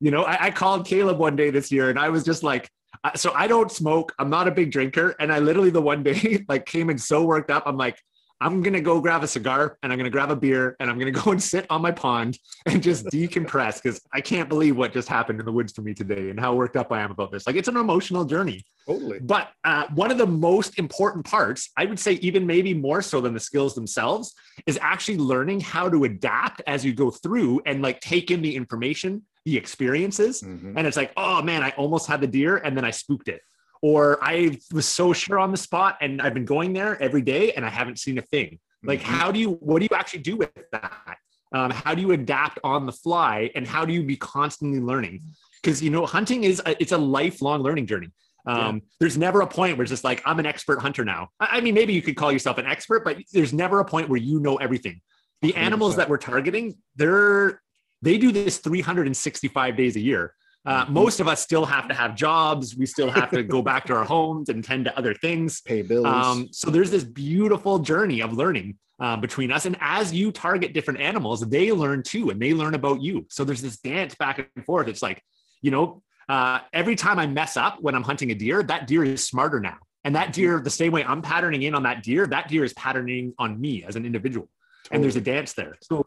you 0.01 0.11
know, 0.11 0.25
I, 0.25 0.47
I 0.47 0.51
called 0.51 0.85
Caleb 0.87 1.19
one 1.19 1.37
day 1.37 1.51
this 1.51 1.71
year 1.71 1.89
and 1.89 1.99
I 1.99 2.09
was 2.09 2.25
just 2.25 2.43
like, 2.43 2.69
so 3.15 3.33
I 3.35 3.47
don't 3.47 3.71
smoke. 3.71 4.13
I'm 4.19 4.31
not 4.31 4.49
a 4.49 4.51
big 4.51 4.73
drinker. 4.73 5.15
And 5.21 5.33
I 5.33 5.39
literally 5.39 5.71
the 5.71 5.81
one 5.81 6.03
day 6.03 6.45
like 6.49 6.67
came 6.67 6.91
in 6.91 6.99
so 6.99 7.23
worked 7.23 7.51
up. 7.51 7.63
I'm 7.67 7.77
like, 7.77 7.99
I'm 8.41 8.63
going 8.63 8.75
to 8.75 8.81
go 8.81 9.01
grab 9.01 9.25
a 9.25 9.27
cigar 9.27 9.79
and 9.83 9.93
I'm 9.93 9.99
going 9.99 10.11
to 10.11 10.11
grab 10.11 10.31
a 10.31 10.37
beer 10.37 10.77
and 10.79 10.89
I'm 10.89 10.99
going 10.99 11.13
to 11.15 11.21
go 11.21 11.31
and 11.31 11.43
sit 11.43 11.67
on 11.71 11.83
my 11.83 11.91
pond 11.91 12.39
and 12.67 12.83
just 12.83 13.07
decompress 13.07 13.83
because 13.83 14.01
I 14.13 14.21
can't 14.21 14.49
believe 14.49 14.77
what 14.77 14.93
just 14.93 15.09
happened 15.09 15.41
in 15.41 15.47
the 15.47 15.53
woods 15.53 15.73
for 15.73 15.83
me 15.83 15.95
today 15.95 16.31
and 16.31 16.39
how 16.39 16.55
worked 16.55 16.77
up 16.77 16.93
I 16.93 17.01
am 17.01 17.11
about 17.11 17.33
this. 17.33 17.47
Like 17.47 17.57
it's 17.57 17.69
an 17.69 17.77
emotional 17.77 18.25
journey. 18.25 18.65
Totally. 18.87 19.19
But 19.19 19.51
uh, 19.65 19.87
one 19.95 20.11
of 20.11 20.19
the 20.19 20.27
most 20.27 20.79
important 20.79 21.27
parts, 21.27 21.71
I 21.77 21.85
would 21.85 21.99
say, 21.99 22.15
even 22.15 22.47
maybe 22.47 22.73
more 22.73 23.03
so 23.03 23.21
than 23.21 23.35
the 23.35 23.41
skills 23.41 23.75
themselves, 23.75 24.35
is 24.67 24.79
actually 24.81 25.19
learning 25.19 25.61
how 25.61 25.91
to 25.91 26.05
adapt 26.05 26.63
as 26.67 26.85
you 26.85 26.95
go 26.95 27.11
through 27.11 27.61
and 27.67 27.83
like 27.83 28.01
take 28.01 28.31
in 28.31 28.41
the 28.41 28.57
information, 28.57 29.23
the 29.45 29.57
experiences. 29.57 30.41
Mm-hmm. 30.43 30.79
And 30.79 30.87
it's 30.87 30.97
like, 30.97 31.13
oh 31.17 31.43
man, 31.43 31.63
I 31.63 31.71
almost 31.77 32.07
had 32.07 32.21
the 32.21 32.27
deer 32.27 32.57
and 32.57 32.77
then 32.77 32.85
I 32.85 32.91
spooked 32.93 33.29
it 33.29 33.43
or 33.83 34.19
I 34.23 34.59
was 34.73 34.87
so 34.87 35.13
sure 35.13 35.39
on 35.39 35.51
the 35.51 35.57
spot 35.57 35.99
and 36.01 36.21
I've 36.21 36.35
been 36.35 36.45
going 36.45 36.73
there 36.73 37.01
every 37.03 37.23
day 37.23 37.53
and 37.53 37.65
I 37.65 37.69
haven't 37.69 37.99
seen 37.99 38.19
a 38.19 38.23
thing. 38.23 38.59
Like, 38.83 39.01
mm-hmm. 39.01 39.13
how 39.13 39.33
do 39.33 39.41
you, 39.41 39.53
what 39.53 39.81
do 39.81 39.89
you 39.91 39.97
actually 39.97 40.21
do 40.21 40.37
with 40.37 40.51
that? 40.73 41.19
Um, 41.53 41.71
how 41.71 41.95
do 41.95 42.03
you 42.03 42.13
adapt 42.13 42.59
on 42.63 42.87
the 42.87 42.93
fly 42.93 43.51
and 43.55 43.67
how 43.67 43.85
do 43.85 43.93
you 43.93 44.03
be 44.03 44.17
constantly 44.17 44.81
learning? 44.81 45.23
Because, 45.63 45.83
you 45.83 45.91
know, 45.91 46.07
hunting 46.07 46.45
is, 46.45 46.61
a, 46.65 46.81
it's 46.81 46.93
a 46.93 46.99
lifelong 46.99 47.63
learning 47.63 47.87
journey. 47.87 48.11
Um, 48.47 48.77
yeah. 48.77 48.83
There's 49.01 49.19
never 49.19 49.41
a 49.41 49.47
point 49.47 49.77
where 49.77 49.83
it's 49.83 49.91
just 49.91 50.05
like, 50.05 50.23
I'm 50.25 50.39
an 50.39 50.47
expert 50.47 50.81
hunter 50.81 51.05
now. 51.05 51.31
I, 51.41 51.59
I 51.59 51.61
mean, 51.61 51.75
maybe 51.75 51.93
you 51.93 52.03
could 52.03 52.17
call 52.17 52.31
yourself 52.31 52.59
an 52.59 52.67
expert, 52.67 53.05
but 53.05 53.19
there's 53.33 53.53
never 53.53 53.81
a 53.81 53.85
point 53.85 54.09
where 54.09 54.21
you 54.21 54.41
know 54.41 54.57
everything. 54.57 55.01
The 55.43 55.55
animals 55.55 55.95
100%. 55.95 55.97
that 55.97 56.09
we're 56.09 56.19
targeting, 56.19 56.77
they're, 56.97 57.61
they 58.03 58.19
do 58.19 58.33
this 58.33 58.59
365 58.59 59.77
days 59.77 59.97
a 59.97 60.01
year. 60.01 60.35
Uh, 60.67 60.85
mm-hmm. 60.85 60.93
most 60.93 61.21
of 61.21 61.29
us 61.29 61.41
still 61.41 61.65
have 61.65 61.89
to 61.89 61.95
have 61.95 62.15
jobs. 62.15 62.77
We 62.77 62.87
still 62.87 63.11
have 63.11 63.31
to 63.31 63.43
go 63.43 63.63
back 63.63 63.87
to 63.87 63.95
our 63.95 64.05
homes 64.15 64.49
and 64.49 64.63
tend 64.63 64.85
to 64.87 64.99
other 64.99 65.15
things, 65.15 65.61
pay 65.61 65.83
bills. 65.83 66.07
Um, 66.07 66.49
so 66.53 66.71
there's 66.71 66.91
this 66.91 67.05
beautiful 67.05 67.79
journey 67.79 68.21
of 68.21 68.33
learning 68.33 68.77
uh, 69.01 69.17
between 69.17 69.53
us. 69.53 69.65
And 69.65 69.77
as 69.81 70.13
you 70.13 70.33
target 70.33 70.73
different 70.73 71.01
animals, 71.01 71.41
they 71.41 71.73
learn 71.73 72.03
too, 72.03 72.31
and 72.31 72.41
they 72.41 72.53
learn 72.53 72.75
about 72.75 73.01
you. 73.01 73.27
So 73.31 73.45
there's 73.45 73.63
this 73.63 73.79
dance 73.79 74.15
back 74.15 74.39
and 74.55 74.65
forth. 74.65 74.89
It's 74.89 75.03
like, 75.03 75.23
you 75.63 75.71
know, 75.71 76.03
uh, 76.29 76.61
every 76.73 76.97
time 76.97 77.19
I 77.19 77.27
mess 77.27 77.57
up 77.57 77.81
when 77.81 77.95
I'm 77.95 78.03
hunting 78.03 78.31
a 78.31 78.35
deer, 78.35 78.63
that 78.63 78.87
deer 78.87 79.05
is 79.05 79.27
smarter 79.27 79.61
now. 79.61 79.79
And 80.05 80.15
that 80.15 80.33
deer, 80.33 80.61
the 80.61 80.71
same 80.71 80.93
way 80.93 81.05
I'm 81.05 81.23
patterning 81.23 81.63
in 81.63 81.75
on 81.75 81.83
that 81.85 82.03
deer, 82.03 82.27
that 82.27 82.49
deer 82.49 82.65
is 82.65 82.73
patterning 82.75 83.35
on 83.39 83.61
me 83.61 83.85
as 83.85 83.97
an 83.97 84.05
individual. 84.05 84.49
Totally. 84.85 84.97
And 84.97 85.05
there's 85.05 85.17
a 85.17 85.21
dance 85.21 85.53
there. 85.55 85.77
So 85.83 86.07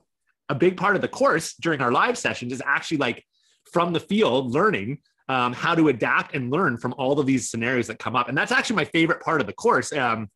a 0.49 0.55
big 0.55 0.77
part 0.77 0.95
of 0.95 1.01
the 1.01 1.07
course 1.07 1.53
during 1.55 1.81
our 1.81 1.91
live 1.91 2.17
sessions 2.17 2.53
is 2.53 2.61
actually 2.65 2.97
like 2.97 3.25
from 3.71 3.93
the 3.93 3.99
field 3.99 4.51
learning 4.51 4.99
um, 5.29 5.53
how 5.53 5.75
to 5.75 5.87
adapt 5.87 6.35
and 6.35 6.51
learn 6.51 6.77
from 6.77 6.93
all 6.97 7.19
of 7.19 7.25
these 7.25 7.49
scenarios 7.49 7.87
that 7.87 7.99
come 7.99 8.15
up. 8.15 8.27
And 8.27 8.37
that's 8.37 8.51
actually 8.51 8.75
my 8.75 8.85
favorite 8.85 9.21
part 9.21 9.39
of 9.41 9.47
the 9.47 9.53
course. 9.53 9.93
Um, 9.93 10.29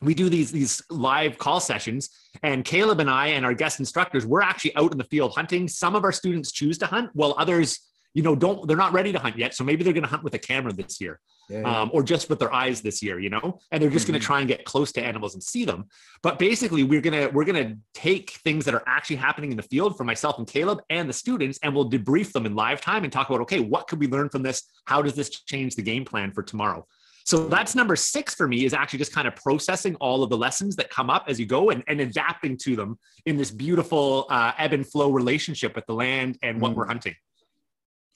we 0.00 0.14
do 0.14 0.28
these 0.28 0.50
these 0.50 0.82
live 0.90 1.38
call 1.38 1.60
sessions 1.60 2.10
and 2.42 2.64
caleb 2.64 3.00
and 3.00 3.08
i 3.08 3.28
and 3.28 3.46
our 3.46 3.54
guest 3.54 3.78
instructors 3.78 4.26
we're 4.26 4.42
actually 4.42 4.74
out 4.74 4.90
in 4.90 4.98
the 4.98 5.04
field 5.04 5.32
hunting 5.32 5.68
some 5.68 5.94
of 5.94 6.02
our 6.02 6.10
students 6.10 6.50
choose 6.50 6.76
to 6.76 6.86
hunt 6.86 7.08
while 7.14 7.34
others 7.38 7.78
you 8.14 8.22
know 8.22 8.34
don't 8.34 8.66
they're 8.66 8.76
not 8.76 8.92
ready 8.92 9.12
to 9.12 9.18
hunt 9.18 9.38
yet 9.38 9.54
so 9.54 9.64
maybe 9.64 9.84
they're 9.84 9.92
going 9.92 10.02
to 10.02 10.08
hunt 10.08 10.22
with 10.22 10.34
a 10.34 10.38
camera 10.38 10.72
this 10.72 11.00
year 11.00 11.18
yeah, 11.48 11.82
Um, 11.82 11.90
or 11.92 12.02
just 12.02 12.30
with 12.30 12.38
their 12.38 12.52
eyes 12.52 12.80
this 12.80 13.02
year, 13.02 13.18
you 13.18 13.28
know, 13.28 13.58
and 13.70 13.82
they're 13.82 13.90
just 13.90 14.04
mm-hmm. 14.04 14.12
going 14.12 14.20
to 14.20 14.26
try 14.26 14.38
and 14.40 14.48
get 14.48 14.64
close 14.64 14.92
to 14.92 15.02
animals 15.04 15.34
and 15.34 15.42
see 15.42 15.64
them. 15.64 15.86
But 16.22 16.38
basically, 16.38 16.82
we're 16.82 17.00
gonna 17.00 17.28
we're 17.28 17.44
gonna 17.44 17.76
take 17.94 18.30
things 18.44 18.64
that 18.64 18.74
are 18.74 18.82
actually 18.86 19.16
happening 19.16 19.50
in 19.50 19.56
the 19.56 19.62
field 19.64 19.96
for 19.96 20.04
myself 20.04 20.38
and 20.38 20.46
Caleb 20.46 20.80
and 20.88 21.08
the 21.08 21.12
students, 21.12 21.58
and 21.62 21.74
we'll 21.74 21.90
debrief 21.90 22.32
them 22.32 22.46
in 22.46 22.54
live 22.54 22.80
time 22.80 23.04
and 23.04 23.12
talk 23.12 23.28
about 23.28 23.40
okay, 23.42 23.60
what 23.60 23.86
could 23.86 23.98
we 23.98 24.06
learn 24.06 24.28
from 24.28 24.42
this? 24.42 24.62
How 24.86 25.02
does 25.02 25.14
this 25.14 25.30
change 25.30 25.74
the 25.74 25.82
game 25.82 26.04
plan 26.04 26.32
for 26.32 26.42
tomorrow? 26.42 26.86
So 27.24 27.48
that's 27.48 27.74
number 27.74 27.94
six 27.96 28.34
for 28.34 28.48
me 28.48 28.64
is 28.64 28.74
actually 28.74 28.98
just 28.98 29.12
kind 29.12 29.28
of 29.28 29.36
processing 29.36 29.94
all 29.96 30.24
of 30.24 30.30
the 30.30 30.36
lessons 30.36 30.74
that 30.76 30.90
come 30.90 31.08
up 31.08 31.26
as 31.28 31.38
you 31.38 31.46
go 31.46 31.70
and, 31.70 31.84
and 31.86 32.00
adapting 32.00 32.56
to 32.58 32.74
them 32.74 32.98
in 33.26 33.36
this 33.36 33.50
beautiful 33.50 34.26
uh, 34.28 34.52
ebb 34.58 34.72
and 34.72 34.84
flow 34.84 35.12
relationship 35.12 35.76
with 35.76 35.86
the 35.86 35.94
land 35.94 36.36
and 36.42 36.60
what 36.60 36.72
mm. 36.72 36.76
we're 36.76 36.86
hunting. 36.86 37.14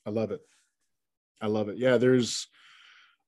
I 0.06 0.10
love 0.10 0.30
it. 0.30 0.40
I 1.42 1.48
love 1.48 1.68
it. 1.68 1.76
Yeah, 1.76 1.98
there's 1.98 2.48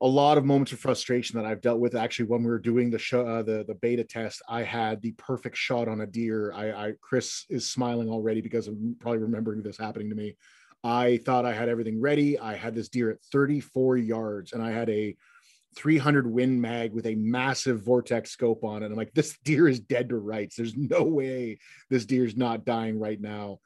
a 0.00 0.06
lot 0.06 0.38
of 0.38 0.44
moments 0.44 0.72
of 0.72 0.78
frustration 0.78 1.36
that 1.36 1.46
I've 1.46 1.60
dealt 1.60 1.80
with. 1.80 1.94
Actually, 1.94 2.26
when 2.26 2.42
we 2.42 2.50
were 2.50 2.58
doing 2.58 2.90
the 2.90 2.98
show, 2.98 3.26
uh, 3.26 3.42
the 3.42 3.64
the 3.66 3.74
beta 3.74 4.04
test, 4.04 4.40
I 4.48 4.62
had 4.62 5.02
the 5.02 5.12
perfect 5.12 5.56
shot 5.56 5.88
on 5.88 6.00
a 6.00 6.06
deer. 6.06 6.52
I, 6.54 6.70
I 6.70 6.92
Chris 7.00 7.44
is 7.50 7.68
smiling 7.68 8.08
already 8.08 8.40
because 8.40 8.68
I'm 8.68 8.96
probably 9.00 9.18
remembering 9.18 9.62
this 9.62 9.76
happening 9.76 10.08
to 10.10 10.16
me. 10.16 10.36
I 10.84 11.18
thought 11.18 11.44
I 11.44 11.52
had 11.52 11.68
everything 11.68 12.00
ready. 12.00 12.38
I 12.38 12.54
had 12.54 12.74
this 12.74 12.88
deer 12.88 13.10
at 13.10 13.20
34 13.32 13.96
yards, 13.96 14.52
and 14.52 14.62
I 14.62 14.70
had 14.70 14.88
a 14.88 15.16
300 15.76 16.26
win 16.30 16.60
mag 16.60 16.92
with 16.92 17.06
a 17.06 17.16
massive 17.16 17.82
vortex 17.82 18.30
scope 18.30 18.64
on 18.64 18.82
it. 18.82 18.86
I'm 18.86 18.94
like, 18.94 19.12
this 19.14 19.36
deer 19.44 19.68
is 19.68 19.80
dead 19.80 20.08
to 20.10 20.16
rights. 20.16 20.56
There's 20.56 20.76
no 20.76 21.02
way 21.02 21.58
this 21.90 22.06
deer's 22.06 22.36
not 22.36 22.64
dying 22.64 22.98
right 22.98 23.20
now. 23.20 23.58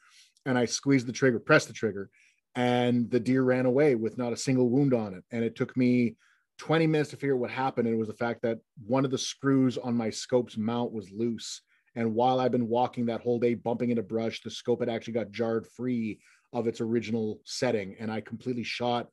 And 0.47 0.59
I 0.59 0.65
squeezed 0.65 1.07
the 1.07 1.13
trigger, 1.13 1.39
pressed 1.39 1.69
the 1.69 1.75
trigger, 1.75 2.11
and 2.55 3.11
the 3.11 3.21
deer 3.21 3.43
ran 3.43 3.67
away 3.67 3.95
with 3.95 4.19
not 4.19 4.33
a 4.33 4.37
single 4.37 4.69
wound 4.69 4.95
on 4.95 5.15
it. 5.15 5.25
And 5.31 5.45
it 5.45 5.57
took 5.57 5.77
me 5.77 6.17
20 6.59 6.87
minutes 6.87 7.11
to 7.11 7.17
figure 7.17 7.35
out 7.35 7.41
what 7.41 7.51
happened. 7.51 7.87
And 7.87 7.97
it 7.97 7.99
was 7.99 8.09
the 8.09 8.15
fact 8.15 8.43
that 8.43 8.59
one 8.87 9.05
of 9.05 9.11
the 9.11 9.19
screws 9.19 9.79
on 9.79 9.97
my 9.97 10.11
scope's 10.11 10.57
mount 10.57 10.93
was 10.93 11.11
loose. 11.11 11.63
And 11.95 12.15
while 12.15 12.41
I've 12.41 12.53
been 12.53 12.69
walking 12.69 13.07
that 13.07 13.21
whole 13.21 13.39
day, 13.39 13.55
bumping 13.55 13.91
into 13.91 14.03
brush, 14.03 14.43
the 14.43 14.51
scope 14.51 14.81
had 14.81 14.89
actually 14.89 15.15
got 15.15 15.31
jarred 15.31 15.67
free 15.67 16.21
of 16.53 16.67
its 16.67 16.81
original 16.81 17.41
setting. 17.45 17.97
And 17.99 18.11
I 18.11 18.21
completely 18.21 18.65
shot 18.65 19.09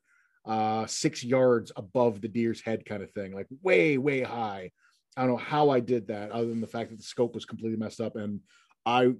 uh, 0.46 0.86
six 0.86 1.24
yards 1.24 1.72
above 1.76 2.20
the 2.20 2.28
deer's 2.28 2.62
head, 2.62 2.84
kind 2.84 3.02
of 3.02 3.10
thing, 3.12 3.32
like 3.32 3.46
way, 3.62 3.98
way 3.98 4.22
high. 4.22 4.70
I 5.16 5.22
don't 5.22 5.30
know 5.30 5.36
how 5.36 5.70
I 5.70 5.80
did 5.80 6.08
that, 6.08 6.30
other 6.30 6.46
than 6.46 6.60
the 6.60 6.66
fact 6.66 6.90
that 6.90 6.96
the 6.96 7.02
scope 7.02 7.34
was 7.34 7.44
completely 7.44 7.78
messed 7.78 8.00
up. 8.00 8.16
And 8.16 8.40
I 8.86 9.12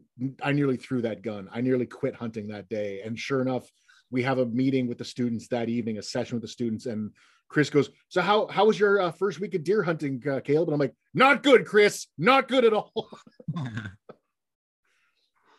I 0.43 0.53
nearly 0.53 0.77
threw 0.77 1.03
that 1.03 1.23
gun. 1.23 1.49
I 1.53 1.61
nearly 1.61 1.87
quit 1.87 2.15
hunting 2.15 2.49
that 2.49 2.69
day. 2.69 3.03
And 3.05 3.19
sure 3.19 3.43
enough, 3.43 3.69
we 4.11 4.23
have 4.23 4.39
a 4.39 4.47
meeting 4.47 4.87
with 4.87 4.99
the 4.99 5.05
students 5.05 5.49
that 5.49 5.69
evening, 5.69 5.99
a 5.99 6.03
session 6.03 6.37
with 6.37 6.43
the 6.43 6.49
students, 6.49 6.87
and 6.87 7.11
Chris 7.49 7.71
goes, 7.71 7.91
"So 8.09 8.21
how 8.21 8.47
how 8.47 8.67
was 8.67 8.79
your 8.79 9.01
uh, 9.01 9.13
first 9.13 9.41
week 9.41 9.55
of 9.55 9.65
deer 9.65 9.83
hunting, 9.83 10.23
uh, 10.29 10.41
Caleb?" 10.41 10.69
And 10.69 10.75
I'm 10.75 10.81
like, 10.81 10.95
"Not 11.15 11.43
good, 11.43 11.67
Chris. 11.67 12.07
Not 12.17 12.49
good 12.49 12.65
at 12.65 12.73
all." 12.73 13.09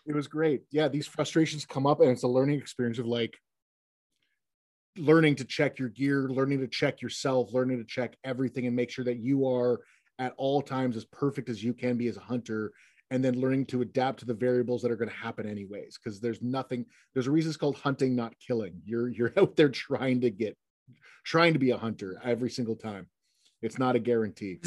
it 0.06 0.16
was 0.16 0.28
great. 0.28 0.64
Yeah, 0.72 0.88
these 0.88 1.08
frustrations 1.08 1.66
come 1.66 1.86
up, 1.86 2.00
and 2.00 2.10
it's 2.10 2.24
a 2.24 2.28
learning 2.28 2.60
experience 2.60 3.00
of 3.00 3.08
like 3.08 3.38
learning 4.98 5.36
to 5.36 5.46
check 5.46 5.80
your 5.80 5.90
gear, 5.90 6.30
learning 6.30 6.60
to 6.60 6.68
check 6.68 7.02
yourself, 7.02 7.54
learning 7.54 7.78
to 7.78 7.86
check 7.86 8.18
everything, 8.24 8.68
and 8.68 8.76
make 8.76 8.90
sure 8.90 9.06
that 9.06 9.18
you 9.18 9.48
are 9.48 9.80
at 10.20 10.34
all 10.38 10.62
times 10.62 10.96
as 10.96 11.06
perfect 11.06 11.50
as 11.50 11.64
you 11.64 11.74
can 11.74 11.98
be 11.98 12.08
as 12.08 12.18
a 12.18 12.22
hunter 12.22 12.72
and 13.12 13.24
then 13.24 13.40
learning 13.40 13.66
to 13.66 13.82
adapt 13.82 14.20
to 14.22 14.26
the 14.26 14.34
variables 14.34 14.82
that 14.82 14.90
are 14.90 14.96
going 14.96 15.10
to 15.10 15.16
happen 15.16 15.48
anyways 15.48 16.00
because 16.02 16.20
there's 16.20 16.42
nothing 16.42 16.86
there's 17.14 17.28
a 17.28 17.32
reason 17.32 17.50
it's 17.50 17.58
called 17.58 17.76
hunting 17.76 18.16
not 18.16 18.34
killing. 18.40 18.82
You're 18.86 19.10
you're 19.10 19.34
out 19.38 19.56
there 19.56 19.70
trying 19.70 20.22
to 20.22 20.32
get 20.32 20.58
trying 21.24 21.54
to 21.54 21.60
be 21.60 21.70
a 21.70 21.78
hunter 21.78 22.20
every 22.24 22.50
single 22.50 22.76
time. 22.76 23.08
It's 23.62 23.78
not 23.78 23.96
a 23.96 24.00
guarantee. 24.00 24.60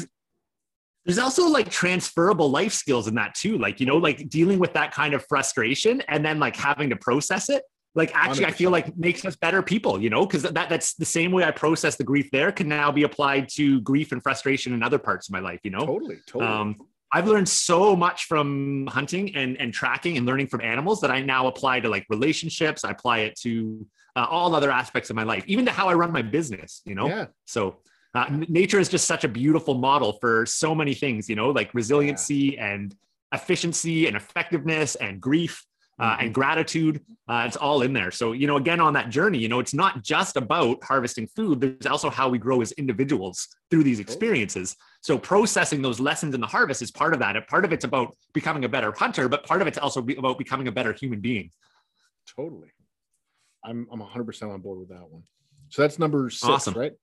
There's 1.05 1.19
also 1.19 1.47
like 1.47 1.69
transferable 1.69 2.49
life 2.49 2.71
skills 2.71 3.07
in 3.07 3.15
that 3.15 3.35
too 3.35 3.57
like 3.57 3.79
you 3.79 3.85
know 3.85 3.97
like 3.97 4.29
dealing 4.29 4.57
with 4.57 4.73
that 4.73 4.91
kind 4.91 5.13
of 5.13 5.25
frustration 5.27 6.01
and 6.07 6.25
then 6.25 6.39
like 6.39 6.55
having 6.55 6.89
to 6.91 6.95
process 6.95 7.49
it 7.49 7.61
like 7.93 8.11
actually 8.15 8.45
100%. 8.45 8.47
i 8.47 8.51
feel 8.51 8.71
like 8.71 8.97
makes 8.97 9.23
us 9.23 9.35
better 9.35 9.61
people 9.61 10.01
you 10.01 10.09
know 10.09 10.25
because 10.25 10.41
that 10.41 10.67
that's 10.67 10.95
the 10.95 11.05
same 11.05 11.31
way 11.31 11.43
i 11.43 11.51
process 11.51 11.95
the 11.95 12.03
grief 12.03 12.31
there 12.31 12.51
can 12.51 12.67
now 12.67 12.91
be 12.91 13.03
applied 13.03 13.47
to 13.49 13.81
grief 13.81 14.13
and 14.13 14.23
frustration 14.23 14.73
in 14.73 14.81
other 14.81 14.97
parts 14.97 15.29
of 15.29 15.33
my 15.33 15.39
life 15.39 15.59
you 15.63 15.69
know? 15.69 15.85
Totally 15.85 16.17
totally. 16.25 16.51
Um, 16.51 16.75
I've 17.11 17.27
learned 17.27 17.47
so 17.47 17.95
much 17.95 18.25
from 18.25 18.87
hunting 18.87 19.35
and, 19.35 19.57
and 19.57 19.73
tracking 19.73 20.17
and 20.17 20.25
learning 20.25 20.47
from 20.47 20.61
animals 20.61 21.01
that 21.01 21.11
I 21.11 21.21
now 21.21 21.47
apply 21.47 21.79
to 21.81 21.89
like 21.89 22.05
relationships. 22.09 22.83
I 22.83 22.91
apply 22.91 23.19
it 23.19 23.39
to 23.41 23.85
uh, 24.15 24.25
all 24.29 24.55
other 24.55 24.71
aspects 24.71 25.09
of 25.09 25.15
my 25.15 25.23
life, 25.23 25.43
even 25.47 25.65
to 25.65 25.71
how 25.71 25.87
I 25.87 25.93
run 25.93 26.11
my 26.11 26.21
business, 26.21 26.81
you 26.85 26.95
know? 26.95 27.07
Yeah. 27.07 27.25
So 27.45 27.77
uh, 28.13 28.25
nature 28.47 28.79
is 28.79 28.89
just 28.89 29.05
such 29.05 29.23
a 29.23 29.27
beautiful 29.27 29.75
model 29.75 30.13
for 30.13 30.45
so 30.45 30.73
many 30.73 30.93
things, 30.93 31.29
you 31.29 31.35
know, 31.35 31.51
like 31.51 31.73
resiliency 31.73 32.55
yeah. 32.55 32.73
and 32.73 32.95
efficiency 33.33 34.07
and 34.07 34.15
effectiveness 34.15 34.95
and 34.95 35.19
grief 35.19 35.65
uh, 35.99 36.11
mm-hmm. 36.11 36.25
and 36.25 36.33
gratitude. 36.33 37.01
Uh, 37.27 37.43
it's 37.45 37.57
all 37.57 37.81
in 37.81 37.91
there. 37.91 38.11
So, 38.11 38.31
you 38.31 38.47
know, 38.47 38.55
again, 38.57 38.79
on 38.79 38.93
that 38.93 39.09
journey, 39.09 39.37
you 39.37 39.49
know, 39.49 39.59
it's 39.59 39.73
not 39.73 40.03
just 40.03 40.37
about 40.37 40.83
harvesting 40.83 41.27
food, 41.27 41.59
there's 41.59 41.85
also 41.85 42.09
how 42.09 42.29
we 42.29 42.37
grow 42.37 42.61
as 42.61 42.71
individuals 42.73 43.47
through 43.69 43.83
these 43.83 43.99
experiences. 43.99 44.75
So, 45.05 45.19
processing 45.19 45.83
those 45.83 45.99
lessons 45.99 46.33
in 46.33 46.41
the 46.41 46.47
harvest 46.47 46.81
is 46.81 46.89
part 46.89 47.13
of 47.13 47.19
that. 47.19 47.35
And 47.35 47.45
part 47.45 47.63
of 47.63 47.71
it's 47.71 47.85
about 47.85 48.17
becoming 48.33 48.65
a 48.65 48.67
better 48.67 48.91
hunter, 48.91 49.29
but 49.29 49.45
part 49.45 49.61
of 49.61 49.67
it's 49.67 49.77
also 49.77 49.99
about 49.99 50.39
becoming 50.39 50.67
a 50.67 50.71
better 50.71 50.93
human 50.93 51.19
being. 51.19 51.51
Totally. 52.35 52.69
I'm, 53.63 53.87
I'm 53.91 53.99
100% 53.99 54.51
on 54.51 54.61
board 54.61 54.79
with 54.79 54.89
that 54.89 55.07
one. 55.07 55.21
So, 55.69 55.83
that's 55.83 55.99
number 55.99 56.31
six, 56.31 56.43
awesome. 56.49 56.73
right? 56.73 56.93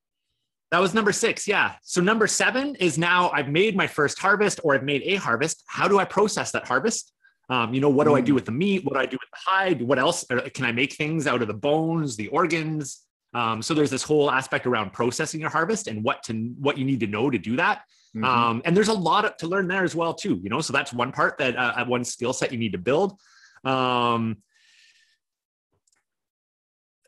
That 0.72 0.80
was 0.80 0.94
number 0.94 1.12
six. 1.12 1.46
Yeah. 1.46 1.74
So 1.84 2.00
number 2.00 2.26
seven 2.26 2.74
is 2.74 2.98
now 2.98 3.30
I've 3.30 3.48
made 3.48 3.76
my 3.76 3.86
first 3.86 4.18
harvest 4.18 4.58
or 4.64 4.74
I've 4.74 4.82
made 4.82 5.02
a 5.04 5.14
harvest. 5.14 5.62
How 5.68 5.86
do 5.86 6.00
I 6.00 6.04
process 6.04 6.50
that 6.52 6.66
harvest? 6.66 7.12
Um, 7.50 7.72
you 7.72 7.80
know, 7.80 7.90
what 7.90 8.08
do 8.08 8.16
I 8.16 8.20
do 8.20 8.32
mm. 8.32 8.34
with 8.34 8.46
the 8.46 8.52
meat? 8.52 8.84
What 8.84 8.94
do 8.94 8.98
I 8.98 9.06
do 9.06 9.16
with 9.20 9.30
the 9.30 9.50
hide? 9.50 9.80
What 9.80 10.00
else 10.00 10.24
can 10.54 10.64
I 10.64 10.72
make 10.72 10.94
things 10.94 11.28
out 11.28 11.40
of 11.40 11.46
the 11.46 11.54
bones, 11.54 12.16
the 12.16 12.28
organs? 12.28 13.02
Um, 13.34 13.62
so 13.62 13.74
there's 13.74 13.90
this 13.90 14.02
whole 14.02 14.30
aspect 14.30 14.66
around 14.66 14.92
processing 14.92 15.40
your 15.40 15.50
harvest 15.50 15.88
and 15.88 16.04
what 16.04 16.22
to 16.24 16.34
what 16.58 16.76
you 16.76 16.84
need 16.84 17.00
to 17.00 17.06
know 17.06 17.30
to 17.30 17.38
do 17.38 17.56
that. 17.56 17.82
Mm-hmm. 18.14 18.24
Um, 18.24 18.62
and 18.64 18.76
there's 18.76 18.88
a 18.88 18.94
lot 18.94 19.38
to 19.38 19.46
learn 19.46 19.68
there 19.68 19.84
as 19.84 19.94
well 19.94 20.12
too. 20.12 20.38
You 20.42 20.50
know, 20.50 20.60
so 20.60 20.72
that's 20.72 20.92
one 20.92 21.12
part 21.12 21.38
that 21.38 21.56
uh, 21.56 21.84
one 21.86 22.04
skill 22.04 22.32
set 22.32 22.52
you 22.52 22.58
need 22.58 22.72
to 22.72 22.78
build. 22.78 23.18
Um, 23.64 24.38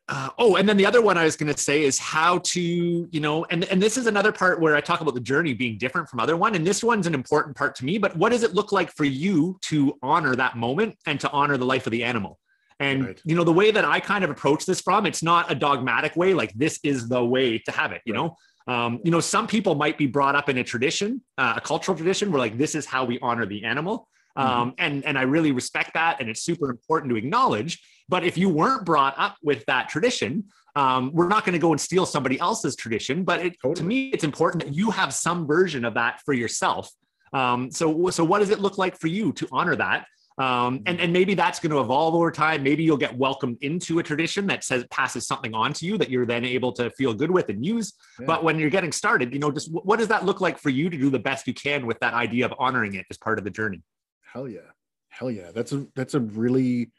uh, 0.07 0.29
oh, 0.39 0.57
and 0.57 0.69
then 0.69 0.77
the 0.77 0.85
other 0.85 1.01
one 1.01 1.17
I 1.17 1.25
was 1.25 1.35
going 1.35 1.53
to 1.53 1.59
say 1.59 1.83
is 1.83 1.99
how 1.99 2.39
to, 2.39 2.61
you 2.61 3.21
know, 3.21 3.47
and, 3.47 3.65
and 3.65 3.83
this 3.83 3.97
is 3.97 4.07
another 4.07 4.33
part 4.33 4.61
where 4.61 4.77
I 4.77 4.83
talk 4.83 5.01
about 5.01 5.15
the 5.15 5.21
journey 5.21 5.55
being 5.55 5.79
different 5.79 6.11
from 6.11 6.21
other 6.21 6.37
one. 6.37 6.55
And 6.55 6.67
this 6.67 6.85
one's 6.85 7.07
an 7.07 7.15
important 7.15 7.57
part 7.57 7.75
to 7.77 7.87
me, 7.87 7.97
but 7.97 8.15
what 8.15 8.31
does 8.31 8.43
it 8.43 8.55
look 8.55 8.71
like 8.71 8.91
for 8.93 9.05
you 9.05 9.59
to 9.63 9.97
honor 10.03 10.37
that 10.37 10.57
moment 10.57 10.97
and 11.07 11.19
to 11.21 11.31
honor 11.31 11.57
the 11.57 11.65
life 11.65 11.87
of 11.87 11.91
the 11.91 12.05
animal? 12.05 12.39
And, 12.81 13.07
right. 13.07 13.23
you 13.25 13.37
know, 13.37 13.45
the 13.45 13.53
way 13.53 13.71
that 13.71 13.85
I 13.85 14.01
kind 14.01 14.25
of 14.25 14.31
approach 14.31 14.67
this 14.67 14.81
from, 14.81 15.07
it's 15.07 15.23
not 15.23 15.51
a 15.51 15.55
dogmatic 15.55 16.17
way, 16.17 16.35
like 16.35 16.53
this 16.55 16.81
is 16.83 17.09
the 17.09 17.25
way 17.25 17.59
to 17.59 17.71
have 17.71 17.93
it, 17.93 18.03
you 18.05 18.15
right. 18.15 18.21
know? 18.21 18.37
Um, 18.67 19.01
you 19.05 19.11
know, 19.11 19.21
some 19.21 19.47
people 19.47 19.75
might 19.75 19.99
be 19.99 20.07
brought 20.07 20.35
up 20.35 20.49
in 20.49 20.59
a 20.59 20.65
tradition, 20.65 21.21
uh, 21.39 21.55
a 21.57 21.61
cultural 21.61 21.97
tradition 21.97 22.33
where 22.33 22.41
like, 22.41 22.57
this 22.59 22.75
is 22.75 22.87
how 22.87 23.05
we 23.05 23.19
honor 23.21 23.47
the 23.47 23.65
animal. 23.65 24.09
Mm-hmm. 24.37 24.49
Um, 24.49 24.71
mm-hmm. 24.71 24.75
and, 24.79 25.05
and 25.05 25.19
I 25.19 25.23
really 25.23 25.53
respect 25.53 25.95
that. 25.95 26.21
And 26.21 26.29
it's 26.29 26.43
super 26.43 26.71
important 26.71 27.11
to 27.11 27.17
acknowledge. 27.17 27.83
But 28.09 28.25
if 28.25 28.37
you 28.37 28.49
weren't 28.49 28.85
brought 28.85 29.15
up 29.19 29.37
with 29.43 29.65
that 29.67 29.89
tradition, 29.89 30.45
um, 30.77 31.11
we're 31.13 31.29
not 31.29 31.45
going 31.45 31.53
to 31.53 31.59
go 31.59 31.71
and 31.73 31.81
steal 31.81 32.05
somebody 32.05 32.41
else's 32.41 32.75
tradition. 32.75 33.23
But 33.23 33.47
it, 33.47 33.57
totally. 33.63 33.75
to 33.75 33.85
me, 33.85 34.09
it's 34.09 34.25
important 34.25 34.65
that 34.65 34.75
you 34.75 34.91
have 34.91 35.15
some 35.15 35.47
version 35.47 35.85
of 35.85 35.95
that 35.95 36.21
for 36.25 36.35
yourself. 36.35 36.91
Um, 37.33 37.71
so, 37.71 38.11
so 38.11 38.25
what 38.25 38.41
does 38.41 38.51
it 38.51 38.61
look 38.61 38.79
like 38.79 38.99
for 38.99 39.09
you 39.09 39.33
to 39.35 39.49
honor 39.53 39.77
that? 39.77 40.07
Um, 40.37 40.83
and, 40.87 41.01
and 41.01 41.13
maybe 41.13 41.35
that's 41.35 41.61
going 41.61 41.71
to 41.71 41.81
evolve 41.81 42.15
over 42.15 42.33
time. 42.33 42.65
Maybe 42.65 42.83
you'll 42.83 42.97
get 42.97 43.17
welcomed 43.17 43.59
into 43.61 44.01
a 44.01 44.03
tradition 44.03 44.47
that 44.49 44.65
says 44.65 44.85
passes 44.91 45.29
something 45.29 45.55
on 45.55 45.73
to 45.75 45.87
you 45.87 45.97
that 45.99 46.11
you're 46.11 46.27
then 46.27 46.45
able 46.45 46.73
to 46.73 46.91
feel 46.91 47.15
good 47.15 47.31
with 47.31 47.49
and 47.51 47.65
use. 47.65 47.93
Yeah. 48.19 48.27
But 48.27 48.43
when 48.43 48.59
you're 48.59 48.71
getting 48.71 48.91
started, 48.91 49.33
you 49.33 49.39
know, 49.39 49.53
just 49.53 49.71
what 49.71 49.99
does 49.99 50.09
that 50.09 50.25
look 50.25 50.41
like 50.41 50.59
for 50.59 50.71
you 50.71 50.91
to 50.91 50.97
do 50.97 51.09
the 51.09 51.21
best 51.21 51.47
you 51.47 51.55
can 51.55 51.87
with 51.87 52.01
that 52.01 52.15
idea 52.15 52.47
of 52.47 52.55
honoring 52.59 52.95
it 52.95 53.07
as 53.11 53.17
part 53.17 53.39
of 53.39 53.45
the 53.45 53.51
journey? 53.51 53.83
Hell 54.23 54.49
yeah, 54.49 54.61
hell 55.09 55.31
yeah. 55.31 55.53
That's 55.55 55.73
a 55.73 55.87
that's 55.95 56.15
a 56.15 56.21
really 56.21 56.91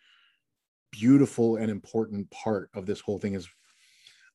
beautiful 0.92 1.58
and 1.58 1.70
important 1.70 2.32
part 2.32 2.70
of 2.74 2.86
this 2.86 3.02
whole 3.02 3.20
thing 3.20 3.34
is 3.34 3.50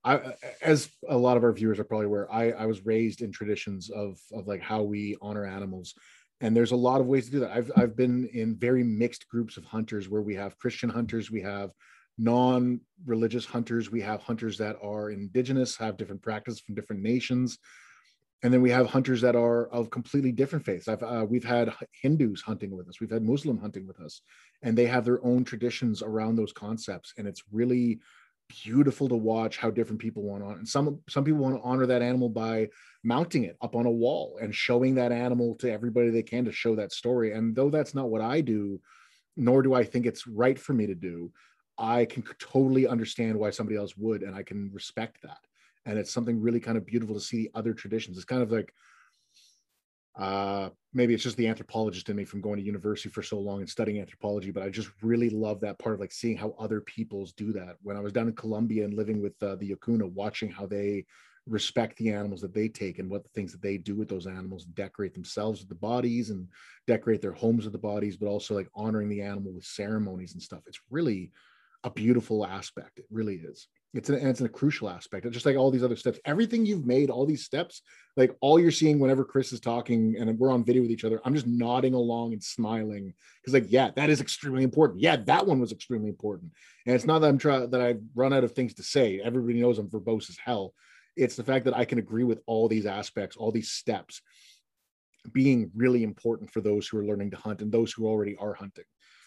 I, 0.05 0.34
as 0.62 0.88
a 1.09 1.16
lot 1.16 1.36
of 1.36 1.44
our 1.44 1.53
viewers 1.53 1.78
are 1.78 1.84
probably 1.84 2.07
aware, 2.07 2.32
I, 2.32 2.53
I 2.53 2.66
was 2.66 2.86
raised 2.86 3.20
in 3.20 3.32
traditions 3.32 3.90
of, 3.90 4.18
of 4.32 4.46
like 4.46 4.62
how 4.62 4.82
we 4.82 5.16
honor 5.20 5.44
animals. 5.44 5.94
And 6.41 6.57
there's 6.57 6.72
a 6.72 6.76
lot 6.76 7.01
of 7.01 7.07
ways 7.07 7.26
to 7.26 7.32
do 7.32 7.41
that. 7.41 7.51
I've, 7.51 7.70
I've 7.76 7.97
been 7.97 8.28
in 8.32 8.57
very 8.57 8.82
mixed 8.82 9.28
groups 9.28 9.57
of 9.57 9.64
hunters 9.64 10.09
where 10.09 10.22
we 10.22 10.34
have 10.36 10.59
Christian 10.59 10.88
hunters, 10.88 11.30
we 11.30 11.43
have 11.43 11.70
non-religious 12.18 13.45
hunters, 13.45 13.91
we 13.91 14.01
have 14.01 14.22
hunters 14.22 14.59
that 14.59 14.76
are 14.82 15.11
indigenous, 15.11 15.76
have 15.76 15.97
different 15.97 16.22
practices 16.22 16.61
from 16.61 16.74
different 16.74 17.03
nations 17.03 17.59
and 18.43 18.53
then 18.53 18.62
we 18.62 18.70
have 18.70 18.86
hunters 18.86 19.20
that 19.20 19.36
are 19.36 19.66
of 19.68 19.91
completely 19.91 20.32
different 20.32 20.64
faiths. 20.64 20.88
I've 20.88 21.03
uh, 21.03 21.26
we've 21.28 21.45
had 21.45 21.72
Hindus 22.03 22.41
hunting 22.41 22.70
with 22.70 22.88
us, 22.88 23.01
we've 23.01 23.11
had 23.11 23.22
Muslim 23.22 23.59
hunting 23.59 23.86
with 23.86 24.01
us, 24.01 24.22
and 24.62 24.76
they 24.76 24.86
have 24.86 25.05
their 25.05 25.24
own 25.24 25.45
traditions 25.45 26.03
around 26.03 26.36
those 26.36 26.53
concepts, 26.53 27.12
and 27.18 27.26
it's 27.28 27.43
really 27.53 28.01
beautiful 28.64 29.09
to 29.09 29.16
watch 29.16 29.57
how 29.57 29.70
different 29.70 30.01
people 30.01 30.22
want 30.22 30.42
on. 30.42 30.53
And 30.55 30.68
some 30.68 31.01
some 31.09 31.24
people 31.24 31.40
want 31.40 31.57
to 31.57 31.62
honor 31.62 31.86
that 31.86 32.03
animal 32.03 32.28
by 32.28 32.68
mounting 33.03 33.44
it 33.44 33.57
up 33.62 33.74
on 33.74 33.86
a 33.86 33.90
wall 33.90 34.38
and 34.40 34.55
showing 34.55 34.94
that 34.96 35.12
animal 35.12 35.55
to 35.57 35.70
everybody 35.70 36.11
they 36.11 36.22
can 36.22 36.44
to 36.44 36.53
show 36.53 36.76
that 36.76 36.92
story. 36.92 37.32
And 37.32 37.55
though 37.55 37.70
that's 37.70 37.94
not 37.94 38.11
what 38.11 38.20
I 38.20 38.40
do, 38.40 38.80
nor 39.36 39.62
do 39.62 39.74
I 39.74 39.84
think 39.84 40.07
it's 40.07 40.26
right 40.26 40.59
for 40.59 40.74
me 40.74 40.86
to 40.86 40.94
do, 40.94 41.32
I 41.78 42.05
can 42.05 42.24
totally 42.38 42.86
understand 42.86 43.38
why 43.38 43.51
somebody 43.51 43.76
else 43.76 43.96
would, 43.96 44.22
and 44.22 44.34
I 44.34 44.42
can 44.42 44.70
respect 44.72 45.22
that 45.22 45.38
and 45.86 45.98
it's 45.98 46.12
something 46.12 46.40
really 46.40 46.61
kind 46.61 46.76
of 46.76 46.86
beautiful 46.86 47.14
to 47.14 47.20
see 47.20 47.44
the 47.44 47.51
other 47.55 47.72
traditions 47.72 48.16
it's 48.16 48.24
kind 48.24 48.42
of 48.42 48.51
like 48.51 48.74
uh 50.18 50.68
maybe 50.92 51.14
it's 51.14 51.22
just 51.22 51.36
the 51.36 51.46
anthropologist 51.46 52.08
in 52.08 52.16
me 52.16 52.24
from 52.24 52.40
going 52.40 52.56
to 52.58 52.64
university 52.64 53.08
for 53.08 53.22
so 53.22 53.38
long 53.38 53.61
and 53.61 53.70
studying 53.70 54.00
anthropology 54.00 54.50
but 54.50 54.62
i 54.62 54.68
just 54.68 54.90
really 55.02 55.30
love 55.30 55.61
that 55.61 55.78
part 55.78 55.94
of 55.94 56.00
like 56.00 56.11
seeing 56.11 56.36
how 56.36 56.54
other 56.58 56.80
peoples 56.80 57.32
do 57.32 57.52
that. 57.52 57.76
When 57.82 57.96
i 57.96 58.00
was 58.00 58.12
down 58.12 58.28
in 58.28 58.34
colombia 58.34 58.84
and 58.84 58.94
living 58.94 59.22
with 59.22 59.40
uh, 59.42 59.56
the 59.56 59.70
Yucuna 59.70 60.11
watching 60.12 60.50
how 60.50 60.66
they 60.66 61.04
respect 61.46 61.96
the 61.96 62.11
animals 62.11 62.40
that 62.40 62.54
they 62.54 62.68
take 62.68 62.98
and 62.98 63.11
what 63.11 63.22
the 63.22 63.30
things 63.30 63.52
that 63.52 63.62
they 63.62 63.76
do 63.76 63.96
with 63.96 64.08
those 64.08 64.26
animals 64.26 64.64
decorate 64.64 65.14
themselves 65.14 65.61
with 65.61 65.68
the 65.68 65.74
bodies 65.74 66.30
and 66.30 66.46
decorate 66.86 67.22
their 67.22 67.32
homes 67.32 67.64
with 67.64 67.72
the 67.72 67.78
bodies 67.78 68.16
but 68.16 68.26
also 68.26 68.54
like 68.54 68.68
honoring 68.74 69.08
the 69.08 69.22
animal 69.22 69.52
with 69.52 69.64
ceremonies 69.64 70.34
and 70.34 70.42
stuff. 70.42 70.62
It's 70.66 70.80
really 70.90 71.32
a 71.82 71.90
beautiful 71.90 72.46
aspect. 72.46 72.98
It 72.98 73.06
really 73.11 73.36
is 73.36 73.68
it's 73.93 74.09
an 74.09 74.14
it's 74.26 74.41
a 74.41 74.49
crucial 74.49 74.88
aspect 74.88 75.28
just 75.30 75.47
like 75.47 75.57
all 75.57 75.70
these 75.70 75.82
other 75.82 75.97
steps. 75.97 76.20
Everything 76.24 76.64
you've 76.64 76.86
made 76.86 77.11
all 77.11 77.26
these 77.26 77.45
steps 77.45 77.82
like 78.16 78.36
all 78.41 78.59
you're 78.59 78.70
seeing 78.70 78.99
whenever 78.99 79.24
chris 79.24 79.53
is 79.53 79.61
talking 79.61 80.16
and 80.18 80.38
we're 80.38 80.53
on 80.53 80.64
video 80.64 80.82
with 80.82 80.91
each 80.91 81.05
other 81.05 81.20
i'm 81.24 81.34
just 81.34 81.47
nodding 81.47 81.95
along 81.95 82.32
and 82.32 82.43
smiling. 82.43 83.12
Because 83.41 83.55
like 83.55 83.70
yeah 83.72 83.91
that 83.97 84.11
is 84.11 84.20
extremely 84.20 84.62
important. 84.62 85.01
Yeah 85.01 85.16
that 85.16 85.47
one 85.47 85.61
was 85.61 85.72
extremely 85.72 86.09
important. 86.09 86.53
And 86.86 86.95
it's 86.95 87.07
not 87.07 87.20
that 87.20 87.28
i'm 87.28 87.38
trying 87.38 87.70
that 87.70 87.80
i've 87.80 88.01
run 88.14 88.32
out 88.32 88.45
of 88.45 88.53
things 88.53 88.74
to 88.74 88.82
say. 88.82 89.20
Everybody 89.22 89.61
knows 89.61 89.78
i'm 89.78 89.88
verbose 89.88 90.30
as 90.30 90.38
hell. 90.45 90.72
It's 91.16 91.36
the 91.36 91.45
fact 91.45 91.64
that 91.64 91.76
i 91.76 91.84
can 91.84 91.99
agree 91.99 92.24
with 92.24 92.41
all 92.47 92.68
these 92.68 92.86
aspects 92.86 93.36
all 93.36 93.51
these 93.51 93.72
steps 93.72 94.22
being 95.32 95.70
really 95.74 96.03
important 96.03 96.51
for 96.51 96.62
those 96.62 96.88
who 96.88 96.97
are 96.97 97.05
learning 97.05 97.30
to 97.32 97.36
hunt 97.36 97.61
and 97.61 97.70
those 97.70 97.93
who 97.93 98.07
already 98.07 98.36
are 98.36 98.55
hunting. 98.55 98.84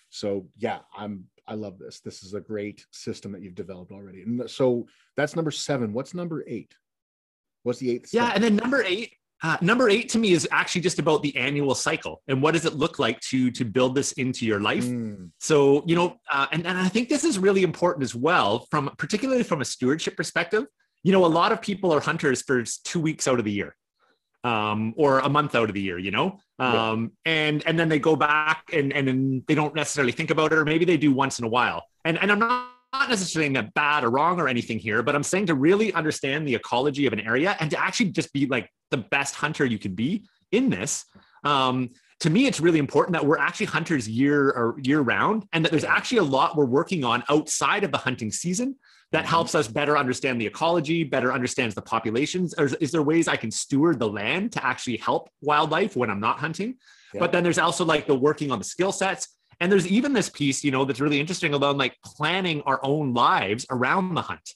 So 0.09 0.47
yeah 0.57 0.79
i'm 0.95 1.25
I 1.47 1.55
love 1.55 1.77
this. 1.77 1.99
This 1.99 2.23
is 2.23 2.33
a 2.33 2.39
great 2.39 2.85
system 2.91 3.31
that 3.33 3.41
you've 3.41 3.55
developed 3.55 3.91
already. 3.91 4.21
And 4.21 4.49
so 4.49 4.87
that's 5.17 5.35
number 5.35 5.51
seven. 5.51 5.93
What's 5.93 6.13
number 6.13 6.43
eight? 6.47 6.73
What's 7.63 7.79
the 7.79 7.91
eighth? 7.91 8.07
Step? 8.07 8.21
Yeah, 8.21 8.31
and 8.33 8.43
then 8.43 8.55
number 8.55 8.83
eight. 8.83 9.13
Uh, 9.41 9.57
number 9.59 9.89
eight 9.89 10.07
to 10.07 10.17
me 10.17 10.31
is 10.31 10.47
actually 10.51 10.79
just 10.79 10.99
about 10.99 11.21
the 11.21 11.35
annual 11.35 11.75
cycle 11.75 12.21
and 12.29 12.41
what 12.41 12.53
does 12.53 12.63
it 12.63 12.75
look 12.75 12.97
like 12.97 13.19
to 13.19 13.51
to 13.51 13.65
build 13.65 13.93
this 13.93 14.13
into 14.13 14.45
your 14.45 14.61
life. 14.61 14.85
Mm. 14.85 15.31
So 15.39 15.83
you 15.85 15.97
know, 15.97 16.15
uh, 16.31 16.47
and 16.53 16.65
and 16.65 16.77
I 16.77 16.87
think 16.87 17.09
this 17.09 17.25
is 17.25 17.37
really 17.37 17.63
important 17.63 18.03
as 18.03 18.15
well 18.15 18.65
from 18.71 18.89
particularly 18.97 19.43
from 19.43 19.59
a 19.59 19.65
stewardship 19.65 20.15
perspective. 20.15 20.65
You 21.03 21.11
know, 21.11 21.25
a 21.25 21.27
lot 21.27 21.51
of 21.51 21.61
people 21.61 21.93
are 21.93 21.99
hunters 21.99 22.41
for 22.41 22.63
two 22.85 23.01
weeks 23.01 23.27
out 23.27 23.37
of 23.37 23.43
the 23.43 23.51
year 23.51 23.75
um, 24.43 24.93
or 24.97 25.19
a 25.19 25.29
month 25.29 25.55
out 25.55 25.69
of 25.69 25.73
the 25.73 25.81
year, 25.81 25.97
you 25.97 26.11
know? 26.11 26.39
Um, 26.59 27.11
yeah. 27.25 27.31
and, 27.33 27.63
and 27.65 27.79
then 27.79 27.89
they 27.89 27.99
go 27.99 28.15
back 28.15 28.63
and, 28.73 28.93
and 28.93 29.07
then 29.07 29.43
they 29.47 29.55
don't 29.55 29.75
necessarily 29.75 30.11
think 30.11 30.29
about 30.29 30.51
it, 30.51 30.57
or 30.57 30.65
maybe 30.65 30.85
they 30.85 30.97
do 30.97 31.11
once 31.11 31.39
in 31.39 31.45
a 31.45 31.49
while. 31.49 31.85
And, 32.05 32.17
and 32.19 32.31
I'm 32.31 32.39
not, 32.39 32.69
not 32.93 33.09
necessarily 33.09 33.45
saying 33.45 33.53
that 33.53 33.73
bad 33.73 34.03
or 34.03 34.09
wrong 34.09 34.39
or 34.39 34.47
anything 34.47 34.77
here, 34.77 35.01
but 35.01 35.15
I'm 35.15 35.23
saying 35.23 35.47
to 35.47 35.55
really 35.55 35.91
understand 35.93 36.47
the 36.47 36.55
ecology 36.55 37.07
of 37.07 37.13
an 37.13 37.19
area 37.19 37.55
and 37.59 37.71
to 37.71 37.79
actually 37.79 38.11
just 38.11 38.31
be 38.33 38.45
like 38.45 38.69
the 38.91 38.97
best 38.97 39.33
hunter 39.33 39.65
you 39.65 39.79
can 39.79 39.95
be 39.95 40.25
in 40.51 40.69
this. 40.69 41.05
Um, 41.43 41.89
to 42.19 42.29
me, 42.29 42.45
it's 42.45 42.61
really 42.61 42.79
important 42.79 43.13
that 43.13 43.25
we're 43.25 43.39
actually 43.39 43.65
hunters 43.65 44.07
year 44.07 44.49
or 44.49 44.75
year 44.81 45.01
round, 45.01 45.45
and 45.51 45.65
that 45.65 45.71
there's 45.71 45.83
actually 45.83 46.19
a 46.19 46.23
lot 46.23 46.55
we're 46.55 46.65
working 46.65 47.03
on 47.03 47.23
outside 47.29 47.83
of 47.83 47.91
the 47.91 47.97
hunting 47.97 48.31
season 48.31 48.75
that 49.13 49.25
helps 49.25 49.53
us 49.53 49.67
better 49.67 49.95
understand 49.95 50.41
the 50.41 50.47
ecology, 50.47 51.03
better 51.03 51.31
understands 51.31 51.75
the 51.75 51.81
populations. 51.83 52.55
Or 52.57 52.65
is, 52.65 52.73
is 52.81 52.91
there 52.91 53.03
ways 53.03 53.27
I 53.27 53.35
can 53.35 53.51
steward 53.51 53.99
the 53.99 54.09
land 54.09 54.51
to 54.53 54.65
actually 54.65 54.97
help 54.97 55.29
wildlife 55.41 55.95
when 55.95 56.09
I'm 56.09 56.19
not 56.19 56.39
hunting? 56.39 56.75
Yeah. 57.13 57.19
But 57.19 57.31
then 57.31 57.43
there's 57.43 57.59
also 57.59 57.85
like 57.85 58.07
the 58.07 58.15
working 58.15 58.51
on 58.51 58.57
the 58.57 58.65
skill 58.65 58.91
sets. 58.91 59.27
And 59.59 59.71
there's 59.71 59.85
even 59.87 60.13
this 60.13 60.29
piece, 60.29 60.63
you 60.63 60.71
know, 60.71 60.83
that's 60.83 60.99
really 60.99 61.19
interesting 61.19 61.53
about 61.53 61.77
like 61.77 61.95
planning 62.03 62.63
our 62.63 62.79
own 62.83 63.13
lives 63.13 63.67
around 63.69 64.15
the 64.15 64.23
hunt. 64.23 64.49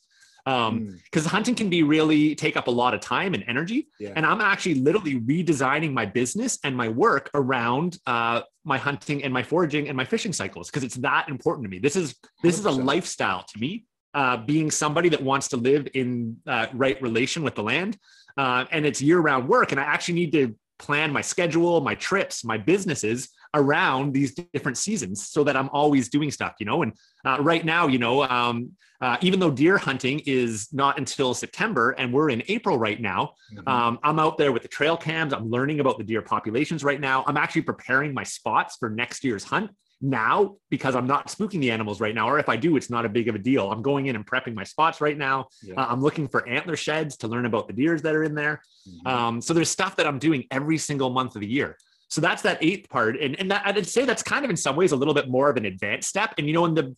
Um, 0.47 0.79
Mm, 0.79 1.03
because 1.03 1.25
hunting 1.25 1.55
can 1.55 1.69
be 1.69 1.83
really 1.83 2.33
take 2.33 2.55
up 2.55 2.67
a 2.67 2.71
lot 2.71 2.93
of 2.93 3.01
time 3.01 3.33
and 3.33 3.43
energy. 3.47 3.89
Yeah. 3.99 4.13
And 4.15 4.25
I'm 4.25 4.41
actually 4.41 4.75
literally 4.75 5.19
redesigning 5.19 5.91
my 5.91 6.05
business 6.05 6.57
and 6.63 6.75
my 6.75 6.87
work 6.87 7.29
around 7.33 7.99
uh, 8.07 8.41
my 8.63 8.77
hunting 8.77 9.23
and 9.23 9.31
my 9.33 9.43
foraging 9.43 9.87
and 9.89 9.95
my 9.95 10.05
fishing 10.05 10.33
cycles 10.33 10.69
because 10.69 10.83
it's 10.83 10.95
that 10.95 11.27
important 11.29 11.65
to 11.65 11.69
me. 11.69 11.79
This 11.79 11.97
is 11.97 12.15
this 12.41 12.57
is 12.57 12.65
a 12.65 12.71
lifestyle 12.71 13.43
to 13.43 13.59
me. 13.59 13.83
Uh, 14.13 14.37
being 14.37 14.71
somebody 14.71 15.09
that 15.09 15.21
wants 15.21 15.47
to 15.49 15.57
live 15.57 15.87
in 15.93 16.37
uh, 16.47 16.65
right 16.73 16.99
relation 17.01 17.43
with 17.43 17.53
the 17.55 17.61
land, 17.61 17.97
uh, 18.37 18.65
and 18.71 18.85
it's 18.85 19.01
year-round 19.01 19.47
work, 19.47 19.71
and 19.71 19.79
I 19.79 19.83
actually 19.83 20.15
need 20.15 20.31
to 20.31 20.55
plan 20.79 21.11
my 21.11 21.21
schedule, 21.21 21.81
my 21.81 21.95
trips, 21.95 22.43
my 22.43 22.57
businesses 22.57 23.29
around 23.53 24.13
these 24.13 24.33
different 24.53 24.77
seasons 24.77 25.27
so 25.27 25.43
that 25.43 25.55
I'm 25.55 25.69
always 25.69 26.09
doing 26.09 26.31
stuff, 26.31 26.55
you 26.59 26.65
know. 26.65 26.83
And 26.83 26.93
uh, 27.25 27.37
right 27.41 27.63
now, 27.65 27.87
you 27.87 27.97
know, 27.97 28.23
um, 28.23 28.71
uh, 29.01 29.17
even 29.21 29.39
though 29.39 29.51
deer 29.51 29.77
hunting 29.77 30.21
is 30.25 30.69
not 30.71 30.97
until 30.97 31.33
September 31.33 31.91
and 31.91 32.11
we're 32.11 32.29
in 32.29 32.43
April 32.47 32.77
right 32.77 32.99
now, 32.99 33.33
mhm. 33.53 33.67
um, 33.67 33.99
I'm 34.03 34.19
out 34.19 34.37
there 34.37 34.51
with 34.51 34.63
the 34.63 34.67
trail 34.67 34.97
cams. 34.97 35.33
I'm 35.33 35.49
learning 35.49 35.79
about 35.79 35.97
the 35.97 36.03
deer 36.03 36.21
populations 36.21 36.83
right 36.83 36.99
now. 36.99 37.23
I'm 37.27 37.37
actually 37.37 37.63
preparing 37.63 38.13
my 38.13 38.23
spots 38.23 38.77
for 38.77 38.89
next 38.89 39.23
year's 39.23 39.43
hunt 39.43 39.71
now 40.01 40.55
because 40.69 40.95
I'm 40.95 41.07
not 41.07 41.27
spooking 41.27 41.59
the 41.59 41.71
animals 41.71 41.99
right 41.99 42.13
now. 42.13 42.29
Or 42.29 42.39
if 42.39 42.49
I 42.49 42.55
do, 42.55 42.77
it's 42.77 42.89
not 42.89 43.05
a 43.05 43.09
big 43.09 43.27
of 43.27 43.35
a 43.35 43.39
deal. 43.39 43.71
I'm 43.71 43.81
going 43.81 44.05
in 44.07 44.15
and 44.15 44.25
prepping 44.25 44.53
my 44.53 44.63
spots 44.63 45.01
right 45.01 45.17
now. 45.17 45.47
Yeah. 45.63 45.75
Uh, 45.75 45.87
I'm 45.89 46.01
looking 46.01 46.27
for 46.27 46.47
antler 46.47 46.75
sheds 46.75 47.17
to 47.17 47.27
learn 47.27 47.45
about 47.45 47.67
the 47.67 47.73
deers 47.73 48.01
that 48.03 48.15
are 48.15 48.23
in 48.23 48.35
there. 48.35 48.61
Mhm. 48.87 49.11
Um, 49.11 49.41
so 49.41 49.53
there's 49.53 49.69
stuff 49.69 49.95
that 49.95 50.07
I'm 50.07 50.19
doing 50.19 50.45
every 50.51 50.77
single 50.77 51.09
month 51.09 51.35
of 51.35 51.41
the 51.41 51.47
year. 51.47 51.77
So 52.09 52.21
that's 52.21 52.41
that 52.43 52.59
eighth 52.61 52.89
part. 52.89 53.19
And, 53.19 53.37
and 53.39 53.51
that, 53.51 53.63
I'd 53.65 53.85
say 53.87 54.05
that's 54.05 54.23
kind 54.23 54.45
of 54.45 54.49
in 54.49 54.57
some 54.57 54.75
ways 54.75 54.91
a 54.91 54.95
little 54.95 55.13
bit 55.13 55.29
more 55.29 55.49
of 55.49 55.57
an 55.57 55.65
advanced 55.65 56.07
step. 56.07 56.35
And, 56.37 56.47
you 56.47 56.53
know, 56.53 56.65
in 56.65 56.73
the, 56.73 56.95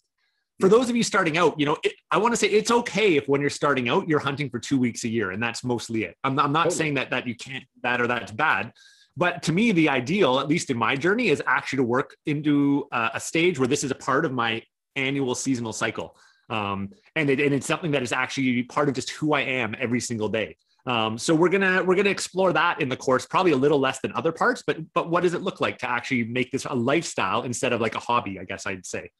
for 0.59 0.67
those 0.67 0.89
of 0.89 0.95
you 0.95 1.03
starting 1.03 1.37
out, 1.37 1.57
you 1.57 1.65
know, 1.65 1.77
it, 1.83 1.93
I 2.11 2.17
want 2.17 2.33
to 2.33 2.37
say 2.37 2.47
it's 2.47 2.69
okay 2.69 3.15
if 3.15 3.29
when 3.29 3.39
you're 3.39 3.49
starting 3.49 3.87
out, 3.87 4.09
you're 4.09 4.19
hunting 4.19 4.49
for 4.49 4.59
two 4.59 4.77
weeks 4.77 5.05
a 5.05 5.07
year, 5.07 5.31
and 5.31 5.41
that's 5.41 5.63
mostly 5.63 6.03
it. 6.03 6.17
I'm, 6.25 6.37
I'm 6.37 6.51
not 6.51 6.63
Totally. 6.65 6.77
saying 6.77 6.93
that 6.95 7.11
that 7.11 7.25
you 7.25 7.33
can't 7.33 7.63
that 7.81 8.01
or 8.01 8.07
that's 8.07 8.33
bad, 8.33 8.73
but 9.17 9.43
to 9.43 9.51
me, 9.51 9.71
the 9.71 9.89
ideal, 9.89 10.39
at 10.39 10.47
least 10.47 10.69
in 10.69 10.77
my 10.77 10.95
journey, 10.95 11.29
is 11.29 11.41
actually 11.45 11.77
to 11.77 11.83
work 11.83 12.15
into 12.25 12.87
a, 12.91 13.11
a 13.15 13.19
stage 13.19 13.59
where 13.59 13.67
this 13.67 13.83
is 13.83 13.91
a 13.91 13.95
part 13.95 14.25
of 14.25 14.31
my 14.31 14.63
annual 14.95 15.35
seasonal 15.35 15.73
cycle, 15.73 16.17
um, 16.49 16.89
and 17.15 17.29
it, 17.29 17.39
and 17.39 17.53
it's 17.53 17.67
something 17.67 17.91
that 17.91 18.01
is 18.01 18.11
actually 18.11 18.63
part 18.63 18.89
of 18.89 18.95
just 18.95 19.11
who 19.11 19.33
I 19.33 19.41
am 19.41 19.75
every 19.79 19.99
single 19.99 20.29
day. 20.29 20.55
Um, 20.85 21.17
so 21.17 21.35
we're 21.35 21.49
gonna 21.49 21.83
we're 21.83 21.95
gonna 21.95 22.09
explore 22.09 22.53
that 22.53 22.81
in 22.81 22.89
the 22.89 22.97
course, 22.97 23.25
probably 23.25 23.51
a 23.51 23.57
little 23.57 23.79
less 23.79 23.99
than 23.99 24.11
other 24.13 24.31
parts, 24.31 24.63
but 24.65 24.77
but 24.93 25.09
what 25.09 25.23
does 25.23 25.33
it 25.33 25.41
look 25.41 25.61
like 25.61 25.77
to 25.79 25.89
actually 25.89 26.23
make 26.23 26.51
this 26.51 26.65
a 26.65 26.73
lifestyle 26.73 27.43
instead 27.43 27.73
of 27.73 27.81
like 27.81 27.95
a 27.95 27.99
hobby? 27.99 28.39
I 28.39 28.45
guess 28.45 28.65
I'd 28.65 28.85
say. 28.85 29.11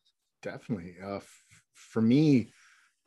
definitely 0.41 0.95
uh, 1.03 1.17
f- 1.17 1.43
for 1.73 2.01
me 2.01 2.51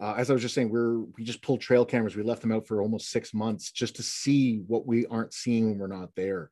uh, 0.02 0.14
as 0.18 0.28
i 0.28 0.32
was 0.32 0.42
just 0.42 0.54
saying 0.54 0.68
we're 0.68 0.98
we 1.16 1.22
just 1.22 1.42
pulled 1.42 1.60
trail 1.60 1.84
cameras. 1.84 2.16
We 2.16 2.24
left 2.24 2.42
them 2.42 2.52
out 2.52 2.66
for 2.66 2.82
almost 2.82 3.10
six 3.10 3.32
months 3.32 3.70
just 3.70 3.96
to 3.96 4.02
see 4.02 4.58
what 4.66 4.84
we 4.84 5.06
aren't 5.06 5.32
seeing 5.32 5.70
when 5.70 5.78
we're 5.78 5.86
not 5.86 6.10
there. 6.16 6.50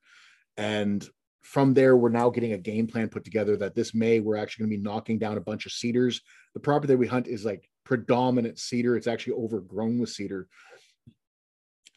And 0.57 1.07
from 1.43 1.75
there 1.75 1.97
we're 1.97 2.11
now 2.11 2.31
getting 2.31 2.53
a 2.53 2.59
game 2.59 2.87
plan 2.87 3.09
put 3.09 3.25
together 3.25 3.57
that 3.57 3.75
this 3.75 3.93
may 3.93 4.21
we're 4.21 4.37
actually 4.37 4.63
going 4.63 4.71
to 4.71 4.77
be 4.77 4.83
knocking 4.83 5.19
down 5.19 5.37
a 5.37 5.41
bunch 5.43 5.67
of 5.67 5.73
cedars. 5.73 6.21
The 6.55 6.61
property 6.61 6.93
that 6.93 6.99
we 6.99 7.09
hunt 7.09 7.27
is 7.27 7.45
like 7.45 7.69
predominant 7.85 8.59
cedar. 8.59 8.97
It's 8.97 9.09
actually 9.09 9.35
overgrown 9.35 9.99
with 9.99 10.11
cedar. 10.11 10.47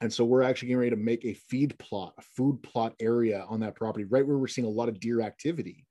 And 0.01 0.11
so 0.11 0.25
we're 0.25 0.43
actually 0.43 0.69
getting 0.69 0.79
ready 0.79 0.89
to 0.91 0.97
make 0.97 1.23
a 1.23 1.35
feed 1.35 1.77
plot 1.77 2.13
a 2.17 2.21
food 2.35 2.63
plot 2.63 2.95
area 2.99 3.45
on 3.47 3.59
that 3.59 3.75
property 3.75 4.05
right 4.05 4.25
where 4.25 4.37
we're 4.37 4.47
seeing 4.47 4.67
a 4.67 4.71
lot 4.71 4.89
of 4.89 4.99
deer 4.99 5.21
activity 5.21 5.85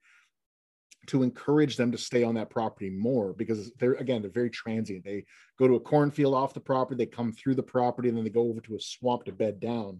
to 1.07 1.23
encourage 1.23 1.75
them 1.75 1.91
to 1.91 1.97
stay 1.97 2.23
on 2.23 2.35
that 2.35 2.49
property 2.49 2.89
more 2.89 3.33
because 3.33 3.71
they're 3.79 3.95
again 3.95 4.21
they're 4.21 4.31
very 4.31 4.49
transient. 4.49 5.03
They 5.03 5.25
go 5.59 5.67
to 5.67 5.75
a 5.75 5.79
cornfield 5.79 6.33
off 6.33 6.53
the 6.53 6.59
property 6.59 6.97
they 6.97 7.09
come 7.09 7.31
through 7.31 7.55
the 7.55 7.63
property 7.63 8.09
and 8.09 8.17
then 8.17 8.23
they 8.23 8.29
go 8.29 8.49
over 8.49 8.61
to 8.61 8.75
a 8.75 8.79
swamp 8.79 9.25
to 9.25 9.31
bed 9.31 9.59
down 9.59 9.99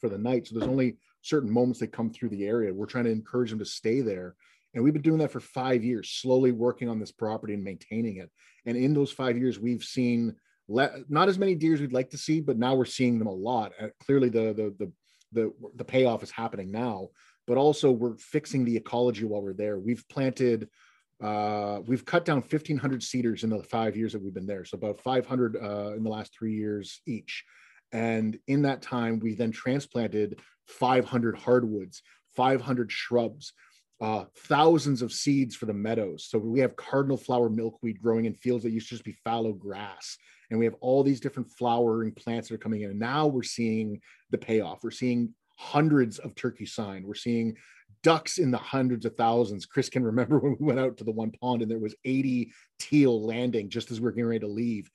for 0.00 0.08
the 0.08 0.18
night. 0.18 0.46
So 0.46 0.58
there's 0.58 0.70
only 0.70 0.96
certain 1.22 1.50
moments 1.50 1.80
they 1.80 1.86
come 1.86 2.10
through 2.10 2.30
the 2.30 2.44
area. 2.44 2.74
We're 2.74 2.86
trying 2.86 3.04
to 3.04 3.12
encourage 3.12 3.50
them 3.50 3.58
to 3.60 3.64
stay 3.64 4.00
there. 4.00 4.34
And 4.74 4.82
we've 4.82 4.92
been 4.92 5.02
doing 5.02 5.18
that 5.18 5.30
for 5.30 5.40
five 5.40 5.84
years 5.84 6.10
slowly 6.10 6.50
working 6.50 6.88
on 6.88 6.98
this 6.98 7.12
property 7.12 7.54
and 7.54 7.62
maintaining 7.62 8.16
it. 8.16 8.30
And 8.66 8.76
in 8.76 8.94
those 8.94 9.12
five 9.12 9.38
years 9.38 9.60
we've 9.60 9.84
seen 9.84 10.34
le- 10.66 11.04
not 11.08 11.28
as 11.28 11.38
many 11.38 11.54
deers 11.54 11.80
we'd 11.80 11.92
like 11.92 12.10
to 12.10 12.18
see 12.18 12.40
but 12.40 12.58
now 12.58 12.74
we're 12.74 12.84
seeing 12.84 13.18
them 13.18 13.28
a 13.28 13.32
lot. 13.32 13.72
Uh, 13.80 13.88
clearly 14.04 14.28
the 14.28 14.52
the 14.52 14.74
the 14.78 14.92
the, 15.32 15.52
the 15.74 15.84
payoff 15.84 16.22
is 16.22 16.30
happening 16.30 16.70
now 16.70 17.08
but 17.46 17.56
also 17.56 17.90
we're 17.90 18.16
fixing 18.16 18.64
the 18.64 18.76
ecology 18.76 19.24
while 19.24 19.42
we're 19.42 19.52
there. 19.52 19.78
We've 19.78 20.04
planted, 20.08 20.68
uh, 21.22 21.80
we've 21.86 22.04
cut 22.04 22.24
down 22.24 22.38
1,500 22.38 23.02
cedars 23.02 23.44
in 23.44 23.50
the 23.50 23.62
five 23.62 23.96
years 23.96 24.12
that 24.12 24.22
we've 24.22 24.34
been 24.34 24.46
there. 24.46 24.64
So 24.64 24.76
about 24.76 25.00
500 25.00 25.56
uh, 25.56 25.92
in 25.96 26.02
the 26.02 26.10
last 26.10 26.32
three 26.36 26.54
years 26.54 27.00
each. 27.06 27.44
And 27.92 28.38
in 28.48 28.62
that 28.62 28.82
time, 28.82 29.20
we 29.20 29.34
then 29.34 29.52
transplanted 29.52 30.40
500 30.66 31.36
hardwoods, 31.36 32.02
500 32.34 32.90
shrubs, 32.90 33.52
uh, 34.00 34.24
thousands 34.36 35.02
of 35.02 35.12
seeds 35.12 35.54
for 35.54 35.66
the 35.66 35.72
meadows. 35.72 36.26
So 36.28 36.38
we 36.38 36.60
have 36.60 36.76
cardinal 36.76 37.16
flower 37.16 37.48
milkweed 37.48 38.02
growing 38.02 38.24
in 38.24 38.34
fields 38.34 38.64
that 38.64 38.72
used 38.72 38.88
to 38.88 38.94
just 38.94 39.04
be 39.04 39.16
fallow 39.24 39.52
grass. 39.52 40.16
And 40.50 40.58
we 40.58 40.64
have 40.64 40.74
all 40.80 41.02
these 41.02 41.20
different 41.20 41.50
flowering 41.50 42.12
plants 42.12 42.48
that 42.48 42.56
are 42.56 42.58
coming 42.58 42.82
in. 42.82 42.90
And 42.90 42.98
now 42.98 43.26
we're 43.26 43.42
seeing 43.42 44.00
the 44.30 44.38
payoff. 44.38 44.82
We're 44.82 44.90
seeing 44.90 45.34
hundreds 45.56 46.18
of 46.18 46.34
turkey 46.34 46.66
sign. 46.66 47.04
We're 47.06 47.14
seeing 47.14 47.56
ducks 48.02 48.38
in 48.38 48.50
the 48.50 48.58
hundreds 48.58 49.06
of 49.06 49.16
thousands. 49.16 49.66
Chris 49.66 49.88
can 49.88 50.04
remember 50.04 50.38
when 50.40 50.56
we 50.58 50.66
went 50.66 50.78
out 50.78 50.96
to 50.98 51.04
the 51.04 51.10
one 51.10 51.32
pond 51.32 51.62
and 51.62 51.70
there 51.70 51.78
was 51.78 51.96
80 52.04 52.52
teal 52.78 53.24
landing 53.24 53.68
just 53.68 53.90
as 53.90 54.00
we 54.00 54.08
are 54.08 54.12
getting 54.12 54.26
ready 54.26 54.40
to 54.40 54.46
leave. 54.46 54.90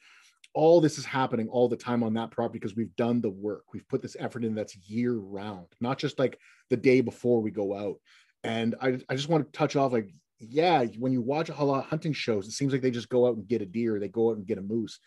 All 0.53 0.82
this 0.82 0.97
is 0.97 1.05
happening 1.05 1.47
all 1.49 1.68
the 1.68 1.76
time 1.76 2.03
on 2.03 2.14
that 2.16 2.32
property 2.32 2.60
because 2.60 2.76
we've 2.76 2.95
done 2.95 3.22
the 3.22 3.30
work. 3.30 3.64
We've 3.74 3.88
put 3.88 4.01
this 4.01 4.16
effort 4.20 4.43
in 4.43 4.55
that's 4.55 4.76
year 4.89 5.14
round, 5.14 5.68
not 5.80 5.99
just 5.99 6.18
like 6.18 6.39
the 6.70 6.78
day 6.78 7.01
before 7.01 7.41
we 7.41 7.51
go 7.51 7.76
out. 7.76 7.97
And 8.43 8.76
I, 8.82 8.99
I 9.10 9.16
just 9.16 9.30
want 9.30 9.45
to 9.45 9.57
touch 9.57 9.76
off 9.76 9.91
like, 9.91 10.10
yeah, 10.39 10.86
when 10.97 11.12
you 11.12 11.22
watch 11.22 11.49
a 11.49 11.64
lot 11.64 11.84
of 11.84 11.89
hunting 11.89 12.14
shows, 12.14 12.47
it 12.47 12.51
seems 12.51 12.72
like 12.72 12.82
they 12.82 12.91
just 12.91 13.10
go 13.10 13.28
out 13.28 13.36
and 13.36 13.47
get 13.47 13.62
a 13.62 13.66
deer, 13.66 13.99
they 13.99 14.07
go 14.07 14.32
out 14.32 14.38
and 14.38 14.47
get 14.47 14.57
a 14.57 14.62
moose. 14.62 14.99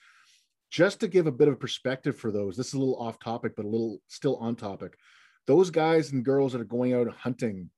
Just 0.70 1.00
to 1.00 1.08
give 1.08 1.26
a 1.26 1.32
bit 1.32 1.48
of 1.48 1.58
perspective 1.58 2.16
for 2.16 2.30
those, 2.30 2.56
this 2.56 2.68
is 2.68 2.74
a 2.74 2.78
little 2.78 2.96
off 2.96 3.18
topic, 3.18 3.54
but 3.56 3.64
a 3.64 3.68
little 3.68 3.98
still 4.08 4.36
on 4.36 4.54
topic 4.54 4.96
those 5.46 5.70
guys 5.70 6.12
and 6.12 6.24
girls 6.24 6.52
that 6.52 6.60
are 6.60 6.64
going 6.64 6.94
out 6.94 7.08
hunting 7.08 7.70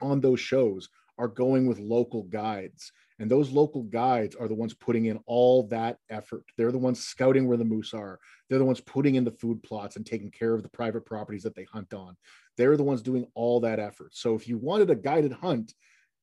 on 0.00 0.20
those 0.20 0.40
shows 0.40 0.88
are 1.18 1.28
going 1.28 1.66
with 1.66 1.78
local 1.78 2.24
guides. 2.24 2.92
And 3.18 3.30
those 3.30 3.50
local 3.50 3.82
guides 3.82 4.36
are 4.36 4.46
the 4.46 4.54
ones 4.54 4.74
putting 4.74 5.06
in 5.06 5.18
all 5.24 5.66
that 5.68 5.98
effort. 6.10 6.44
They're 6.56 6.72
the 6.72 6.78
ones 6.78 7.02
scouting 7.02 7.48
where 7.48 7.56
the 7.56 7.64
moose 7.64 7.94
are. 7.94 8.18
They're 8.48 8.58
the 8.58 8.64
ones 8.64 8.80
putting 8.80 9.14
in 9.14 9.24
the 9.24 9.30
food 9.30 9.62
plots 9.62 9.96
and 9.96 10.04
taking 10.04 10.30
care 10.30 10.52
of 10.52 10.62
the 10.62 10.68
private 10.68 11.06
properties 11.06 11.42
that 11.44 11.54
they 11.54 11.64
hunt 11.64 11.94
on. 11.94 12.16
They're 12.58 12.76
the 12.76 12.82
ones 12.82 13.00
doing 13.00 13.26
all 13.34 13.60
that 13.60 13.78
effort. 13.78 14.14
So 14.14 14.34
if 14.34 14.46
you 14.46 14.58
wanted 14.58 14.90
a 14.90 14.94
guided 14.94 15.32
hunt 15.32 15.72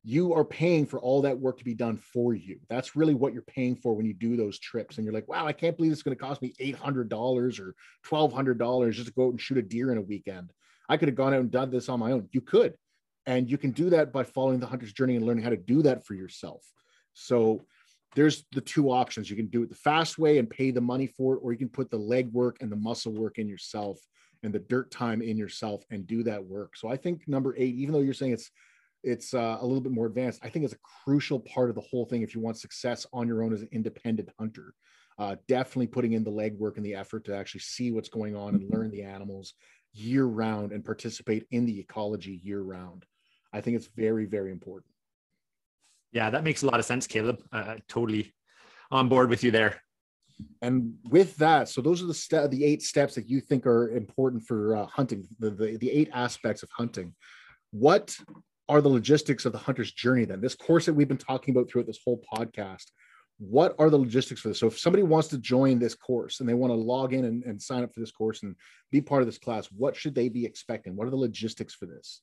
you 0.04 0.34
are 0.34 0.44
paying 0.44 0.86
for 0.86 1.00
all 1.00 1.22
that 1.22 1.40
work 1.40 1.58
to 1.58 1.64
be 1.64 1.74
done 1.74 1.96
for 1.96 2.34
you. 2.34 2.60
That's 2.68 2.96
really 2.96 3.14
what 3.14 3.32
you're 3.32 3.42
paying 3.42 3.76
for 3.76 3.94
when 3.94 4.06
you 4.06 4.14
do 4.14 4.36
those 4.36 4.60
trips. 4.60 4.98
And 4.98 5.06
you're 5.06 5.14
like 5.14 5.28
wow 5.28 5.48
i 5.48 5.54
can't 5.54 5.78
believe 5.78 5.92
it's 5.92 6.04
going 6.04 6.16
to 6.16 6.24
cost 6.24 6.42
me 6.42 6.54
$800 6.60 7.60
or 7.60 7.76
$1200 8.06 8.92
just 8.92 9.08
to 9.08 9.14
go 9.14 9.28
out 9.28 9.32
and 9.32 9.42
shoot 9.42 9.58
a 9.58 9.62
deer 9.62 9.92
in 9.92 9.98
a 9.98 10.02
weekend 10.02 10.52
I 10.90 10.98
could 10.98 11.08
have 11.08 11.16
gone 11.16 11.34
out 11.34 11.40
and 11.40 11.52
done 11.52 11.72
this 11.72 11.90
on 11.90 12.00
my 12.00 12.12
own. 12.12 12.28
You 12.32 12.42
could. 12.42 12.76
And 13.26 13.50
you 13.50 13.58
can 13.58 13.72
do 13.72 13.90
that 13.92 14.12
by 14.12 14.24
following 14.24 14.60
the 14.60 14.68
hunter's 14.68 14.94
journey 14.94 15.16
and 15.16 15.26
learning 15.26 15.44
how 15.44 15.50
to 15.50 15.58
do 15.58 15.82
that 15.84 16.06
for 16.06 16.14
yourself. 16.14 16.62
So 17.14 17.62
there's 18.16 18.44
the 18.52 18.62
two 18.62 18.92
options. 18.92 19.30
You 19.30 19.36
can 19.36 19.48
do 19.48 19.64
it 19.64 19.70
the 19.70 19.76
fast 19.76 20.18
way 20.18 20.38
and 20.38 20.50
pay 20.50 20.72
the 20.72 20.82
money 20.82 21.08
for 21.08 21.36
it, 21.36 21.40
or 21.42 21.52
you 21.52 21.58
can 21.58 21.70
put 21.70 21.90
the 21.90 21.98
leg 21.98 22.32
work 22.32 22.58
and 22.62 22.72
the 22.72 22.76
muscle 22.76 23.14
work 23.14 23.38
in 23.40 23.48
yourself 23.48 24.00
and 24.44 24.54
the 24.54 24.60
dirt 24.60 24.92
time 24.92 25.22
in 25.22 25.38
yourself 25.38 25.84
and 25.90 26.06
do 26.06 26.24
that 26.24 26.44
work. 26.44 26.76
So 26.76 26.90
I 26.90 26.98
think 26.98 27.28
number 27.28 27.56
eight, 27.58 27.76
even 27.76 27.94
though 27.94 28.02
you're 28.02 28.14
saying 28.14 28.34
it's 28.34 28.52
it's 29.04 29.34
uh, 29.34 29.58
a 29.60 29.66
little 29.66 29.82
bit 29.82 29.92
more 29.92 30.06
advanced, 30.06 30.40
I 30.44 30.50
think 30.50 30.64
it's 30.64 30.76
a 30.76 31.04
crucial 31.04 31.40
part 31.40 31.70
of 31.70 31.76
the 31.76 31.82
whole 31.82 32.06
thing 32.06 32.22
if 32.22 32.34
you 32.34 32.40
want 32.40 32.58
success 32.58 33.06
on 33.12 33.28
your 33.28 33.44
own 33.44 33.54
as 33.54 33.62
an 33.62 33.68
independent 33.74 34.30
hunter. 34.40 34.74
Uh, 35.20 35.36
definitely 35.48 35.88
putting 35.88 36.14
in 36.14 36.24
the 36.24 36.32
legwork 36.32 36.78
and 36.78 36.86
the 36.86 36.96
effort 36.96 37.26
to 37.26 37.36
actually 37.36 37.60
see 37.60 37.92
what's 37.92 38.10
going 38.10 38.36
on 38.36 38.56
and 38.56 38.70
learn 38.72 38.90
the 38.92 39.04
animals 39.04 39.54
year 39.94 40.26
round 40.26 40.72
and 40.72 40.84
participate 40.84 41.46
in 41.52 41.66
the 41.66 41.80
ecology 41.80 42.42
year 42.44 42.62
round. 42.62 43.06
I 43.54 43.62
think 43.62 43.78
it's 43.78 43.90
very, 43.96 44.26
very 44.26 44.52
important. 44.52 44.92
Yeah, 46.12 46.30
that 46.30 46.44
makes 46.44 46.64
a 46.64 46.66
lot 46.66 46.80
of 46.80 46.86
sense, 46.86 47.08
Caleb. 47.08 47.42
Uh, 47.52 47.76
totally 47.88 48.34
on 48.92 49.10
board 49.10 49.30
with 49.30 49.44
you 49.44 49.52
there. 49.52 49.82
And 50.62 50.96
with 51.04 51.36
that, 51.38 51.70
so 51.70 51.82
those 51.82 52.02
are 52.02 52.08
the 52.08 52.14
ste- 52.14 52.50
the 52.50 52.66
eight 52.66 52.82
steps 52.82 53.16
that 53.16 53.30
you 53.30 53.40
think 53.40 53.66
are 53.66 53.90
important 53.92 54.44
for 54.44 54.76
uh, 54.76 54.86
hunting, 54.88 55.28
the, 55.40 55.52
the 55.52 55.78
the 55.78 55.92
eight 55.92 56.10
aspects 56.14 56.64
of 56.64 56.70
hunting. 56.72 57.14
what 57.72 58.16
are 58.70 58.82
the 58.82 58.90
logistics 58.90 59.46
of 59.46 59.52
the 59.52 59.58
hunter's 59.58 59.92
journey 59.92 60.26
then? 60.26 60.42
This 60.42 60.56
course 60.56 60.86
that 60.86 60.94
we've 60.94 61.08
been 61.08 61.18
talking 61.18 61.54
about 61.54 61.70
throughout 61.70 61.88
this 61.88 62.00
whole 62.04 62.22
podcast, 62.34 62.86
what 63.50 63.76
are 63.80 63.90
the 63.90 63.98
logistics 63.98 64.42
for 64.42 64.50
this? 64.50 64.60
So 64.60 64.68
if 64.68 64.80
somebody 64.80 65.04
wants 65.04 65.28
to 65.30 65.38
join 65.38 65.80
this 65.80 65.96
course 65.96 66.40
and 66.40 66.48
they 66.48 66.54
want 66.54 66.72
to 66.72 66.76
log 66.76 67.14
in 67.14 67.26
and, 67.26 67.44
and 67.44 67.62
sign 67.62 67.84
up 67.84 67.94
for 67.94 68.00
this 68.00 68.12
course 68.12 68.44
and 68.44 68.56
be 68.92 69.02
part 69.02 69.22
of 69.22 69.28
this 69.28 69.38
class, 69.38 69.68
what 69.68 69.96
should 69.96 70.16
they 70.16 70.30
be 70.30 70.46
expecting? 70.46 70.96
What 70.96 71.08
are 71.08 71.12
the 71.12 71.18
logistics 71.18 71.74
for 71.74 71.86
this? 71.86 72.22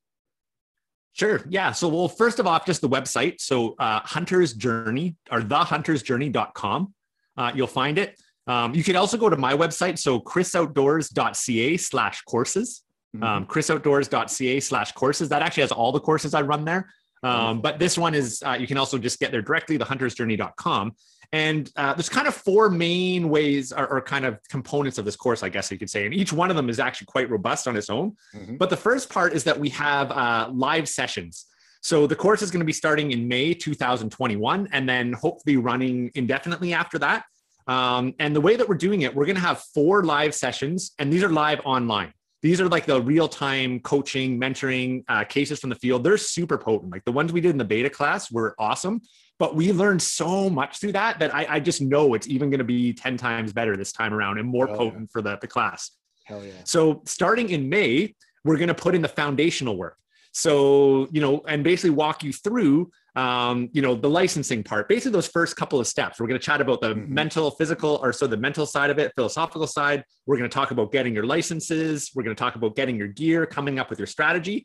Sure. 1.12 1.44
Yeah. 1.48 1.72
So, 1.72 1.88
well, 1.88 2.08
first 2.08 2.38
of 2.38 2.46
all, 2.46 2.60
just 2.64 2.80
the 2.80 2.88
website. 2.88 3.40
So, 3.40 3.74
uh, 3.78 4.00
Hunter's 4.00 4.54
Journey 4.54 5.16
or 5.30 5.40
thehuntersjourney.com. 5.40 6.94
Uh, 7.36 7.52
you'll 7.54 7.66
find 7.66 7.98
it. 7.98 8.18
Um, 8.46 8.74
you 8.74 8.84
can 8.84 8.96
also 8.96 9.16
go 9.16 9.28
to 9.28 9.36
my 9.36 9.54
website. 9.54 9.98
So, 9.98 10.20
chrisoutdoors.ca 10.20 11.76
slash 11.76 12.22
courses. 12.22 12.82
Mm-hmm. 13.14 13.24
Um, 13.24 13.46
chrisoutdoors.ca 13.46 14.60
slash 14.60 14.92
courses. 14.92 15.28
That 15.28 15.42
actually 15.42 15.62
has 15.62 15.72
all 15.72 15.90
the 15.90 16.00
courses 16.00 16.32
I 16.32 16.42
run 16.42 16.64
there. 16.64 16.88
Um, 17.22 17.60
but 17.60 17.78
this 17.78 17.98
one 17.98 18.14
is, 18.14 18.42
uh, 18.46 18.52
you 18.52 18.66
can 18.66 18.78
also 18.78 18.98
just 18.98 19.18
get 19.20 19.30
there 19.30 19.42
directly, 19.42 19.78
thehuntersjourney.com. 19.78 20.94
And 21.32 21.70
uh, 21.76 21.94
there's 21.94 22.08
kind 22.08 22.26
of 22.26 22.34
four 22.34 22.70
main 22.70 23.28
ways 23.28 23.72
or, 23.72 23.86
or, 23.86 24.00
kind 24.00 24.24
of 24.24 24.40
components 24.48 24.98
of 24.98 25.04
this 25.04 25.14
course, 25.14 25.44
I 25.44 25.48
guess 25.48 25.70
you 25.70 25.78
could 25.78 25.90
say. 25.90 26.04
And 26.04 26.12
each 26.12 26.32
one 26.32 26.50
of 26.50 26.56
them 26.56 26.68
is 26.68 26.80
actually 26.80 27.06
quite 27.06 27.30
robust 27.30 27.68
on 27.68 27.76
its 27.76 27.88
own. 27.88 28.16
Mm-hmm. 28.34 28.56
But 28.56 28.68
the 28.68 28.76
first 28.76 29.10
part 29.10 29.32
is 29.32 29.44
that 29.44 29.58
we 29.58 29.68
have 29.68 30.10
uh, 30.10 30.50
live 30.52 30.88
sessions. 30.88 31.46
So 31.82 32.08
the 32.08 32.16
course 32.16 32.42
is 32.42 32.50
going 32.50 32.60
to 32.60 32.66
be 32.66 32.72
starting 32.72 33.12
in 33.12 33.28
May 33.28 33.54
2021 33.54 34.68
and 34.72 34.88
then 34.88 35.12
hopefully 35.12 35.56
running 35.56 36.10
indefinitely 36.14 36.74
after 36.74 36.98
that. 36.98 37.24
Um, 37.68 38.14
and 38.18 38.34
the 38.34 38.40
way 38.40 38.56
that 38.56 38.68
we're 38.68 38.74
doing 38.74 39.02
it, 39.02 39.14
we're 39.14 39.26
going 39.26 39.36
to 39.36 39.42
have 39.42 39.62
four 39.72 40.02
live 40.02 40.34
sessions, 40.34 40.92
and 40.98 41.12
these 41.12 41.22
are 41.22 41.28
live 41.28 41.60
online 41.64 42.12
these 42.42 42.60
are 42.60 42.68
like 42.68 42.86
the 42.86 43.00
real 43.00 43.28
time 43.28 43.80
coaching, 43.80 44.40
mentoring 44.40 45.04
uh, 45.08 45.24
cases 45.24 45.60
from 45.60 45.70
the 45.70 45.76
field. 45.76 46.04
They're 46.04 46.16
super 46.16 46.56
potent. 46.56 46.90
Like 46.90 47.04
the 47.04 47.12
ones 47.12 47.32
we 47.32 47.40
did 47.40 47.50
in 47.50 47.58
the 47.58 47.64
beta 47.64 47.90
class 47.90 48.30
were 48.30 48.54
awesome, 48.58 49.02
but 49.38 49.54
we 49.54 49.72
learned 49.72 50.00
so 50.00 50.48
much 50.48 50.78
through 50.78 50.92
that 50.92 51.18
that 51.18 51.34
I, 51.34 51.46
I 51.48 51.60
just 51.60 51.82
know 51.82 52.14
it's 52.14 52.28
even 52.28 52.50
going 52.50 52.58
to 52.58 52.64
be 52.64 52.92
10 52.92 53.16
times 53.16 53.52
better 53.52 53.76
this 53.76 53.92
time 53.92 54.14
around 54.14 54.38
and 54.38 54.48
more 54.48 54.66
Hell 54.66 54.76
potent 54.76 55.02
yeah. 55.02 55.12
for 55.12 55.22
the, 55.22 55.38
the 55.40 55.46
class. 55.46 55.90
Hell 56.24 56.44
yeah. 56.44 56.52
So 56.64 57.02
starting 57.04 57.50
in 57.50 57.68
May, 57.68 58.14
we're 58.44 58.56
going 58.56 58.68
to 58.68 58.74
put 58.74 58.94
in 58.94 59.02
the 59.02 59.08
foundational 59.08 59.76
work. 59.76 59.96
So, 60.32 61.08
you 61.10 61.20
know, 61.20 61.42
and 61.46 61.64
basically 61.64 61.90
walk 61.90 62.22
you 62.22 62.32
through 62.32 62.90
um, 63.20 63.68
you 63.74 63.82
know, 63.82 63.94
the 63.94 64.08
licensing 64.08 64.64
part, 64.64 64.88
basically 64.88 65.12
those 65.12 65.26
first 65.26 65.54
couple 65.54 65.78
of 65.78 65.86
steps. 65.86 66.18
We're 66.18 66.26
going 66.26 66.40
to 66.40 66.44
chat 66.44 66.62
about 66.62 66.80
the 66.80 66.94
mm-hmm. 66.94 67.12
mental, 67.12 67.50
physical, 67.50 68.00
or 68.02 68.14
so 68.14 68.26
the 68.26 68.38
mental 68.38 68.64
side 68.64 68.88
of 68.88 68.98
it, 68.98 69.12
philosophical 69.14 69.66
side. 69.66 70.04
We're 70.24 70.38
going 70.38 70.48
to 70.48 70.54
talk 70.54 70.70
about 70.70 70.90
getting 70.90 71.12
your 71.12 71.26
licenses. 71.26 72.12
We're 72.14 72.22
going 72.22 72.34
to 72.34 72.40
talk 72.40 72.54
about 72.54 72.76
getting 72.76 72.96
your 72.96 73.08
gear, 73.08 73.44
coming 73.44 73.78
up 73.78 73.90
with 73.90 73.98
your 73.98 74.06
strategy. 74.06 74.64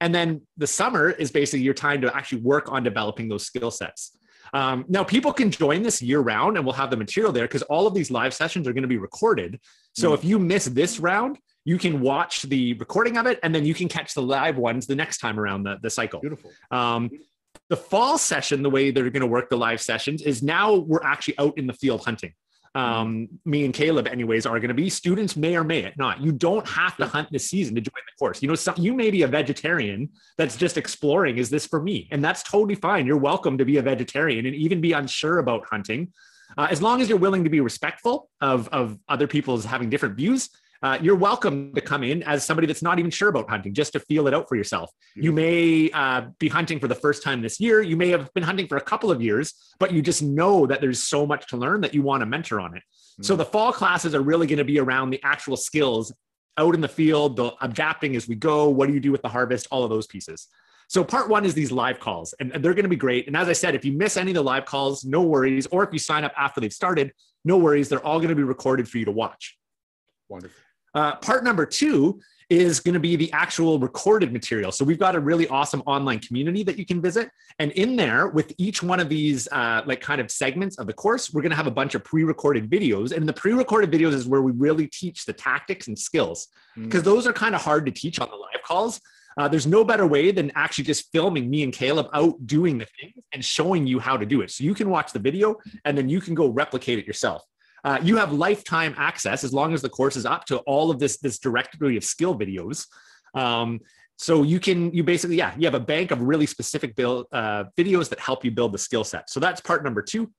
And 0.00 0.12
then 0.12 0.42
the 0.56 0.66
summer 0.66 1.10
is 1.10 1.30
basically 1.30 1.62
your 1.62 1.74
time 1.74 2.00
to 2.00 2.16
actually 2.16 2.40
work 2.40 2.72
on 2.72 2.82
developing 2.82 3.28
those 3.28 3.46
skill 3.46 3.70
sets. 3.70 4.18
Um, 4.52 4.84
now, 4.88 5.04
people 5.04 5.32
can 5.32 5.52
join 5.52 5.84
this 5.84 6.02
year 6.02 6.18
round 6.18 6.56
and 6.56 6.66
we'll 6.66 6.74
have 6.74 6.90
the 6.90 6.96
material 6.96 7.32
there 7.32 7.44
because 7.44 7.62
all 7.62 7.86
of 7.86 7.94
these 7.94 8.10
live 8.10 8.34
sessions 8.34 8.66
are 8.66 8.72
going 8.72 8.82
to 8.82 8.88
be 8.88 8.98
recorded. 8.98 9.60
So 9.92 10.08
mm-hmm. 10.08 10.14
if 10.14 10.24
you 10.24 10.40
miss 10.40 10.64
this 10.64 10.98
round, 10.98 11.38
you 11.64 11.78
can 11.78 12.00
watch 12.00 12.42
the 12.42 12.74
recording 12.74 13.16
of 13.16 13.26
it 13.26 13.38
and 13.44 13.54
then 13.54 13.64
you 13.64 13.74
can 13.74 13.86
catch 13.86 14.14
the 14.14 14.22
live 14.22 14.56
ones 14.56 14.88
the 14.88 14.96
next 14.96 15.18
time 15.18 15.38
around 15.38 15.62
the, 15.62 15.78
the 15.80 15.90
cycle. 15.90 16.20
Beautiful. 16.20 16.50
Um, 16.72 17.10
the 17.68 17.76
fall 17.76 18.18
session, 18.18 18.62
the 18.62 18.70
way 18.70 18.90
they're 18.90 19.10
going 19.10 19.20
to 19.20 19.26
work 19.26 19.48
the 19.48 19.56
live 19.56 19.80
sessions 19.80 20.22
is 20.22 20.42
now 20.42 20.74
we're 20.74 21.02
actually 21.02 21.38
out 21.38 21.56
in 21.56 21.66
the 21.66 21.72
field 21.72 22.04
hunting. 22.04 22.32
Um, 22.74 23.28
me 23.44 23.64
and 23.64 23.74
Caleb, 23.74 24.06
anyways, 24.06 24.46
are 24.46 24.58
going 24.58 24.68
to 24.68 24.74
be 24.74 24.88
students 24.88 25.36
may 25.36 25.56
or 25.56 25.64
may 25.64 25.92
not. 25.98 26.22
You 26.22 26.32
don't 26.32 26.66
have 26.66 26.96
to 26.96 27.06
hunt 27.06 27.28
this 27.30 27.48
season 27.48 27.74
to 27.74 27.80
join 27.82 27.92
the 27.92 28.18
course. 28.18 28.40
You 28.40 28.48
know, 28.48 28.54
some, 28.54 28.74
you 28.78 28.94
may 28.94 29.10
be 29.10 29.22
a 29.22 29.26
vegetarian 29.26 30.08
that's 30.38 30.56
just 30.56 30.78
exploring. 30.78 31.36
Is 31.36 31.50
this 31.50 31.66
for 31.66 31.82
me? 31.82 32.08
And 32.10 32.24
that's 32.24 32.42
totally 32.42 32.74
fine. 32.74 33.06
You're 33.06 33.18
welcome 33.18 33.58
to 33.58 33.64
be 33.64 33.76
a 33.76 33.82
vegetarian 33.82 34.46
and 34.46 34.54
even 34.54 34.80
be 34.80 34.92
unsure 34.92 35.38
about 35.38 35.66
hunting. 35.66 36.12
Uh, 36.56 36.68
as 36.70 36.80
long 36.80 37.00
as 37.00 37.08
you're 37.08 37.18
willing 37.18 37.44
to 37.44 37.50
be 37.50 37.60
respectful 37.60 38.30
of, 38.40 38.68
of 38.68 38.98
other 39.08 39.26
people's 39.26 39.64
having 39.64 39.90
different 39.90 40.16
views 40.16 40.48
uh, 40.82 40.98
you're 41.00 41.16
welcome 41.16 41.74
to 41.74 41.80
come 41.80 42.02
in 42.02 42.22
as 42.24 42.44
somebody 42.44 42.66
that's 42.66 42.82
not 42.82 42.98
even 42.98 43.10
sure 43.10 43.28
about 43.28 43.48
hunting, 43.48 43.72
just 43.72 43.92
to 43.92 44.00
feel 44.00 44.26
it 44.26 44.34
out 44.34 44.48
for 44.48 44.56
yourself. 44.56 44.90
You 45.14 45.30
may 45.30 45.90
uh, 45.92 46.22
be 46.38 46.48
hunting 46.48 46.80
for 46.80 46.88
the 46.88 46.94
first 46.94 47.22
time 47.22 47.40
this 47.40 47.60
year. 47.60 47.80
You 47.80 47.96
may 47.96 48.08
have 48.08 48.32
been 48.34 48.42
hunting 48.42 48.66
for 48.66 48.76
a 48.76 48.80
couple 48.80 49.10
of 49.10 49.22
years, 49.22 49.54
but 49.78 49.92
you 49.92 50.02
just 50.02 50.22
know 50.22 50.66
that 50.66 50.80
there's 50.80 51.02
so 51.02 51.24
much 51.24 51.46
to 51.48 51.56
learn 51.56 51.82
that 51.82 51.94
you 51.94 52.02
want 52.02 52.22
to 52.22 52.26
mentor 52.26 52.60
on 52.60 52.76
it. 52.76 52.82
Mm-hmm. 52.82 53.22
So 53.22 53.36
the 53.36 53.44
fall 53.44 53.72
classes 53.72 54.14
are 54.14 54.22
really 54.22 54.46
going 54.46 54.58
to 54.58 54.64
be 54.64 54.80
around 54.80 55.10
the 55.10 55.20
actual 55.22 55.56
skills 55.56 56.12
out 56.58 56.74
in 56.74 56.80
the 56.80 56.88
field, 56.88 57.36
the 57.36 57.52
adapting 57.60 58.16
as 58.16 58.26
we 58.26 58.34
go. 58.34 58.68
What 58.68 58.88
do 58.88 58.94
you 58.94 59.00
do 59.00 59.12
with 59.12 59.22
the 59.22 59.28
harvest? 59.28 59.68
All 59.70 59.84
of 59.84 59.90
those 59.90 60.06
pieces. 60.06 60.48
So 60.88 61.02
part 61.04 61.28
one 61.28 61.44
is 61.44 61.54
these 61.54 61.72
live 61.72 62.00
calls, 62.00 62.34
and 62.38 62.52
they're 62.52 62.74
going 62.74 62.82
to 62.82 62.88
be 62.88 62.96
great. 62.96 63.26
And 63.26 63.36
as 63.36 63.48
I 63.48 63.54
said, 63.54 63.74
if 63.74 63.84
you 63.84 63.92
miss 63.92 64.18
any 64.18 64.32
of 64.32 64.34
the 64.34 64.42
live 64.42 64.66
calls, 64.66 65.04
no 65.04 65.22
worries. 65.22 65.66
Or 65.68 65.84
if 65.84 65.90
you 65.92 65.98
sign 65.98 66.24
up 66.24 66.32
after 66.36 66.60
they've 66.60 66.72
started, 66.72 67.12
no 67.44 67.56
worries. 67.56 67.88
They're 67.88 68.04
all 68.04 68.18
going 68.18 68.28
to 68.28 68.34
be 68.34 68.42
recorded 68.42 68.88
for 68.88 68.98
you 68.98 69.06
to 69.06 69.12
watch. 69.12 69.56
Wonderful. 70.28 70.60
Uh, 70.94 71.16
part 71.16 71.44
number 71.44 71.66
two 71.66 72.20
is 72.50 72.80
going 72.80 72.92
to 72.92 73.00
be 73.00 73.16
the 73.16 73.32
actual 73.32 73.78
recorded 73.78 74.30
material. 74.30 74.70
So 74.70 74.84
we've 74.84 74.98
got 74.98 75.16
a 75.16 75.20
really 75.20 75.48
awesome 75.48 75.82
online 75.86 76.18
community 76.18 76.62
that 76.64 76.78
you 76.78 76.84
can 76.84 77.00
visit. 77.00 77.30
And 77.58 77.72
in 77.72 77.96
there, 77.96 78.28
with 78.28 78.52
each 78.58 78.82
one 78.82 79.00
of 79.00 79.08
these 79.08 79.48
uh, 79.52 79.82
like 79.86 80.02
kind 80.02 80.20
of 80.20 80.30
segments 80.30 80.78
of 80.78 80.86
the 80.86 80.92
course, 80.92 81.32
we're 81.32 81.40
going 81.40 81.50
to 81.50 81.56
have 81.56 81.66
a 81.66 81.70
bunch 81.70 81.94
of 81.94 82.04
pre-recorded 82.04 82.68
videos. 82.68 83.12
And 83.12 83.26
the 83.26 83.32
pre-recorded 83.32 83.90
videos 83.90 84.12
is 84.12 84.26
where 84.26 84.42
we 84.42 84.52
really 84.52 84.86
teach 84.86 85.24
the 85.24 85.32
tactics 85.32 85.88
and 85.88 85.98
skills 85.98 86.48
because 86.76 87.00
mm. 87.00 87.06
those 87.06 87.26
are 87.26 87.32
kind 87.32 87.54
of 87.54 87.62
hard 87.62 87.86
to 87.86 87.92
teach 87.92 88.20
on 88.20 88.28
the 88.28 88.36
live 88.36 88.62
calls. 88.62 89.00
Uh, 89.38 89.48
there's 89.48 89.66
no 89.66 89.82
better 89.82 90.06
way 90.06 90.30
than 90.30 90.52
actually 90.54 90.84
just 90.84 91.10
filming 91.10 91.48
me 91.48 91.62
and 91.62 91.72
Caleb 91.72 92.08
out 92.12 92.46
doing 92.46 92.76
the 92.76 92.86
things 93.00 93.14
and 93.32 93.42
showing 93.42 93.86
you 93.86 93.98
how 93.98 94.16
to 94.16 94.26
do 94.26 94.42
it. 94.42 94.50
So 94.50 94.62
you 94.62 94.74
can 94.74 94.90
watch 94.90 95.14
the 95.14 95.18
video 95.18 95.56
and 95.86 95.96
then 95.96 96.10
you 96.10 96.20
can 96.20 96.34
go 96.34 96.48
replicate 96.48 96.98
it 96.98 97.06
yourself. 97.06 97.42
Uh, 97.84 97.98
you 98.02 98.16
have 98.16 98.32
lifetime 98.32 98.94
access 98.96 99.42
as 99.44 99.52
long 99.52 99.74
as 99.74 99.82
the 99.82 99.88
course 99.88 100.16
is 100.16 100.24
up 100.24 100.44
to 100.46 100.58
all 100.58 100.90
of 100.90 100.98
this 100.98 101.18
this 101.18 101.38
directory 101.38 101.96
of 101.96 102.04
skill 102.04 102.38
videos. 102.38 102.86
Um, 103.34 103.80
so 104.16 104.42
you 104.42 104.60
can 104.60 104.92
you 104.92 105.02
basically 105.02 105.36
yeah 105.36 105.52
you 105.58 105.66
have 105.66 105.74
a 105.74 105.80
bank 105.80 106.10
of 106.10 106.22
really 106.22 106.46
specific 106.46 106.94
build 106.94 107.26
uh, 107.32 107.64
videos 107.76 108.08
that 108.10 108.20
help 108.20 108.44
you 108.44 108.50
build 108.50 108.72
the 108.72 108.78
skill 108.78 109.04
set. 109.04 109.30
So 109.30 109.40
that's 109.40 109.60
part 109.60 109.82
number 109.82 110.02
two. 110.02 110.30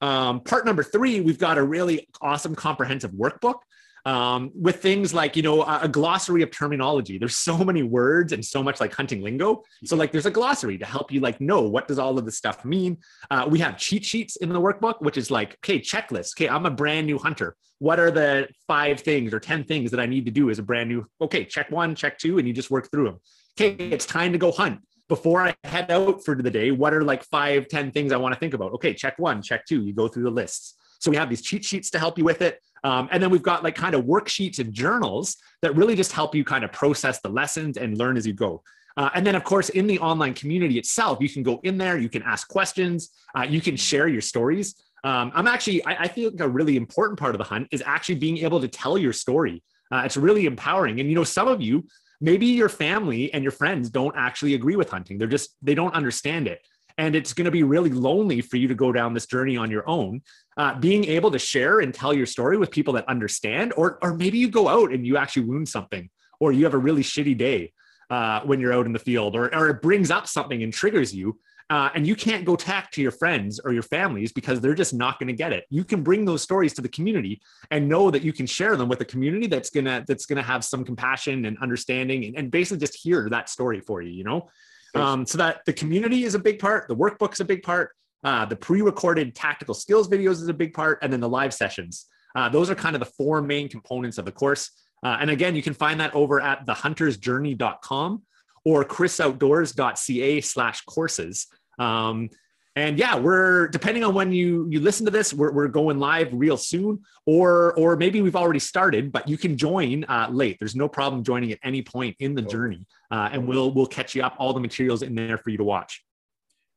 Um, 0.00 0.40
part 0.40 0.64
number 0.64 0.82
three, 0.82 1.20
we've 1.20 1.38
got 1.38 1.58
a 1.58 1.62
really 1.62 2.08
awesome 2.20 2.54
comprehensive 2.54 3.12
workbook 3.12 3.60
um, 4.06 4.50
with 4.54 4.80
things 4.82 5.12
like 5.12 5.36
you 5.36 5.42
know 5.42 5.62
a, 5.62 5.80
a, 5.82 5.88
glossary 5.88 6.42
of 6.42 6.50
terminology. 6.50 7.18
There's 7.18 7.36
so 7.36 7.58
many 7.58 7.82
words 7.82 8.32
and 8.32 8.44
so 8.44 8.62
much 8.62 8.80
like 8.80 8.94
hunting 8.94 9.22
lingo. 9.22 9.62
So 9.84 9.96
like 9.96 10.12
there's 10.12 10.26
a 10.26 10.30
glossary 10.30 10.78
to 10.78 10.86
help 10.86 11.12
you 11.12 11.20
like 11.20 11.40
know 11.40 11.62
what 11.62 11.88
does 11.88 11.98
all 11.98 12.18
of 12.18 12.24
this 12.24 12.36
stuff 12.36 12.64
mean. 12.64 12.98
Uh, 13.30 13.46
we 13.48 13.58
have 13.58 13.76
cheat 13.76 14.04
sheets 14.04 14.36
in 14.36 14.48
the 14.48 14.60
workbook 14.60 15.00
which 15.00 15.16
is 15.16 15.30
like 15.30 15.54
okay 15.64 15.80
checklist. 15.80 16.34
Okay 16.34 16.48
i'm 16.48 16.66
a 16.66 16.70
brand 16.70 17.06
new 17.06 17.18
hunter. 17.18 17.56
What 17.78 17.98
are 17.98 18.10
the 18.10 18.48
five 18.66 19.00
things 19.00 19.32
or 19.32 19.40
10 19.40 19.64
things 19.64 19.90
that 19.90 20.00
i 20.00 20.06
need 20.06 20.26
to 20.26 20.30
do 20.30 20.50
as 20.50 20.58
a 20.58 20.62
brand 20.62 20.88
new 20.88 21.06
okay 21.20 21.44
check 21.44 21.70
one 21.70 21.94
check 21.94 22.18
two 22.18 22.38
and 22.38 22.46
you 22.46 22.52
just 22.52 22.70
work 22.70 22.90
through 22.90 23.04
them 23.04 23.20
okay 23.58 23.84
it's 23.90 24.06
time 24.06 24.32
to 24.32 24.38
go 24.38 24.52
hunt. 24.52 24.80
Before 25.08 25.42
I 25.42 25.56
head 25.64 25.90
out 25.90 26.24
for 26.24 26.36
the 26.36 26.50
day, 26.50 26.70
what 26.70 26.94
are 26.94 27.02
like 27.02 27.24
five, 27.24 27.66
ten 27.66 27.90
things 27.90 28.12
I 28.12 28.16
want 28.16 28.32
to 28.32 28.38
think 28.38 28.54
about? 28.54 28.72
Okay, 28.74 28.94
check 28.94 29.18
one, 29.18 29.42
check 29.42 29.66
two. 29.66 29.82
You 29.84 29.92
go 29.92 30.06
through 30.06 30.22
the 30.22 30.30
lists. 30.30 30.76
So 31.00 31.10
we 31.10 31.16
have 31.16 31.28
these 31.28 31.42
cheat 31.42 31.64
sheets 31.64 31.90
to 31.90 31.98
help 31.98 32.16
you 32.18 32.24
with 32.24 32.42
it. 32.42 32.60
Um, 32.84 33.08
and 33.10 33.22
then 33.22 33.30
we've 33.30 33.42
got 33.42 33.64
like 33.64 33.74
kind 33.74 33.94
of 33.94 34.04
worksheets 34.04 34.58
and 34.58 34.72
journals 34.72 35.36
that 35.62 35.74
really 35.74 35.96
just 35.96 36.12
help 36.12 36.34
you 36.34 36.44
kind 36.44 36.64
of 36.64 36.72
process 36.72 37.20
the 37.20 37.28
lessons 37.28 37.76
and 37.76 37.98
learn 37.98 38.16
as 38.16 38.26
you 38.26 38.32
go. 38.32 38.62
Uh, 38.96 39.10
and 39.14 39.26
then, 39.26 39.34
of 39.34 39.44
course, 39.44 39.68
in 39.70 39.86
the 39.86 39.98
online 39.98 40.34
community 40.34 40.78
itself, 40.78 41.18
you 41.20 41.28
can 41.28 41.42
go 41.42 41.60
in 41.62 41.78
there, 41.78 41.96
you 41.96 42.08
can 42.08 42.22
ask 42.22 42.48
questions, 42.48 43.10
uh, 43.36 43.42
you 43.42 43.60
can 43.60 43.76
share 43.76 44.08
your 44.08 44.20
stories. 44.20 44.74
Um, 45.04 45.32
I'm 45.34 45.46
actually, 45.46 45.84
I, 45.84 46.02
I, 46.02 46.08
feel 46.08 46.30
like 46.30 46.40
a 46.40 46.48
really 46.48 46.76
important 46.76 47.18
part 47.18 47.34
of 47.34 47.38
the 47.38 47.44
hunt 47.44 47.68
is 47.70 47.82
actually 47.86 48.16
being 48.16 48.38
able 48.38 48.60
to 48.60 48.68
tell 48.68 48.98
your 48.98 49.14
story. 49.14 49.62
Uh, 49.90 50.02
it's 50.04 50.16
really 50.16 50.44
empowering. 50.44 51.00
And, 51.00 51.08
you 51.08 51.14
know, 51.14 51.24
some 51.24 51.48
of 51.48 51.62
you, 51.62 51.86
maybe 52.20 52.46
your 52.46 52.68
family 52.68 53.32
and 53.32 53.42
your 53.42 53.52
friends 53.52 53.88
don't 53.88 54.14
actually 54.16 54.52
agree 54.54 54.76
with 54.76 54.90
hunting. 54.90 55.16
They're 55.16 55.28
just, 55.28 55.56
they 55.62 55.74
don't 55.74 55.94
understand 55.94 56.48
it 56.48 56.60
and 57.00 57.16
it's 57.16 57.32
going 57.32 57.46
to 57.46 57.50
be 57.50 57.62
really 57.62 57.88
lonely 57.88 58.42
for 58.42 58.58
you 58.58 58.68
to 58.68 58.74
go 58.74 58.92
down 58.92 59.14
this 59.14 59.24
journey 59.24 59.56
on 59.56 59.70
your 59.70 59.88
own. 59.88 60.20
Uh, 60.58 60.78
being 60.78 61.06
able 61.06 61.30
to 61.30 61.38
share 61.38 61.80
and 61.80 61.94
tell 61.94 62.12
your 62.12 62.26
story 62.26 62.58
with 62.58 62.70
people 62.70 62.92
that 62.92 63.08
understand 63.08 63.72
or 63.76 63.98
or 64.02 64.14
maybe 64.14 64.36
you 64.36 64.48
go 64.48 64.68
out 64.68 64.92
and 64.92 65.06
you 65.06 65.16
actually 65.16 65.44
wound 65.44 65.66
something 65.66 66.10
or 66.40 66.52
you 66.52 66.64
have 66.64 66.74
a 66.74 66.78
really 66.78 67.02
shitty 67.02 67.36
day 67.36 67.72
uh, 68.10 68.40
when 68.40 68.60
you're 68.60 68.74
out 68.74 68.84
in 68.84 68.92
the 68.92 68.98
field 68.98 69.34
or, 69.34 69.54
or 69.54 69.70
it 69.70 69.80
brings 69.80 70.10
up 70.10 70.26
something 70.26 70.62
and 70.62 70.74
triggers 70.74 71.14
you 71.14 71.38
uh, 71.70 71.88
and 71.94 72.06
you 72.06 72.16
can't 72.16 72.44
go 72.44 72.56
talk 72.56 72.90
to 72.90 73.00
your 73.00 73.12
friends 73.12 73.60
or 73.64 73.72
your 73.72 73.84
families 73.84 74.32
because 74.32 74.60
they're 74.60 74.74
just 74.74 74.92
not 74.92 75.18
going 75.20 75.28
to 75.28 75.32
get 75.32 75.52
it. 75.52 75.64
You 75.70 75.84
can 75.84 76.02
bring 76.02 76.24
those 76.24 76.42
stories 76.42 76.74
to 76.74 76.82
the 76.82 76.88
community 76.88 77.40
and 77.70 77.88
know 77.88 78.10
that 78.10 78.22
you 78.22 78.32
can 78.32 78.44
share 78.44 78.76
them 78.76 78.88
with 78.88 79.00
a 79.00 79.04
community 79.04 79.46
that's 79.46 79.70
gonna 79.70 80.04
that's 80.06 80.26
gonna 80.26 80.42
have 80.42 80.64
some 80.64 80.84
compassion 80.84 81.46
and 81.46 81.56
understanding 81.62 82.24
and, 82.24 82.36
and 82.36 82.50
basically 82.50 82.80
just 82.80 82.96
hear 82.96 83.30
that 83.30 83.48
story 83.48 83.80
for 83.80 84.02
you 84.02 84.10
you 84.10 84.24
know 84.24 84.50
um, 84.94 85.26
so 85.26 85.38
that 85.38 85.60
the 85.66 85.72
community 85.72 86.24
is 86.24 86.34
a 86.34 86.38
big 86.38 86.58
part, 86.58 86.88
the 86.88 86.96
workbook's 86.96 87.40
a 87.40 87.44
big 87.44 87.62
part, 87.62 87.90
uh, 88.24 88.44
the 88.44 88.56
pre-recorded 88.56 89.34
tactical 89.34 89.74
skills 89.74 90.08
videos 90.08 90.32
is 90.32 90.48
a 90.48 90.54
big 90.54 90.74
part, 90.74 90.98
and 91.02 91.12
then 91.12 91.20
the 91.20 91.28
live 91.28 91.54
sessions. 91.54 92.06
Uh, 92.34 92.48
those 92.48 92.70
are 92.70 92.74
kind 92.74 92.94
of 92.94 93.00
the 93.00 93.10
four 93.16 93.42
main 93.42 93.68
components 93.68 94.18
of 94.18 94.24
the 94.24 94.32
course. 94.32 94.70
Uh, 95.02 95.16
and 95.20 95.30
again, 95.30 95.56
you 95.56 95.62
can 95.62 95.74
find 95.74 96.00
that 96.00 96.14
over 96.14 96.40
at 96.40 96.66
thehuntersjourney.com 96.66 98.22
or 98.64 98.84
chrisoutdoors.ca 98.84 100.40
slash 100.42 100.82
courses. 100.82 101.46
Um, 101.78 102.28
and 102.76 102.98
yeah, 102.98 103.16
we're 103.18 103.68
depending 103.68 104.04
on 104.04 104.14
when 104.14 104.32
you 104.32 104.68
you 104.70 104.80
listen 104.80 105.04
to 105.06 105.10
this, 105.10 105.34
we're, 105.34 105.52
we're 105.52 105.68
going 105.68 105.98
live 105.98 106.28
real 106.32 106.56
soon, 106.56 107.00
or 107.26 107.74
or 107.76 107.96
maybe 107.96 108.22
we've 108.22 108.36
already 108.36 108.60
started, 108.60 109.10
but 109.10 109.28
you 109.28 109.36
can 109.36 109.56
join 109.56 110.04
uh, 110.04 110.28
late. 110.30 110.56
There's 110.60 110.76
no 110.76 110.88
problem 110.88 111.24
joining 111.24 111.50
at 111.50 111.58
any 111.64 111.82
point 111.82 112.16
in 112.20 112.34
the 112.34 112.42
journey, 112.42 112.86
uh, 113.10 113.30
and 113.32 113.46
we'll 113.46 113.72
we'll 113.72 113.86
catch 113.86 114.14
you 114.14 114.22
up. 114.22 114.36
All 114.38 114.52
the 114.52 114.60
materials 114.60 115.02
in 115.02 115.14
there 115.14 115.36
for 115.36 115.50
you 115.50 115.58
to 115.58 115.64
watch. 115.64 116.04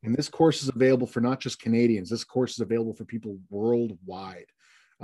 And 0.03 0.15
this 0.15 0.29
course 0.29 0.63
is 0.63 0.69
available 0.69 1.07
for 1.07 1.21
not 1.21 1.39
just 1.39 1.59
Canadians. 1.61 2.09
This 2.09 2.23
course 2.23 2.53
is 2.53 2.59
available 2.59 2.93
for 2.93 3.05
people 3.05 3.37
worldwide. 3.49 4.47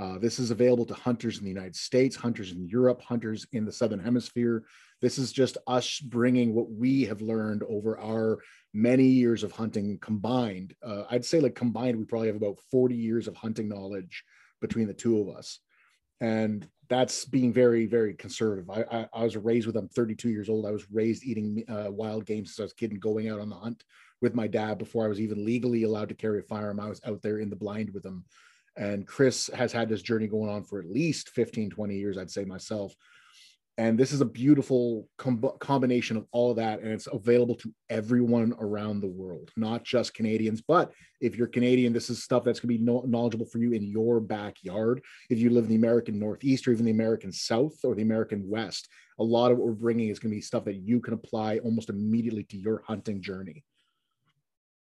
Uh, 0.00 0.16
this 0.16 0.38
is 0.38 0.50
available 0.50 0.86
to 0.86 0.94
hunters 0.94 1.36
in 1.36 1.44
the 1.44 1.50
United 1.50 1.76
States, 1.76 2.16
hunters 2.16 2.52
in 2.52 2.66
Europe, 2.66 3.02
hunters 3.02 3.46
in 3.52 3.66
the 3.66 3.72
Southern 3.72 3.98
Hemisphere. 3.98 4.64
This 5.02 5.18
is 5.18 5.30
just 5.30 5.58
us 5.66 5.98
bringing 5.98 6.54
what 6.54 6.70
we 6.70 7.04
have 7.04 7.20
learned 7.20 7.62
over 7.68 8.00
our 8.00 8.38
many 8.72 9.04
years 9.04 9.42
of 9.42 9.52
hunting 9.52 9.98
combined. 10.00 10.74
Uh, 10.82 11.02
I'd 11.10 11.26
say, 11.26 11.38
like, 11.38 11.54
combined, 11.54 11.98
we 11.98 12.06
probably 12.06 12.28
have 12.28 12.36
about 12.36 12.60
40 12.70 12.94
years 12.94 13.28
of 13.28 13.36
hunting 13.36 13.68
knowledge 13.68 14.24
between 14.62 14.86
the 14.86 14.94
two 14.94 15.20
of 15.20 15.36
us. 15.36 15.58
And 16.22 16.66
that's 16.88 17.26
being 17.26 17.52
very, 17.52 17.84
very 17.84 18.14
conservative. 18.14 18.70
I, 18.70 18.84
I, 18.90 19.08
I 19.12 19.24
was 19.24 19.36
raised 19.36 19.66
with, 19.66 19.76
I'm 19.76 19.88
32 19.88 20.30
years 20.30 20.48
old. 20.48 20.64
I 20.64 20.70
was 20.70 20.90
raised 20.90 21.24
eating 21.24 21.62
uh, 21.68 21.90
wild 21.90 22.24
game 22.24 22.46
since 22.46 22.58
I 22.58 22.62
was 22.62 22.72
a 22.72 22.76
kid 22.76 22.92
and 22.92 23.00
going 23.02 23.28
out 23.28 23.40
on 23.40 23.50
the 23.50 23.56
hunt 23.56 23.84
with 24.22 24.34
my 24.34 24.46
dad 24.46 24.78
before 24.78 25.04
I 25.04 25.08
was 25.08 25.20
even 25.20 25.44
legally 25.44 25.82
allowed 25.82 26.08
to 26.08 26.14
carry 26.14 26.40
a 26.40 26.42
firearm. 26.42 26.80
I 26.80 26.88
was 26.88 27.02
out 27.04 27.20
there 27.20 27.38
in 27.38 27.50
the 27.50 27.56
blind 27.56 27.90
with 27.92 28.04
him 28.04 28.24
and 28.80 29.06
Chris 29.06 29.50
has 29.54 29.72
had 29.72 29.90
this 29.90 30.00
journey 30.00 30.26
going 30.26 30.48
on 30.48 30.64
for 30.64 30.80
at 30.80 30.90
least 30.90 31.28
15, 31.30 31.68
20 31.68 31.94
years, 31.94 32.16
I'd 32.16 32.30
say 32.30 32.44
myself. 32.46 32.94
And 33.76 33.98
this 33.98 34.10
is 34.10 34.22
a 34.22 34.26
beautiful 34.26 35.06
com- 35.18 35.52
combination 35.60 36.16
of 36.16 36.26
all 36.32 36.50
of 36.50 36.56
that. 36.56 36.80
And 36.80 36.90
it's 36.90 37.06
available 37.06 37.56
to 37.56 37.74
everyone 37.90 38.54
around 38.58 39.00
the 39.00 39.06
world, 39.06 39.50
not 39.54 39.84
just 39.84 40.14
Canadians. 40.14 40.62
But 40.62 40.92
if 41.20 41.36
you're 41.36 41.46
Canadian, 41.46 41.92
this 41.92 42.08
is 42.08 42.24
stuff 42.24 42.42
that's 42.42 42.58
going 42.58 42.74
to 42.74 42.78
be 42.78 42.84
no- 42.84 43.04
knowledgeable 43.06 43.46
for 43.46 43.58
you 43.58 43.72
in 43.72 43.82
your 43.82 44.18
backyard. 44.18 45.02
If 45.28 45.38
you 45.38 45.50
live 45.50 45.64
in 45.64 45.70
the 45.70 45.76
American 45.76 46.18
Northeast 46.18 46.66
or 46.66 46.72
even 46.72 46.86
the 46.86 46.90
American 46.90 47.32
South 47.32 47.76
or 47.84 47.94
the 47.94 48.02
American 48.02 48.48
West, 48.48 48.88
a 49.18 49.24
lot 49.24 49.52
of 49.52 49.58
what 49.58 49.66
we're 49.66 49.74
bringing 49.74 50.08
is 50.08 50.18
going 50.18 50.32
to 50.32 50.36
be 50.36 50.42
stuff 50.42 50.64
that 50.64 50.76
you 50.76 51.00
can 51.00 51.12
apply 51.12 51.58
almost 51.58 51.90
immediately 51.90 52.44
to 52.44 52.56
your 52.56 52.82
hunting 52.86 53.20
journey. 53.20 53.62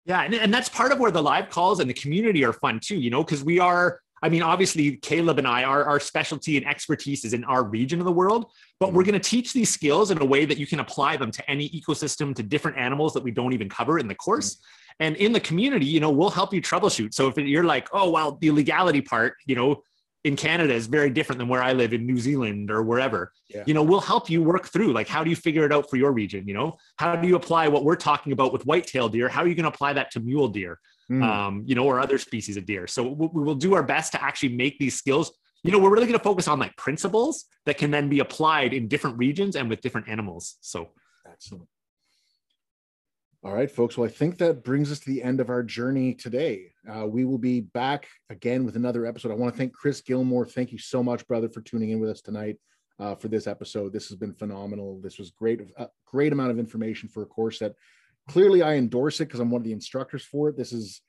Yeah, 0.06 0.22
and, 0.22 0.34
and 0.34 0.54
that's 0.54 0.68
part 0.68 0.92
of 0.92 1.00
where 1.00 1.10
the 1.10 1.22
live 1.22 1.50
calls 1.50 1.80
and 1.80 1.90
the 1.90 1.94
community 1.94 2.44
are 2.44 2.52
fun 2.52 2.78
too, 2.80 2.96
you 2.96 3.10
know, 3.10 3.24
because 3.24 3.42
we 3.42 3.58
are, 3.58 4.00
I 4.22 4.28
mean, 4.28 4.40
obviously 4.40 4.98
Caleb 4.98 5.38
and 5.38 5.48
I, 5.48 5.64
our, 5.64 5.84
our 5.84 5.98
specialty 5.98 6.56
and 6.56 6.64
expertise 6.64 7.24
is 7.24 7.34
in 7.34 7.42
our 7.44 7.64
region 7.64 7.98
of 7.98 8.06
the 8.06 8.12
world, 8.12 8.46
but 8.78 8.92
we're 8.92 9.02
mm-hmm. 9.02 9.10
going 9.10 9.20
to 9.20 9.28
teach 9.28 9.52
these 9.52 9.68
skills 9.68 10.12
in 10.12 10.22
a 10.22 10.24
way 10.24 10.44
that 10.44 10.58
you 10.58 10.66
can 10.66 10.78
apply 10.78 11.16
them 11.16 11.32
to 11.32 11.50
any 11.50 11.68
ecosystem, 11.70 12.34
to 12.36 12.44
different 12.44 12.78
animals 12.78 13.14
that 13.14 13.22
we 13.24 13.32
don't 13.32 13.52
even 13.52 13.68
cover 13.68 13.98
in 13.98 14.06
the 14.06 14.14
course. 14.14 14.54
Mm-hmm. 14.54 14.62
And 15.00 15.16
in 15.16 15.32
the 15.32 15.40
community, 15.40 15.86
you 15.86 15.98
know, 15.98 16.10
we'll 16.10 16.30
help 16.30 16.54
you 16.54 16.62
troubleshoot. 16.62 17.12
So 17.12 17.26
if 17.26 17.36
you're 17.36 17.64
like, 17.64 17.88
oh, 17.92 18.08
well, 18.10 18.38
the 18.40 18.52
legality 18.52 19.02
part, 19.02 19.34
you 19.44 19.56
know, 19.56 19.82
in 20.26 20.34
Canada 20.34 20.74
is 20.74 20.88
very 20.88 21.08
different 21.08 21.38
than 21.38 21.46
where 21.46 21.62
I 21.62 21.72
live 21.72 21.92
in 21.92 22.04
New 22.04 22.18
Zealand 22.18 22.68
or 22.68 22.82
wherever. 22.82 23.32
Yeah. 23.48 23.62
You 23.64 23.74
know, 23.74 23.84
we'll 23.84 24.00
help 24.00 24.28
you 24.28 24.42
work 24.42 24.66
through 24.66 24.92
like 24.92 25.06
how 25.06 25.22
do 25.22 25.30
you 25.30 25.36
figure 25.36 25.64
it 25.64 25.72
out 25.72 25.88
for 25.88 25.96
your 25.98 26.10
region? 26.10 26.48
You 26.48 26.54
know, 26.54 26.78
how 26.96 27.14
do 27.14 27.28
you 27.28 27.36
apply 27.36 27.68
what 27.68 27.84
we're 27.84 27.94
talking 27.94 28.32
about 28.32 28.52
with 28.52 28.66
whitetail 28.66 29.08
deer? 29.08 29.28
How 29.28 29.42
are 29.42 29.46
you 29.46 29.54
going 29.54 29.70
to 29.70 29.74
apply 29.74 29.92
that 29.92 30.10
to 30.10 30.20
mule 30.20 30.48
deer? 30.48 30.80
Mm. 31.08 31.22
Um, 31.22 31.62
you 31.64 31.76
know, 31.76 31.84
or 31.84 32.00
other 32.00 32.18
species 32.18 32.56
of 32.56 32.66
deer. 32.66 32.88
So 32.88 33.06
we 33.08 33.44
will 33.44 33.54
do 33.54 33.74
our 33.74 33.84
best 33.84 34.10
to 34.12 34.22
actually 34.22 34.56
make 34.56 34.80
these 34.80 34.96
skills. 34.96 35.30
You 35.62 35.70
know, 35.70 35.78
we're 35.78 35.94
really 35.94 36.06
going 36.06 36.18
to 36.18 36.24
focus 36.24 36.48
on 36.48 36.58
like 36.58 36.76
principles 36.76 37.44
that 37.64 37.78
can 37.78 37.92
then 37.92 38.08
be 38.08 38.18
applied 38.18 38.74
in 38.74 38.88
different 38.88 39.16
regions 39.16 39.54
and 39.54 39.70
with 39.70 39.80
different 39.80 40.08
animals. 40.08 40.56
So 40.60 40.90
excellent. 41.30 41.68
All 43.46 43.54
right, 43.54 43.70
folks. 43.70 43.96
Well, 43.96 44.08
I 44.08 44.12
think 44.12 44.38
that 44.38 44.64
brings 44.64 44.90
us 44.90 44.98
to 44.98 45.06
the 45.06 45.22
end 45.22 45.40
of 45.40 45.50
our 45.50 45.62
journey 45.62 46.14
today. 46.14 46.72
Uh, 46.92 47.06
we 47.06 47.24
will 47.24 47.38
be 47.38 47.60
back 47.60 48.08
again 48.28 48.64
with 48.64 48.74
another 48.74 49.06
episode. 49.06 49.30
I 49.30 49.36
want 49.36 49.54
to 49.54 49.56
thank 49.56 49.72
Chris 49.72 50.00
Gilmour. 50.00 50.50
Thank 50.50 50.72
you 50.72 50.78
so 50.78 51.00
much, 51.00 51.24
brother, 51.28 51.48
for 51.48 51.60
tuning 51.60 51.90
in 51.90 52.00
with 52.00 52.10
us 52.10 52.20
tonight 52.20 52.56
uh, 52.98 53.14
for 53.14 53.28
this 53.28 53.46
episode. 53.46 53.92
This 53.92 54.08
has 54.08 54.16
been 54.18 54.34
phenomenal. 54.34 55.00
This 55.00 55.16
was 55.16 55.30
great, 55.30 55.60
a 55.76 55.86
great 56.06 56.32
amount 56.32 56.50
of 56.50 56.58
information 56.58 57.08
for 57.08 57.22
a 57.22 57.26
course 57.26 57.60
that 57.60 57.76
clearly 58.28 58.62
I 58.62 58.74
endorse 58.74 59.20
it 59.20 59.26
because 59.26 59.38
I'm 59.38 59.52
one 59.52 59.60
of 59.60 59.64
the 59.64 59.70
instructors 59.70 60.24
for 60.24 60.48
it. 60.48 60.56
This 60.56 60.72
is, 60.72 61.00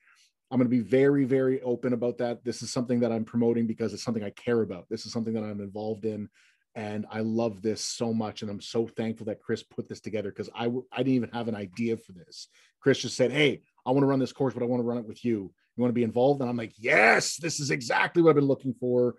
I'm 0.52 0.58
going 0.58 0.70
to 0.70 0.76
be 0.76 0.88
very, 0.88 1.24
very 1.24 1.60
open 1.62 1.92
about 1.92 2.18
that. 2.18 2.44
This 2.44 2.62
is 2.62 2.72
something 2.72 3.00
that 3.00 3.10
I'm 3.10 3.24
promoting 3.24 3.66
because 3.66 3.92
it's 3.92 4.04
something 4.04 4.22
I 4.22 4.30
care 4.30 4.62
about. 4.62 4.86
This 4.88 5.06
is 5.06 5.12
something 5.12 5.34
that 5.34 5.42
I'm 5.42 5.60
involved 5.60 6.04
in 6.04 6.28
and 6.74 7.06
I 7.10 7.20
love 7.20 7.62
this 7.62 7.84
so 7.84 8.12
much. 8.12 8.42
And 8.42 8.50
I'm 8.50 8.60
so 8.60 8.86
thankful 8.86 9.26
that 9.26 9.40
Chris 9.40 9.62
put 9.62 9.88
this 9.88 10.00
together 10.00 10.30
because 10.30 10.50
I 10.54 10.64
w- 10.64 10.86
I 10.92 10.98
didn't 10.98 11.14
even 11.14 11.30
have 11.30 11.48
an 11.48 11.54
idea 11.54 11.96
for 11.96 12.12
this. 12.12 12.48
Chris 12.80 12.98
just 12.98 13.16
said, 13.16 13.32
Hey, 13.32 13.62
I 13.86 13.90
want 13.90 14.02
to 14.02 14.06
run 14.06 14.18
this 14.18 14.32
course, 14.32 14.54
but 14.54 14.62
I 14.62 14.66
want 14.66 14.80
to 14.80 14.86
run 14.86 14.98
it 14.98 15.06
with 15.06 15.24
you. 15.24 15.52
You 15.76 15.82
want 15.82 15.90
to 15.90 15.94
be 15.94 16.04
involved? 16.04 16.40
And 16.40 16.48
I'm 16.48 16.56
like, 16.56 16.74
Yes, 16.76 17.36
this 17.36 17.60
is 17.60 17.70
exactly 17.70 18.22
what 18.22 18.30
I've 18.30 18.36
been 18.36 18.44
looking 18.44 18.74
for. 18.74 19.16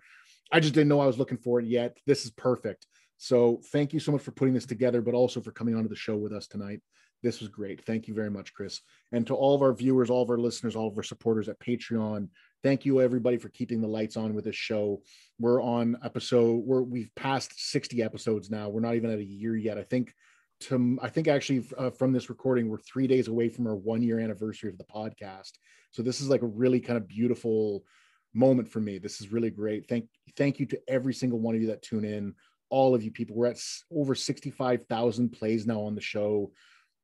I 0.52 0.60
just 0.60 0.74
didn't 0.74 0.88
know 0.88 1.00
I 1.00 1.06
was 1.06 1.18
looking 1.18 1.38
for 1.38 1.60
it 1.60 1.66
yet. 1.66 1.98
This 2.06 2.24
is 2.24 2.30
perfect. 2.30 2.86
So 3.18 3.60
thank 3.70 3.92
you 3.92 4.00
so 4.00 4.12
much 4.12 4.22
for 4.22 4.30
putting 4.30 4.54
this 4.54 4.66
together, 4.66 5.02
but 5.02 5.14
also 5.14 5.40
for 5.40 5.52
coming 5.52 5.74
onto 5.74 5.88
the 5.88 5.96
show 5.96 6.16
with 6.16 6.32
us 6.32 6.46
tonight. 6.46 6.80
This 7.22 7.40
was 7.40 7.50
great. 7.50 7.84
Thank 7.84 8.08
you 8.08 8.14
very 8.14 8.30
much, 8.30 8.54
Chris. 8.54 8.80
And 9.12 9.26
to 9.26 9.34
all 9.34 9.54
of 9.54 9.60
our 9.60 9.74
viewers, 9.74 10.08
all 10.08 10.22
of 10.22 10.30
our 10.30 10.38
listeners, 10.38 10.74
all 10.74 10.88
of 10.88 10.96
our 10.96 11.02
supporters 11.02 11.48
at 11.48 11.60
Patreon, 11.60 12.28
thank 12.62 12.84
you 12.84 13.00
everybody 13.00 13.36
for 13.36 13.48
keeping 13.48 13.80
the 13.80 13.88
lights 13.88 14.16
on 14.16 14.34
with 14.34 14.44
this 14.44 14.56
show. 14.56 15.02
We're 15.38 15.62
on 15.62 15.96
episode 16.04 16.64
we're 16.64 16.82
we've 16.82 17.14
passed 17.14 17.52
60 17.70 18.02
episodes 18.02 18.50
now. 18.50 18.68
We're 18.68 18.80
not 18.80 18.94
even 18.94 19.10
at 19.10 19.18
a 19.18 19.24
year 19.24 19.56
yet. 19.56 19.78
I 19.78 19.82
think 19.82 20.14
to 20.60 20.98
i 21.00 21.08
think 21.08 21.26
actually 21.26 21.64
uh, 21.78 21.88
from 21.88 22.12
this 22.12 22.28
recording 22.28 22.68
we're 22.68 22.76
three 22.76 23.06
days 23.06 23.28
away 23.28 23.48
from 23.48 23.66
our 23.66 23.76
one 23.76 24.02
year 24.02 24.20
anniversary 24.20 24.70
of 24.70 24.78
the 24.78 24.84
podcast. 24.84 25.52
So 25.90 26.02
this 26.02 26.20
is 26.20 26.28
like 26.28 26.42
a 26.42 26.46
really 26.46 26.80
kind 26.80 26.96
of 26.96 27.08
beautiful 27.08 27.84
moment 28.34 28.68
for 28.68 28.80
me. 28.80 28.98
This 28.98 29.20
is 29.20 29.32
really 29.32 29.50
great. 29.50 29.88
Thank 29.88 30.08
thank 30.36 30.60
you 30.60 30.66
to 30.66 30.80
every 30.88 31.14
single 31.14 31.40
one 31.40 31.54
of 31.54 31.60
you 31.60 31.68
that 31.68 31.82
tune 31.82 32.04
in. 32.04 32.34
All 32.68 32.94
of 32.94 33.02
you 33.02 33.10
people 33.10 33.34
we're 33.34 33.48
at 33.48 33.60
over 33.92 34.14
65,000 34.14 35.30
plays 35.30 35.66
now 35.66 35.80
on 35.80 35.94
the 35.94 36.00
show 36.00 36.52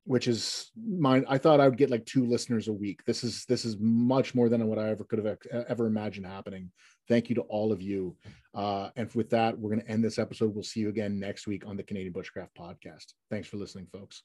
which 0.07 0.29
is 0.29 0.71
mine. 0.75 1.25
I 1.27 1.37
thought 1.37 1.59
I 1.59 1.67
would 1.67 1.77
get 1.77 1.89
like 1.89 2.05
two 2.05 2.25
listeners 2.25 2.69
a 2.69 2.73
week. 2.73 3.03
This 3.05 3.25
is 3.25 3.43
this 3.45 3.65
is 3.65 3.75
much 3.77 4.33
more 4.33 4.47
than 4.47 4.65
what 4.67 4.79
I 4.79 4.89
ever 4.89 5.03
could 5.03 5.23
have 5.23 5.37
ever 5.67 5.85
imagined 5.85 6.25
happening. 6.25 6.71
Thank 7.09 7.27
you 7.29 7.35
to 7.35 7.41
all 7.41 7.73
of 7.73 7.81
you. 7.81 8.15
Uh, 8.55 8.89
and 8.95 9.11
with 9.13 9.29
that, 9.31 9.59
we're 9.59 9.69
going 9.69 9.81
to 9.81 9.91
end 9.91 10.03
this 10.03 10.17
episode. 10.17 10.55
We'll 10.55 10.63
see 10.63 10.79
you 10.79 10.89
again 10.89 11.19
next 11.19 11.45
week 11.45 11.67
on 11.67 11.75
the 11.75 11.83
Canadian 11.83 12.13
Bushcraft 12.13 12.49
Podcast. 12.57 13.13
Thanks 13.29 13.49
for 13.49 13.57
listening, 13.57 13.87
folks. 13.91 14.23